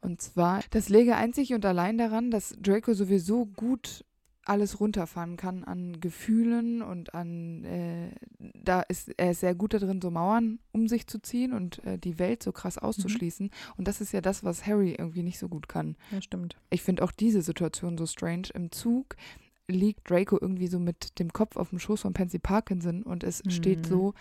[0.00, 4.04] Und zwar, das läge einzig und allein daran, dass Draco sowieso gut
[4.50, 8.10] alles runterfahren kann an Gefühlen und an, äh,
[8.54, 11.98] da ist er ist sehr gut darin, so Mauern um sich zu ziehen und äh,
[11.98, 13.50] die Welt so krass auszuschließen.
[13.76, 15.96] Und das ist ja das, was Harry irgendwie nicht so gut kann.
[16.10, 16.56] Ja, stimmt.
[16.70, 18.48] Ich finde auch diese Situation so strange.
[18.54, 19.16] Im Zug
[19.68, 23.42] liegt Draco irgendwie so mit dem Kopf auf dem Schoß von Pansy Parkinson und es
[23.48, 23.84] steht Mhm.
[23.84, 24.14] so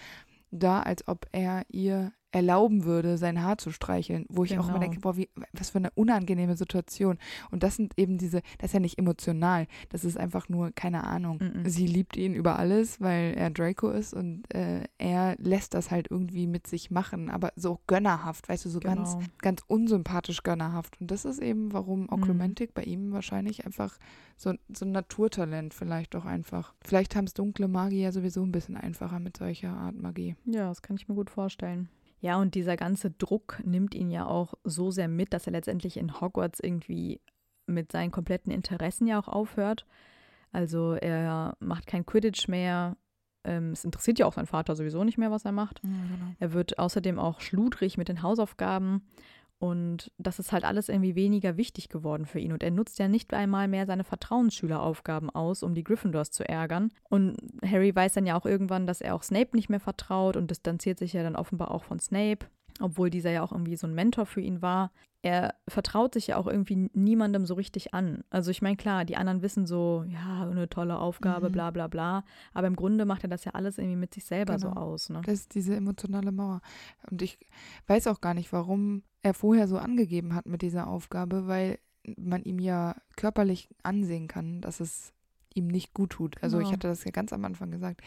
[0.52, 4.74] da, als ob er ihr erlauben würde, sein Haar zu streicheln, wo ich auch immer
[4.80, 4.80] Genau.
[4.80, 7.18] denke, boah, wie, was für eine unangenehme Situation.
[7.52, 11.04] Und das sind eben diese, das ist ja nicht emotional, das ist einfach nur, keine
[11.06, 11.40] Ahnung.
[11.42, 11.68] Mhm.
[11.70, 16.12] Sie liebt ihn über alles, weil er Draco ist und äh, er lässt das halt
[16.12, 19.26] irgendwie mit sich machen, aber so gönnerhaft, weißt du, so ganz, Genau.
[19.40, 21.00] ganz unsympathisch gönnerhaft.
[21.02, 22.08] Und das ist eben, warum.
[22.12, 23.98] Oklumentik bei ihm wahrscheinlich einfach
[24.38, 26.74] so, so ein Naturtalent vielleicht doch einfach.
[26.82, 30.36] Vielleicht haben es dunkle Magier sowieso ein bisschen einfacher mit solcher Art Magie.
[30.46, 31.90] Ja, das kann ich mir gut vorstellen.
[32.22, 35.98] Ja, und dieser ganze Druck nimmt ihn ja auch so sehr mit, dass er letztendlich
[35.98, 37.22] in Hogwarts irgendwie
[37.66, 39.86] mit seinen kompletten Interessen ja auch aufhört.
[40.52, 42.98] Also er macht kein Quidditch mehr.
[43.46, 45.82] Ähm, es interessiert ja auch seinen Vater sowieso nicht mehr, was er macht.
[45.82, 46.34] genau.
[46.40, 49.08] Er wird außerdem auch schludrig mit den Hausaufgaben.
[49.60, 52.54] Und das ist halt alles irgendwie weniger wichtig geworden für ihn.
[52.54, 56.92] Und er nutzt ja nicht einmal mehr seine Vertrauensschüleraufgaben aus, um die Gryffindors zu ärgern.
[57.10, 60.50] Und Harry weiß dann ja auch irgendwann, dass er auch Snape nicht mehr vertraut und
[60.50, 62.46] distanziert sich ja dann offenbar auch von Snape,
[62.80, 64.92] obwohl dieser ja auch irgendwie so ein Mentor für ihn war.
[65.22, 68.24] Er vertraut sich ja auch irgendwie niemandem so richtig an.
[68.30, 71.52] Also ich meine, klar, die anderen wissen so, ja, eine tolle Aufgabe, Mhm.
[71.52, 72.24] bla bla bla.
[72.54, 74.80] Aber im Grunde macht er das ja alles irgendwie mit sich selber so Genau.
[74.82, 75.10] aus.
[75.10, 75.22] Ne?
[75.26, 76.62] Das ist diese emotionale Mauer.
[77.12, 77.38] Und ich
[77.88, 81.80] weiß auch gar nicht, warum er vorher so angegeben hat mit dieser Aufgabe, weil
[82.18, 85.12] man ihm ja körperlich ansehen kann, dass es
[85.54, 86.42] ihm nicht gut tut.
[86.42, 86.74] Also ich Genau.
[86.78, 88.00] hatte das ja ganz am Anfang gesagt,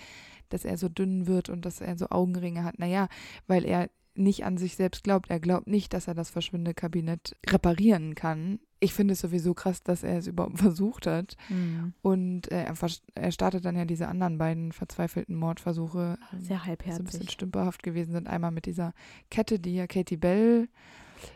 [0.48, 2.78] dass er so dünn wird und dass er so Augenringe hat.
[2.78, 3.08] Naja,
[3.46, 5.30] weil er nicht an sich selbst glaubt.
[5.30, 8.58] Er glaubt nicht, dass er das Verschwindekabinett reparieren kann.
[8.78, 11.36] Ich finde es sowieso krass, dass er es überhaupt versucht hat.
[11.48, 11.94] Mhm.
[12.02, 12.74] Und äh, er,
[13.14, 16.92] er startet dann ja diese anderen beiden verzweifelten Mordversuche, ähm, Sehr die so ein bisschen
[17.06, 17.30] halbherzig.
[17.30, 18.28] stümperhaft gewesen sind.
[18.28, 18.92] Einmal mit dieser
[19.30, 20.68] Kette, die ja Katie Bell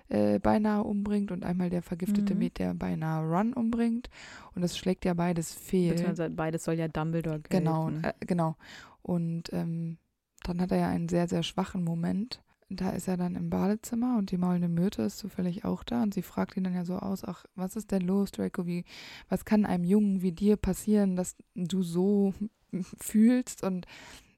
[0.08, 2.40] äh, beinahe umbringt und einmal der vergiftete Mhm.
[2.40, 4.10] Met, der beinahe Ron umbringt.
[4.54, 5.92] Und das schlägt ja beides fehl.
[5.92, 7.64] Beziehungsweise beides soll ja Dumbledore gelten.
[7.64, 8.56] Genau, äh, genau.
[9.02, 9.98] Und ähm,
[10.42, 12.42] dann hat er ja einen sehr, sehr schwachen Moment.
[12.68, 16.14] Da ist er dann im Badezimmer und die maulende Myrte ist zufällig auch da und
[16.14, 18.84] sie fragt ihn dann ja so aus, ach, was ist denn los, Draco, wie,
[19.28, 22.34] was kann einem Jungen wie dir passieren, dass du so
[23.00, 23.86] fühlst und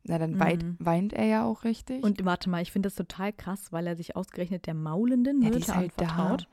[0.04, 0.76] na, dann weit, Mhm.
[0.78, 2.02] weint er ja auch richtig.
[2.04, 5.50] Und warte mal, ich finde das total krass, weil er sich ausgerechnet der maulenden Ja,
[5.50, 6.06] die Myrte ist halt da.
[6.06, 6.48] anvertraut.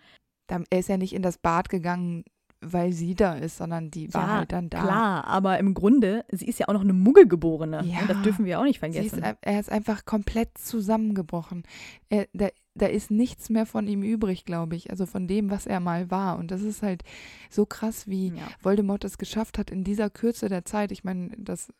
[0.48, 2.24] dann, er ist ja nicht in das Bad gegangen,
[2.72, 4.82] weil sie da ist, sondern die war Ja, halt dann da.
[4.82, 7.84] Klar, aber im Grunde, sie ist ja auch noch eine Muggelgeborene.
[7.86, 8.06] Ja.
[8.08, 9.24] Das dürfen wir auch nicht ist, vergessen.
[9.24, 11.64] ein- er ist einfach komplett zusammengebrochen.
[12.10, 14.90] Er, da, da ist nichts mehr von ihm übrig, glaube ich.
[14.90, 16.38] Also von dem, was er mal war.
[16.38, 17.04] Und das ist halt
[17.50, 18.48] so krass, wie ja.
[18.62, 20.92] Voldemort es geschafft hat in dieser Kürze der Zeit.
[20.92, 21.72] Ich meine, das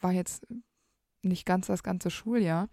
[0.00, 0.46] war jetzt
[1.22, 2.68] nicht ganz das ganze Schuljahr.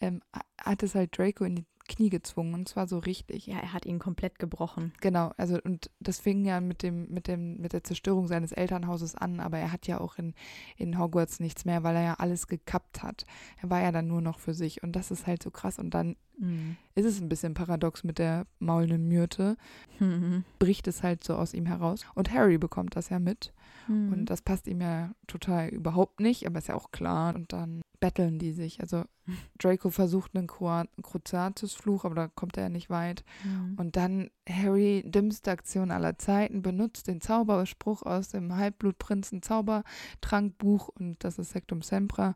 [0.00, 0.20] Ähm,
[0.60, 2.54] hat es halt Draco in die Knie gezwungen.
[2.54, 3.46] Und zwar so richtig.
[3.46, 4.92] ja, er hat ihn komplett gebrochen.
[5.00, 9.14] Genau, also und das fing ja mit dem, mit dem, mit der Zerstörung seines Elternhauses
[9.14, 10.34] an, aber er hat ja auch in,
[10.76, 13.24] in Hogwarts nichts mehr, weil er ja alles gekappt hat.
[13.62, 15.78] Er war ja dann nur noch für sich und das ist halt so krass.
[15.78, 16.76] Und dann Mhm.
[16.96, 19.56] ist es ein bisschen paradox mit der maulenden Myrte,
[20.00, 20.42] Mhm.
[20.58, 22.04] bricht es halt so aus ihm heraus.
[22.16, 23.52] Und Harry bekommt das ja mit.
[23.88, 24.12] Mhm.
[24.12, 27.34] Und das passt ihm ja total überhaupt nicht, aber ist ja auch klar.
[27.34, 28.80] Und dann betteln die sich.
[28.80, 29.04] Also
[29.58, 33.24] Draco versucht einen Cru- Cruciatus-Fluch, aber da kommt er ja nicht weit.
[33.44, 33.74] Mhm.
[33.76, 41.22] Und dann Harry, dümmste Aktion aller Zeiten, benutzt den Zauberspruch aus dem Halbblutprinzen Zaubertrankbuch und
[41.24, 42.34] das ist Sectum Sempra.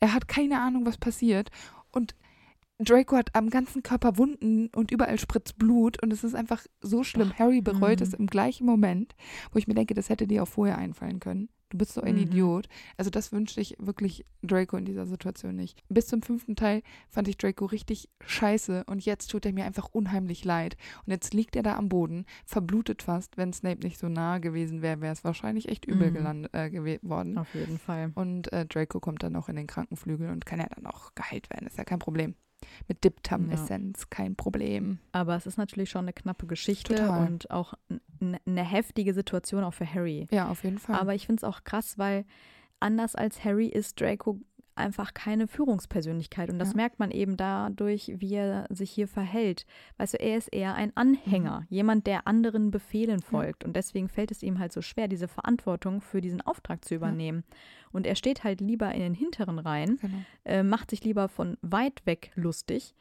[0.00, 1.50] Er hat keine Ahnung, was passiert
[1.92, 2.14] und
[2.80, 7.04] Draco hat am ganzen Körper Wunden und überall spritzt Blut und es ist einfach so
[7.04, 7.32] schlimm.
[7.38, 8.06] Harry bereut mhm.
[8.06, 9.14] es im gleichen Moment,
[9.52, 11.48] wo ich mir denke, das hätte dir auch vorher einfallen können.
[11.68, 12.22] Du bist so ein Mhm.
[12.22, 12.68] Idiot.
[12.96, 15.84] Also das wünschte ich wirklich Draco in dieser Situation nicht.
[15.88, 19.88] Bis zum fünften Teil fand ich Draco richtig scheiße und jetzt tut er mir einfach
[19.92, 20.76] unheimlich leid.
[21.06, 23.36] Und jetzt liegt er da am Boden, verblutet fast.
[23.36, 26.14] Wenn Snape nicht so nah gewesen wäre, wäre es wahrscheinlich echt übel Mhm.
[26.14, 27.38] gelandet, äh, geworden.
[27.38, 28.10] Auf jeden Fall.
[28.16, 31.50] Und äh, Draco kommt dann auch in den Krankenflügel und kann ja dann auch geheilt
[31.50, 31.68] werden.
[31.68, 32.34] Ist ja kein Problem.
[32.88, 34.98] Mit Diptam-Essenz, kein Problem.
[35.12, 37.26] Aber es ist natürlich schon eine knappe Geschichte Total.
[37.26, 37.74] und auch
[38.20, 40.26] eine heftige Situation auch für Harry.
[40.30, 40.96] Ja, auf jeden Fall.
[40.96, 42.24] Aber ich finde es auch krass, weil
[42.80, 44.38] anders als Harry ist Draco
[44.76, 46.50] einfach keine Führungspersönlichkeit.
[46.50, 46.76] Und das Ja.
[46.76, 49.66] merkt man eben dadurch, wie er sich hier verhält.
[49.98, 50.94] Weißt du, er ist eher ein Mhm.
[50.96, 53.64] Anhänger, jemand, der anderen Befehlen folgt.
[53.64, 57.44] Und deswegen fällt es ihm halt so schwer, diese Verantwortung für diesen Auftrag zu übernehmen.
[57.92, 60.18] Und er steht halt lieber in den hinteren Reihen, genau.
[60.44, 62.94] äh, macht sich lieber von weit weg lustig.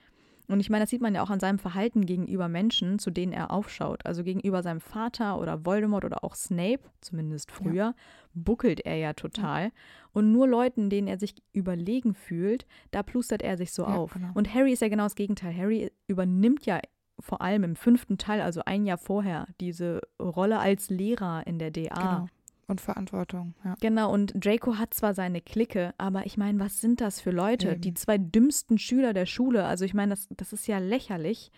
[0.49, 3.33] Und ich meine, das sieht man ja auch an seinem Verhalten gegenüber Menschen, zu denen
[3.33, 4.05] er aufschaut.
[4.05, 7.93] Also gegenüber seinem Vater oder Voldemort oder auch Snape, zumindest früher,
[8.33, 9.71] buckelt er ja total.
[10.11, 14.13] Und nur Leuten, denen er sich überlegen fühlt, da plustert er sich so Ja, auf.
[14.13, 14.29] genau.
[14.33, 15.55] Und Harry ist ja genau das Gegenteil.
[15.55, 16.79] Harry übernimmt ja
[17.19, 21.69] vor allem im fünften Teil, also ein Jahr vorher, diese Rolle als Lehrer in der
[21.69, 21.93] DA.
[21.93, 22.27] Genau.
[22.69, 23.75] Und Verantwortung, ja.
[23.81, 27.71] Genau, und Draco hat zwar seine Clique, aber ich meine, was sind das für Leute?
[27.71, 27.81] Eben.
[27.81, 29.65] Die zwei dümmsten Schüler der Schule.
[29.65, 31.51] Also ich meine, das, das ist ja lächerlich.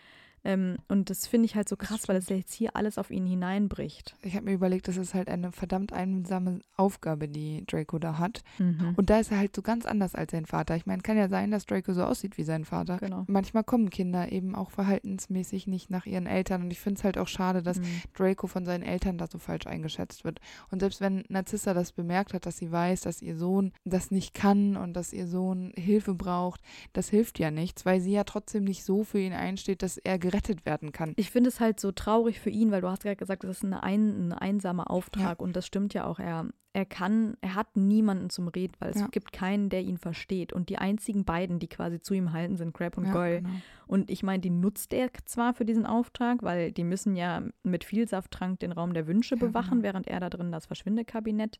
[0.43, 3.25] Ähm, und das finde ich halt so krass, weil es jetzt hier alles auf ihn
[3.25, 4.15] hineinbricht.
[4.23, 8.43] Ich habe mir überlegt, das ist halt eine verdammt einsame Aufgabe, die Draco da hat.
[8.57, 8.93] Mhm.
[8.95, 10.75] Und da ist er halt so ganz anders als sein Vater.
[10.75, 12.97] Ich meine, kann ja sein, dass Draco so aussieht wie sein Vater.
[12.97, 13.23] Genau.
[13.27, 16.63] Manchmal kommen Kinder eben auch verhaltensmäßig nicht nach ihren Eltern.
[16.63, 18.01] Und ich finde es halt auch schade, dass Mhm.
[18.15, 20.39] Draco von seinen Eltern da so falsch eingeschätzt wird.
[20.69, 24.33] Und selbst wenn Narzissa das bemerkt hat, dass sie weiß, dass ihr Sohn das nicht
[24.33, 26.61] kann und dass ihr Sohn Hilfe braucht,
[26.93, 30.19] das hilft ja nichts, weil sie ja trotzdem nicht so für ihn einsteht, dass er
[30.31, 31.13] gerettet werden kann.
[31.17, 33.63] Ich finde es halt so traurig für ihn, weil du hast gerade gesagt, das ist
[33.65, 36.19] eine ein, ein einsamer Auftrag und das stimmt ja auch.
[36.19, 39.07] Er, er kann, er hat niemanden zum Reden, weil es Ja.
[39.07, 40.53] gibt keinen, der ihn versteht.
[40.53, 43.41] Und die einzigen beiden, die quasi zu ihm halten, sind Crab und ja, Goyle.
[43.41, 43.49] genau.
[43.87, 47.83] Und ich meine, die nutzt er zwar für diesen Auftrag, weil die müssen ja mit
[47.83, 49.83] Vielsafttrank den Raum der Wünsche Ja, bewachen, genau.
[49.83, 51.59] während er da drin das Verschwindekabinett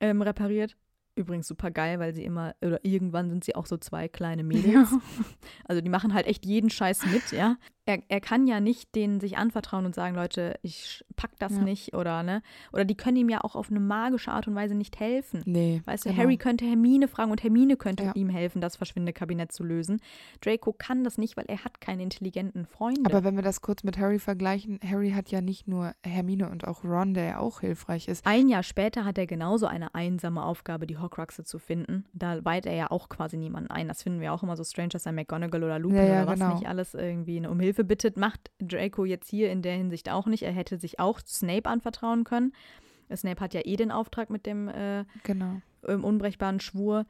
[0.00, 0.76] ähm, repariert.
[1.14, 4.90] Übrigens super geil, weil sie immer, oder irgendwann sind sie auch so zwei kleine Mädels.
[4.90, 5.00] Ja.
[5.64, 7.56] Also die machen halt echt jeden Scheiß mit, ja.
[7.84, 11.62] Er, er kann ja nicht denen sich anvertrauen und sagen, Leute, ich pack das Ja.
[11.62, 12.40] nicht oder ne.
[12.72, 15.42] Oder die können ihm ja auch auf eine magische Art und Weise nicht helfen.
[15.46, 15.82] Nee.
[15.84, 16.22] Weißt du, genau.
[16.22, 18.12] Harry könnte Hermine fragen und Hermine könnte Ja.
[18.14, 20.00] ihm helfen, das Verschwindekabinett zu lösen.
[20.42, 23.02] Draco kann das nicht, weil er hat keine intelligenten Freunde.
[23.04, 26.68] Aber wenn wir das kurz mit Harry vergleichen, Harry hat ja nicht nur Hermine und
[26.68, 28.24] auch Ron, der ja auch hilfreich ist.
[28.26, 32.04] ein Jahr später hat er genauso eine einsame Aufgabe, die Horcruxe zu finden.
[32.12, 33.88] Da weiht er ja auch quasi niemanden ein.
[33.88, 36.38] Das finden wir auch immer so strange, dass er McGonagall oder Lupin Ja, oder was
[36.38, 36.54] genau.
[36.54, 38.16] nicht alles irgendwie um Hilfe bittet.
[38.16, 40.42] Macht Draco jetzt hier in der Hinsicht auch nicht.
[40.42, 42.52] Er hätte sich auch Snape anvertrauen können.
[43.14, 45.60] Snape hat ja eh den Auftrag mit dem äh, Genau.
[45.86, 47.04] im unbrechbaren Schwur,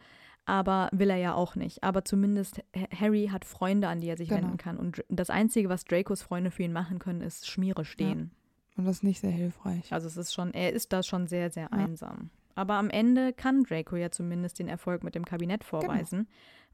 [0.47, 1.85] aber will er ja auch nicht.
[1.85, 4.43] Aber zumindest Ha- Harry hat Freunde, an die er sich Genau.
[4.43, 4.79] wenden kann.
[4.79, 8.33] Und das Einzige, was Dracos Freunde für ihn machen können, ist Schmiere stehen.
[8.77, 9.93] Und das ist nicht sehr hilfreich.
[9.93, 11.79] Also es ist schon, er ist da schon sehr, sehr Ja.
[11.79, 12.31] einsam.
[12.55, 15.83] Aber am Ende kann Draco ja zumindest den Erfolg mit dem Kabinett Genau.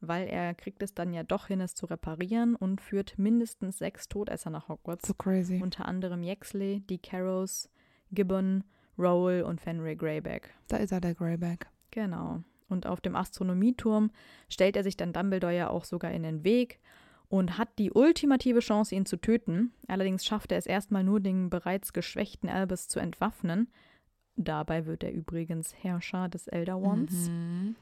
[0.00, 4.08] Weil er kriegt es dann ja doch hin, es zu reparieren und führt mindestens sechs
[4.08, 5.08] Todesser nach Hogwarts.
[5.08, 5.60] So crazy.
[5.62, 7.68] Unter anderem Yaxley, die Carrows,
[8.12, 8.64] Gibbon,
[8.98, 10.54] Rowell und Fenrir Greyback.
[10.68, 11.68] Da ist er, der Greyback.
[11.90, 12.42] Genau.
[12.68, 14.10] Und auf dem Astronomieturm
[14.48, 16.80] stellt er sich dann Dumbledore ja auch sogar in den Weg
[17.28, 19.72] und hat die ultimative Chance, ihn zu töten.
[19.86, 23.68] Allerdings schafft er es erstmal nur, den bereits geschwächten Albus zu entwaffnen.
[24.36, 27.28] Dabei wird er übrigens Herrscher des Elder Wands.
[27.28, 27.76] Mhm.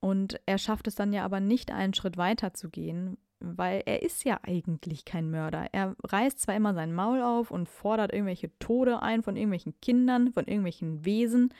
[0.00, 4.02] Und er schafft es dann ja aber nicht, einen Schritt weiter zu gehen, weil er
[4.02, 5.66] ist ja eigentlich kein Mörder.
[5.72, 10.32] Er reißt zwar immer sein Maul auf und fordert irgendwelche Tode ein von irgendwelchen Kindern,
[10.32, 11.52] von irgendwelchen Wesen,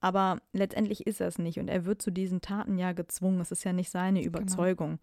[0.00, 3.40] aber letztendlich ist er es nicht und er wird zu diesen Taten ja gezwungen.
[3.40, 5.00] Es ist ja nicht seine Überzeugung.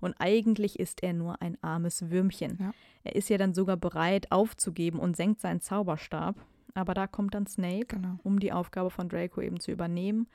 [0.00, 2.56] Und eigentlich ist er nur ein armes Würmchen.
[2.60, 2.72] Ja.
[3.04, 6.36] Er ist ja dann sogar bereit aufzugeben und senkt seinen Zauberstab.
[6.74, 8.18] Aber da kommt dann Snape Genau.
[8.22, 10.28] um die Aufgabe von Draco eben zu übernehmen.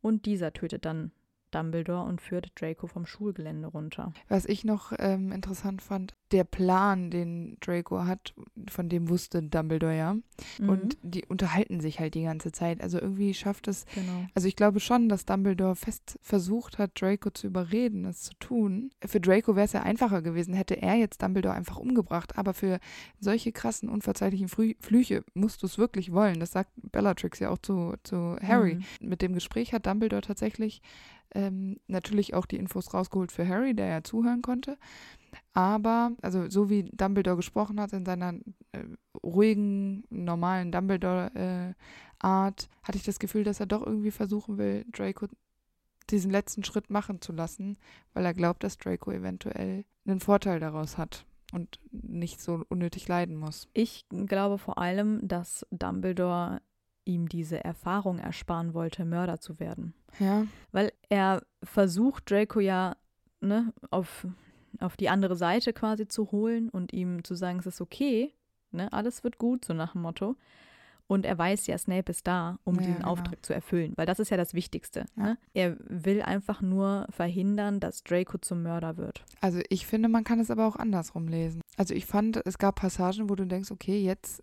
[0.00, 1.10] Und dieser tötet dann
[1.50, 4.12] Dumbledore und führt Draco vom Schulgelände runter.
[4.28, 8.34] Was ich noch ähm, interessant fand, der Plan, den Draco hat,
[8.68, 10.14] von dem wusste Dumbledore ja.
[10.58, 12.82] Mhm, Und die unterhalten sich halt die ganze Zeit.
[12.82, 13.86] Also irgendwie schafft es.
[13.94, 14.26] genau.
[14.34, 18.90] Also ich glaube schon, dass Dumbledore fest versucht hat, Draco zu überreden, es zu tun.
[19.04, 22.36] Für Draco wäre es ja einfacher gewesen, hätte er jetzt Dumbledore einfach umgebracht.
[22.36, 22.78] Aber für
[23.20, 26.40] solche krassen, unverzeihlichen Frü Flüche musst du es wirklich wollen.
[26.40, 28.74] Das sagt Bellatrix ja auch zu, zu Harry.
[29.00, 29.08] Mhm.
[29.08, 30.82] Mit dem Gespräch hat Dumbledore tatsächlich
[31.34, 34.78] ähm, natürlich auch die Infos rausgeholt für Harry, der ja zuhören konnte.
[35.52, 38.34] Aber, also so wie Dumbledore gesprochen hat in seiner
[38.72, 38.84] äh,
[39.22, 45.26] ruhigen, normalen Dumbledore-Art, hatte ich das Gefühl, dass er doch irgendwie versuchen will, Draco
[46.10, 47.76] diesen letzten Schritt machen zu lassen,
[48.14, 53.36] weil er glaubt, dass Draco eventuell einen Vorteil daraus hat und nicht so unnötig leiden
[53.36, 53.68] muss.
[53.74, 56.60] Ich glaube vor allem, dass Dumbledore
[57.08, 59.94] ihm diese Erfahrung ersparen wollte, Mörder zu werden.
[60.20, 62.96] Ja, Weil er versucht, Draco ja
[63.40, 64.26] ne, auf,
[64.80, 68.34] auf die andere Seite quasi zu holen und ihm zu sagen, es ist okay,
[68.70, 70.36] ne, alles wird gut, so nach dem Motto.
[71.10, 73.08] Und er weiß ja, Snape ist da, um Ja, diesen genau.
[73.12, 75.06] Auftrag zu erfüllen, weil das ist ja das Wichtigste.
[75.16, 75.22] Ja.
[75.22, 75.38] Ne?
[75.54, 79.24] Er will einfach nur verhindern, dass Draco zum Mörder wird.
[79.40, 81.62] Also ich finde, man kann es aber auch andersrum lesen.
[81.78, 84.42] Also ich fand, es gab Passagen, wo du denkst, okay, jetzt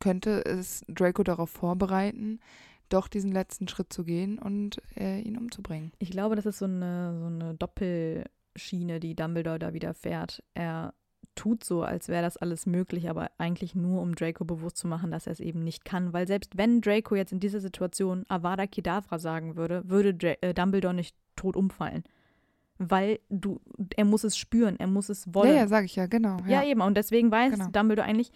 [0.00, 2.40] könnte es Draco darauf vorbereiten,
[2.88, 5.92] doch diesen letzten Schritt zu gehen und äh, ihn umzubringen.
[5.98, 10.42] Ich glaube, das ist so eine, so eine Doppelschiene, die Dumbledore da wieder fährt.
[10.54, 10.94] Er
[11.34, 15.10] tut so, als wäre das alles möglich, aber eigentlich nur, um Draco bewusst zu machen,
[15.10, 16.12] dass er es eben nicht kann.
[16.12, 20.54] Weil selbst wenn Draco jetzt in dieser Situation Avada Kedavra sagen würde, würde Dra äh,
[20.54, 22.04] Dumbledore nicht tot umfallen.
[22.78, 23.60] Weil du,
[23.96, 25.50] er muss es spüren, er muss es wollen.
[25.50, 26.38] Ja, ja, sag ich ja, genau.
[26.46, 26.80] Ja, Ja, eben.
[26.80, 27.68] Und deswegen weiß Genau.
[27.70, 28.32] Dumbledore eigentlich,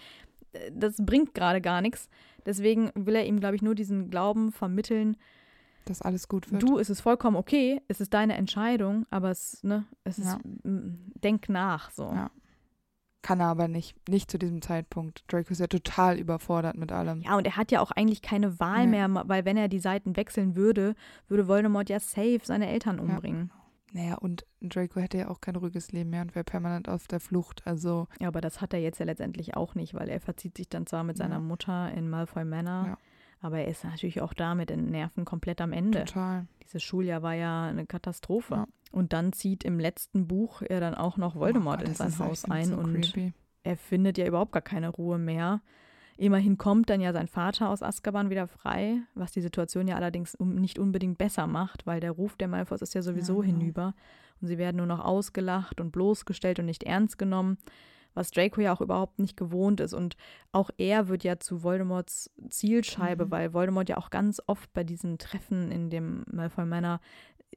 [0.73, 2.09] das bringt gerade gar nichts.
[2.47, 5.17] Deswegen will er ihm, glaube ich, nur diesen Glauben vermitteln,
[5.85, 6.63] dass alles gut wird.
[6.63, 11.49] Du, es ist vollkommen okay, es ist deine Entscheidung, aber es, ne, es ist, denk
[11.49, 12.05] nach, so.
[12.05, 12.31] Ja.
[13.23, 15.25] Kann er aber nicht, nicht zu diesem Zeitpunkt.
[15.27, 17.21] Draco ist ja total überfordert mit allem.
[17.23, 19.03] Ja, und er hat ja auch eigentlich keine Wahl nee.
[19.03, 20.95] mehr, weil wenn er die Seiten wechseln würde,
[21.27, 23.51] würde Voldemort ja safe seine Eltern umbringen.
[23.53, 23.68] Ja.
[23.93, 27.21] Naja, und Draco hätte ja auch kein ruhiges Leben mehr und wäre permanent auf der
[27.21, 27.63] Flucht.
[27.67, 28.07] Also.
[28.21, 30.87] Ja, aber das hat er jetzt ja letztendlich auch nicht, weil er verzieht sich dann
[30.87, 31.41] zwar mit seiner ja.
[31.41, 32.87] Mutter in Malfoy Manor.
[32.87, 32.99] Ja.
[33.41, 36.05] Aber er ist natürlich auch da mit den Nerven komplett am Ende.
[36.05, 36.47] Total.
[36.65, 38.55] Dieses Schuljahr war ja eine Katastrophe.
[38.55, 38.67] Ja.
[38.91, 42.19] Und dann zieht im letzten Buch er dann auch noch Voldemort oh Gott, in sein
[42.19, 43.33] Haus ein so und creepy.
[43.63, 45.61] er findet ja überhaupt gar keine Ruhe mehr.
[46.19, 50.37] Immerhin kommt dann ja sein Vater aus Azkaban wieder frei, was die Situation ja allerdings
[50.41, 53.59] nicht unbedingt besser macht, weil der Ruf der Malfoys ist ja sowieso ja, genau.
[53.61, 53.95] hinüber
[54.41, 57.57] und sie werden nur noch ausgelacht und bloßgestellt und nicht ernst genommen
[58.19, 59.95] was Draco ja auch überhaupt nicht gewohnt ist.
[59.95, 60.17] Und
[60.51, 63.31] auch er wird ja zu Voldemorts Zielscheibe, mhm.
[63.31, 67.01] weil Voldemort ja auch ganz oft bei diesen Treffen in dem Malfoy Manor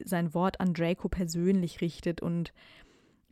[0.03, 2.53] sein Wort an Draco persönlich richtet und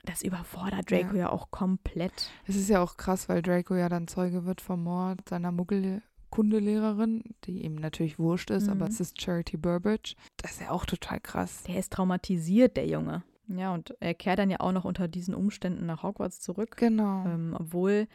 [0.04, 1.22] das überfordert Draco ja.
[1.22, 2.32] ja auch komplett.
[2.46, 7.24] Es ist ja auch krass, weil Draco ja dann Zeuge wird vom Mord seiner Muggelkundelehrerin,
[7.46, 8.74] die ihm natürlich wurscht ist, mhm.
[8.74, 10.16] aber es ist Charity Burbage.
[10.38, 11.64] Das ist ja auch total krass.
[11.64, 13.24] Der ist traumatisiert, der Junge.
[13.48, 16.78] Ja, und er kehrt dann ja auch noch unter diesen Umständen nach Hogwarts zurück.
[16.78, 17.26] Genau.
[17.26, 18.08] Ähm, obwohl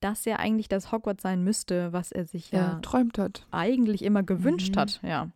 [0.00, 3.46] das ja eigentlich das Hogwarts sein müsste, was er sich ja, ja träumt hat.
[3.50, 4.80] Eigentlich immer gewünscht mhm.
[4.80, 5.28] hat, ja.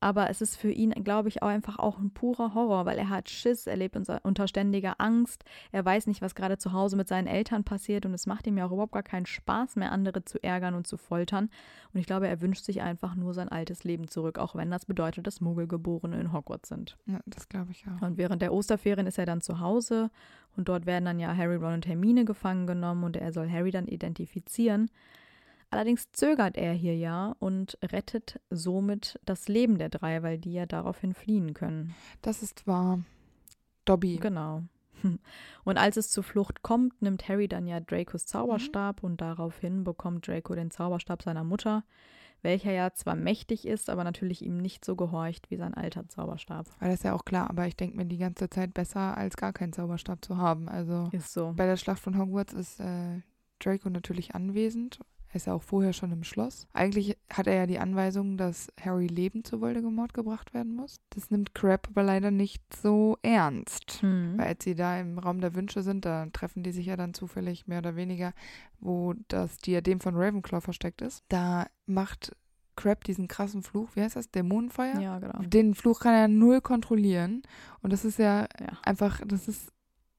[0.00, 3.10] Aber es ist für ihn, glaube ich, auch einfach auch ein purer Horror, weil er
[3.10, 7.06] hat Schiss, er lebt unter ständiger Angst, er weiß nicht, was gerade zu Hause mit
[7.06, 10.24] seinen Eltern passiert und es macht ihm ja auch überhaupt gar keinen Spaß mehr, andere
[10.24, 11.50] zu ärgern und zu foltern.
[11.92, 14.86] Und ich glaube, er wünscht sich einfach nur sein altes Leben zurück, auch wenn das
[14.86, 16.96] bedeutet, dass Muggelgeborene in Hogwarts sind.
[17.06, 18.00] Ja, das glaube ich auch.
[18.00, 20.10] Und während der Osterferien ist er dann zu Hause
[20.56, 23.70] und dort werden dann ja Harry, Ron und Hermine gefangen genommen und er soll Harry
[23.70, 24.90] dann identifizieren.
[25.70, 30.66] Allerdings zögert er hier ja und rettet somit das Leben der drei, weil die ja
[30.66, 31.94] daraufhin fliehen können.
[32.22, 33.00] Das ist wahr.
[33.84, 34.16] Dobby.
[34.16, 34.64] Genau.
[35.64, 39.10] Und als es zur Flucht kommt, nimmt Harry dann ja Dracos Zauberstab mhm.
[39.10, 41.84] und daraufhin bekommt Draco den Zauberstab seiner Mutter,
[42.42, 46.66] welcher ja zwar mächtig ist, aber natürlich ihm nicht so gehorcht wie sein alter Zauberstab.
[46.80, 49.36] Weil das ist ja auch klar, aber ich denke mir die ganze Zeit besser, als
[49.36, 50.68] gar keinen Zauberstab zu haben.
[50.68, 51.54] Also ist so.
[51.56, 53.20] Bei der Schlacht von Hogwarts ist äh,
[53.58, 55.00] Draco natürlich anwesend
[55.30, 56.66] er ist ja auch vorher schon im Schloss.
[56.72, 61.00] Eigentlich hat er ja die Anweisung, dass Harry lebend zu Voldemort gebracht werden muss.
[61.10, 64.02] Das nimmt Crab aber leider nicht so ernst.
[64.02, 64.38] Mhm.
[64.38, 67.14] Weil als sie da im Raum der Wünsche sind, da treffen die sich ja dann
[67.14, 68.32] zufällig mehr oder weniger,
[68.80, 71.22] wo das Diadem von Ravenclaw versteckt ist.
[71.28, 72.34] Da macht
[72.74, 74.32] Crab diesen krassen Fluch, wie heißt das?
[74.32, 74.98] Dämonenfeuer?
[74.98, 75.38] Ja, genau.
[75.42, 77.42] Den Fluch kann er null kontrollieren.
[77.82, 78.78] Und das ist ja, ja.
[78.82, 79.70] einfach, das ist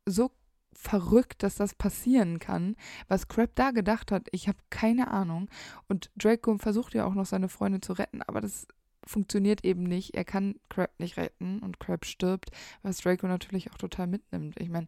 [0.06, 0.32] so
[0.73, 2.76] verrückt, dass das passieren kann.
[3.07, 5.49] Was Crab da gedacht hat, ich habe keine Ahnung.
[5.88, 8.68] Und Draco versucht ja auch noch seine Freunde zu retten, aber das
[9.06, 10.15] funktioniert eben nicht.
[10.15, 12.52] Er kann Crab nicht retten und Crab stirbt,
[12.84, 14.60] was Draco natürlich auch total mitnimmt.
[14.60, 14.88] Ich meine,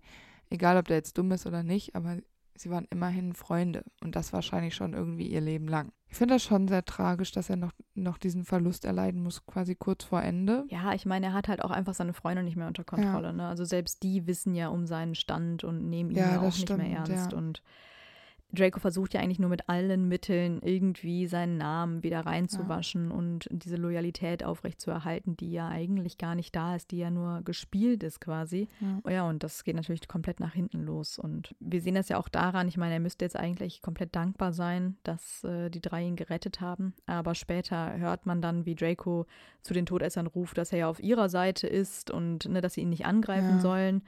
[0.50, 2.18] egal ob der jetzt dumm ist oder nicht, aber
[2.56, 5.92] sie waren immerhin Freunde und das wahrscheinlich schon irgendwie ihr Leben lang.
[6.10, 9.74] Ich finde das schon sehr tragisch, dass er noch, noch diesen Verlust erleiden muss, quasi
[9.74, 10.64] kurz vor Ende.
[10.70, 13.28] Ja, ich meine, er hat halt auch einfach seine Freunde nicht mehr unter Kontrolle.
[13.28, 13.34] Ja.
[13.34, 13.48] Ne?
[13.48, 16.84] Also selbst die wissen ja um seinen Stand und nehmen ihn ja, ja auch stimmt,
[16.84, 17.34] nicht mehr ernst.
[17.34, 17.64] Und
[18.54, 23.16] Draco versucht ja eigentlich nur mit allen Mitteln irgendwie seinen Namen wieder reinzuwaschen ja.
[23.16, 28.04] und diese Loyalität aufrechtzuerhalten, die ja eigentlich gar nicht da ist, die ja nur gespielt
[28.04, 28.68] ist quasi.
[28.80, 29.12] Ja.
[29.12, 31.18] ja, und das geht natürlich komplett nach hinten los.
[31.18, 34.54] Und wir sehen das ja auch daran, ich meine, er müsste jetzt eigentlich komplett dankbar
[34.54, 36.94] sein, dass äh, die drei ihn gerettet haben.
[37.08, 39.26] Aber später hört man dann, wie Draco
[39.64, 42.82] zu den Todessern ruft, dass er ja auf ihrer Seite ist und ne, dass sie
[42.82, 43.60] ihn nicht angreifen ja.
[43.62, 44.04] sollen.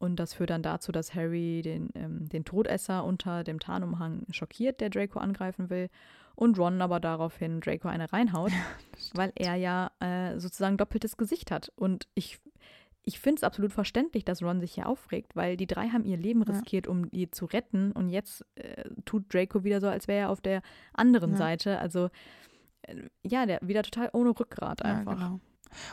[0.00, 4.80] Und das führt dann dazu, dass Harry den, ähm, den Todesser unter dem Tarnumhang schockiert,
[4.80, 5.90] der Draco angreifen will.
[6.34, 8.50] Und Ron aber daraufhin Draco eine reinhaut,
[9.14, 11.70] weil er ja äh, sozusagen doppeltes Gesicht hat.
[11.76, 12.40] Und ich,
[13.04, 16.16] ich finde es absolut verständlich, dass Ron sich hier aufregt, weil die drei haben ihr
[16.16, 17.92] Leben riskiert, um ihn zu retten.
[17.92, 20.62] Und jetzt äh, tut Draco wieder so, als wäre er auf der
[20.94, 21.36] anderen ja.
[21.36, 21.78] Seite.
[21.78, 22.08] Also
[22.82, 25.20] äh, ja, der wieder total ohne Rückgrat einfach.
[25.20, 25.40] Ja, genau.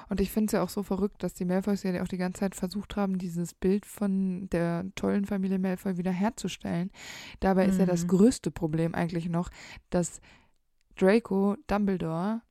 [0.09, 2.41] Und ich finde es ja auch so verrückt, dass die Malfoys ja auch die ganze
[2.41, 6.91] Zeit versucht haben, dieses Bild von der tollen Familie Malfoy wiederherzustellen.
[7.39, 7.71] Dabei mhm.
[7.71, 8.09] ist ja das mhm.
[8.09, 9.49] größte Problem eigentlich noch,
[9.89, 10.21] dass
[10.95, 12.41] Draco Dumbledore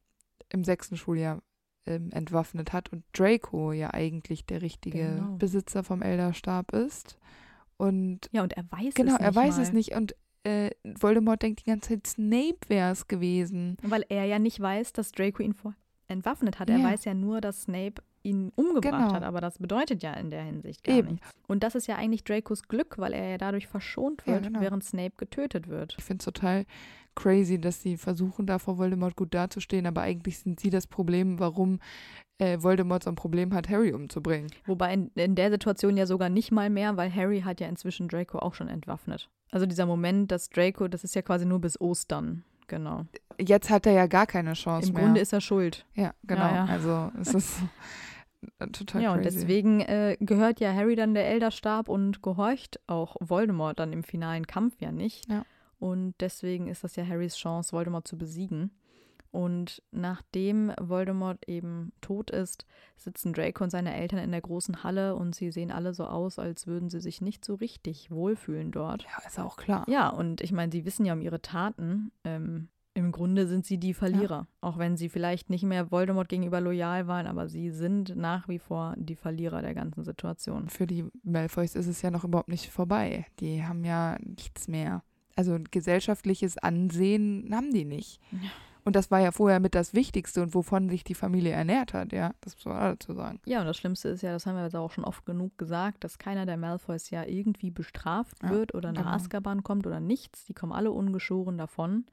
[0.51, 1.43] im sechsten Schuljahr
[1.87, 5.37] ähm, entwaffnet hat und Draco ja eigentlich der richtige genau.
[5.37, 7.19] Besitzer vom Elderstab ist.
[7.77, 9.19] Und ja, und er weiß genau, es nicht.
[9.19, 9.63] Genau, er weiß mal.
[9.63, 9.95] es nicht.
[9.95, 13.77] Und äh, Voldemort denkt die ganze Zeit, Snape wäre es gewesen.
[13.83, 15.75] Weil er ja nicht weiß, dass Draco ihn vor
[16.09, 16.71] entwaffnet hat.
[16.71, 16.85] Er ja.
[16.85, 19.13] weiß ja nur, dass Snape ihn umgebracht Genau.
[19.13, 19.23] hat.
[19.23, 21.13] Aber das bedeutet ja in der Hinsicht gar Eben.
[21.13, 21.31] nichts.
[21.47, 24.61] Und das ist ja eigentlich Dracos Glück, weil er ja dadurch verschont Ja, wird, genau.
[24.61, 25.95] während Snape getötet wird.
[25.99, 26.65] Ich finde es total
[27.15, 31.39] crazy, dass sie versuchen, da vor Voldemort gut dazustehen, aber eigentlich sind sie das Problem,
[31.39, 31.79] warum
[32.39, 34.51] äh, Voldemort so ein Problem hat, Harry umzubringen.
[34.67, 38.09] Wobei in, in der Situation ja sogar nicht mal mehr, weil Harry hat ja inzwischen
[38.09, 39.31] Draco auch schon entwaffnet.
[39.51, 42.45] Also dieser Moment, dass Draco, das ist ja quasi nur bis Ostern.
[42.69, 43.05] Genau.
[43.39, 45.05] Jetzt hat er ja gar keine Chance Im mehr.
[45.05, 45.85] Grunde ist er schuld.
[45.95, 46.41] ja, genau.
[46.47, 46.65] ja.
[46.65, 47.59] Also es ist
[48.73, 49.39] total Ja, und crazy.
[49.41, 54.47] deswegen äh, gehört ja Harry dann der Elderstab und gehorcht auch Voldemort dann im finalen
[54.47, 55.29] Kampf ja nicht.
[55.31, 55.45] Ja.
[55.79, 58.71] Und deswegen ist das ja Harrys Chance, Voldemort zu besiegen.
[59.37, 62.65] Und nachdem Voldemort eben tot ist,
[62.97, 66.39] sitzen Draco und seine Eltern in der großen Halle und sie sehen alle so aus,
[66.39, 69.03] als würden sie sich nicht so richtig wohlfühlen dort.
[69.03, 69.85] ja, ist auch klar.
[69.91, 72.13] Ja, und ich meine, sie wissen ja um ihre Taten.
[72.25, 74.47] Ähm, Im Grunde sind sie die Verlierer.
[74.63, 78.59] Auch wenn sie vielleicht nicht mehr Voldemort gegenüber loyal waren, aber sie sind nach wie
[78.59, 80.71] vor die Verlierer der ganzen Situation.
[80.71, 83.27] Für die Malfoys ist es ja noch überhaupt nicht vorbei.
[83.41, 85.03] Die haben ja nichts mehr.
[85.35, 88.19] Also ein gesellschaftliches Ansehen haben die nicht.
[88.33, 88.49] Ja.
[88.87, 92.13] Und das war ja vorher mit das Wichtigste und wovon sich die Familie ernährt hat,
[92.13, 92.33] ja.
[92.41, 93.41] Das muss man dazu sagen.
[93.45, 96.05] Ja, und das Schlimmste ist ja, das haben wir jetzt auch schon oft genug gesagt,
[96.05, 99.17] dass keiner der Malfoys ja irgendwie bestraft Ja, wird oder nach genau.
[99.17, 100.45] Azkaban kommt oder nichts.
[100.45, 102.07] Die kommen alle ungeschoren davon.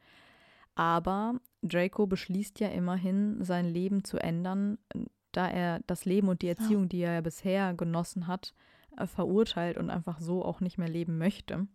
[0.74, 4.80] Aber Draco beschließt ja immerhin, sein Leben zu ändern,
[5.32, 8.56] da er das Leben und die Erziehung, die er ja bisher genossen hat,
[8.98, 11.68] äh, verurteilt und einfach so auch nicht mehr leben möchte.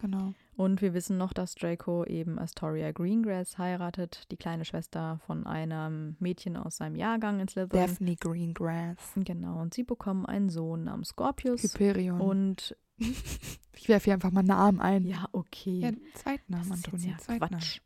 [0.00, 0.32] Genau.
[0.58, 6.16] Und wir wissen noch, dass Draco eben Astoria Greengrass heiratet, die kleine Schwester von einem
[6.18, 7.86] Mädchen aus seinem Jahrgang in Slytherin.
[7.86, 9.12] Daphne Greengrass.
[9.14, 11.62] Genau, und sie bekommen einen Sohn namens Scorpius.
[11.62, 12.20] Hyperion.
[12.20, 15.04] Und ich werfe hier einfach mal Namen ein.
[15.04, 15.78] ja, okay.
[15.78, 17.10] Ja, Zweitnamen, Antonia.
[17.10, 17.58] ja Zweitnamen.
[17.60, 17.80] Quatsch.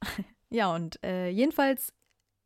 [0.50, 1.92] ja, und äh, jedenfalls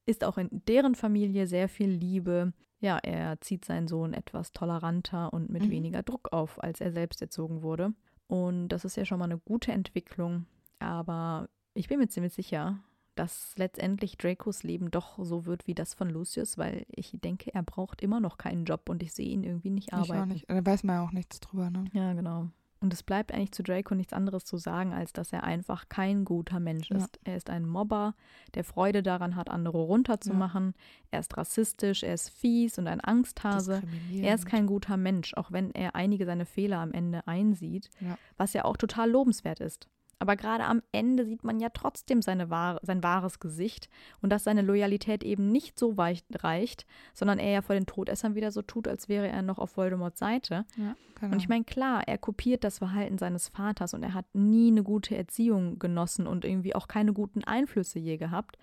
[0.07, 2.55] ist auch in deren Familie sehr viel Liebe.
[2.81, 5.71] Ja, er zieht seinen Sohn etwas toleranter und mit Mhm.
[5.71, 7.93] weniger Druck auf, als er selbst erzogen wurde.
[8.27, 10.47] Und das ist ja schon mal eine gute Entwicklung.
[10.79, 12.79] Aber ich bin mir ziemlich sicher,
[13.15, 17.63] dass letztendlich Dracos Leben doch so wird wie das von Lucius, weil ich denke, er
[17.63, 20.31] braucht immer noch keinen Job und ich sehe ihn irgendwie nicht Ich auch arbeiten.
[20.31, 20.51] nicht.
[20.51, 21.85] Da weiß man ja auch nichts drüber, ne?
[21.93, 22.49] Ja, genau.
[22.85, 26.27] Und es bleibt eigentlich zu Draco nichts anderes zu sagen, als dass er einfach kein
[26.27, 26.99] guter Mensch Ja.
[26.99, 27.19] ist.
[27.25, 28.15] Er ist ein Mobber,
[28.53, 30.75] der Freude daran hat, andere runterzumachen.
[31.11, 33.81] Er ist rassistisch, er ist fies und ein Angsthase.
[34.13, 38.19] Er ist kein guter Mensch, auch wenn er einige seiner Fehler am Ende einsieht, Ja.
[38.37, 39.89] was ja auch total lobenswert ist.
[40.19, 43.89] Aber gerade am Ende sieht man ja trotzdem seine wahre, sein wahres Gesicht
[44.21, 48.35] und dass seine Loyalität eben nicht so weit reicht, sondern er ja vor den Todessern
[48.35, 50.65] wieder so tut, als wäre er noch auf Voldemorts Seite.
[50.77, 51.33] Ja, genau.
[51.33, 54.83] Und ich meine, klar, er kopiert das Verhalten seines Vaters und er hat nie eine
[54.83, 58.57] gute Erziehung genossen und irgendwie auch keine guten Einflüsse je gehabt.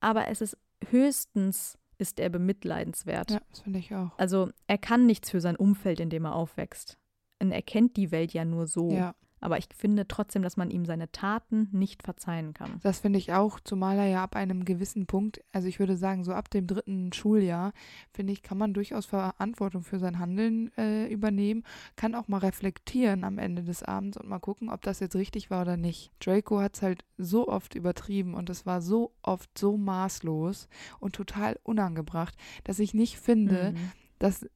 [0.00, 0.56] Aber es ist
[0.90, 3.30] höchstens, ist er bemitleidenswert.
[3.32, 4.16] ja, das finde ich auch.
[4.18, 6.98] Also er kann nichts für sein Umfeld, in dem er aufwächst.
[7.40, 8.90] Und er kennt die Welt ja nur so.
[8.92, 12.80] Ja, Aber ich finde trotzdem, dass man ihm seine Taten nicht verzeihen kann.
[12.82, 16.24] das finde ich auch, zumal er ja ab einem gewissen Punkt, also ich würde sagen,
[16.24, 17.72] so ab dem dritten Schuljahr,
[18.12, 21.62] finde ich, kann man durchaus Verantwortung für sein Handeln äh, übernehmen,
[21.96, 25.50] kann auch mal reflektieren am Ende des Abends und mal gucken, ob das jetzt richtig
[25.50, 26.10] war oder nicht.
[26.20, 30.68] Draco hat es halt so oft übertrieben und es war so oft so maßlos
[31.00, 32.34] und total unangebracht,
[32.64, 33.90] dass ich nicht finde, Mhm.
[34.18, 34.46] dass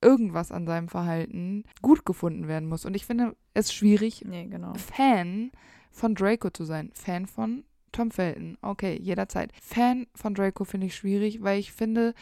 [0.00, 2.84] irgendwas an seinem Verhalten gut gefunden werden muss.
[2.84, 4.74] Und ich finde es schwierig, Nee, genau.
[4.74, 5.50] Fan
[5.90, 6.90] von Draco zu sein.
[6.92, 8.58] Fan von Tom Felton.
[8.60, 9.52] Okay, jederzeit.
[9.62, 12.14] Fan von Draco finde ich schwierig, weil ich finde,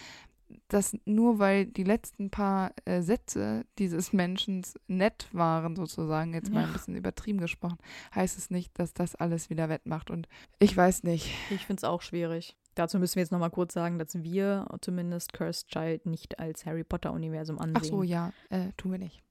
[0.69, 6.65] dass nur weil die letzten paar äh, Sätze dieses Menschen nett waren, sozusagen, jetzt mal
[6.65, 7.79] ein bisschen übertrieben gesprochen,
[8.15, 10.11] heißt es nicht, dass das alles wieder wettmacht.
[10.11, 10.29] Und
[10.61, 11.31] ich weiß nicht.
[11.51, 12.57] Ich finde es auch schwierig.
[12.75, 16.85] Dazu müssen wir jetzt nochmal kurz sagen, dass wir zumindest Cursed Child nicht als Harry
[16.85, 17.77] Potter-Universum ansehen.
[17.81, 19.23] Ach so, ja, äh, tun wir nicht.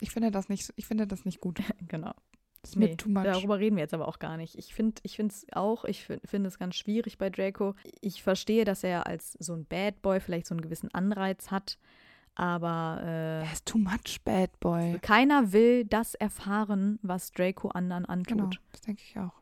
[0.00, 1.60] Ich finde das nicht, ich finde das nicht gut.
[1.88, 2.12] Genau.
[2.62, 3.24] Das ist mir Nee, too much.
[3.24, 4.56] darüber reden wir jetzt aber auch gar nicht.
[4.56, 7.74] Ich finde ich es auch, ich finde find es ganz schwierig bei Draco.
[8.00, 11.78] Ich verstehe, dass er als so ein Bad Boy vielleicht so einen gewissen Anreiz hat,
[12.34, 14.98] aber Er äh, ist too much bad boy.
[15.00, 18.28] keiner will das erfahren, was Draco anderen antut.
[18.38, 19.34] Genau, das denke ich auch.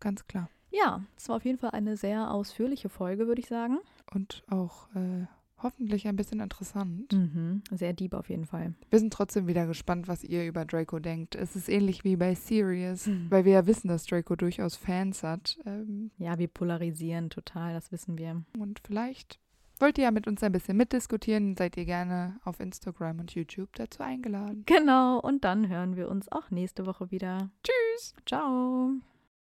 [0.00, 0.48] Ganz klar.
[0.70, 3.78] Ja, es war auf jeden Fall eine sehr ausführliche Folge, würde ich sagen.
[4.12, 5.26] Und auch äh,
[5.62, 7.12] hoffentlich ein bisschen interessant.
[7.12, 8.74] Mhm, sehr deep auf jeden Fall.
[8.90, 11.34] Wir sind trotzdem wieder gespannt, was ihr über Draco denkt.
[11.34, 13.30] Es ist ähnlich wie bei Sirius, Mhm.
[13.30, 15.58] weil wir ja wissen, dass Draco durchaus Fans hat.
[15.64, 18.42] Ähm, Ja, wir polarisieren total, das wissen wir.
[18.58, 19.38] und vielleicht
[19.78, 23.68] wollt ihr ja mit uns ein bisschen mitdiskutieren, seid ihr gerne auf Instagram und YouTube
[23.76, 24.62] dazu eingeladen.
[24.66, 27.50] Genau, und dann hören wir uns auch nächste Woche wieder.
[27.62, 28.14] Tschüss!
[28.26, 28.92] Ciao.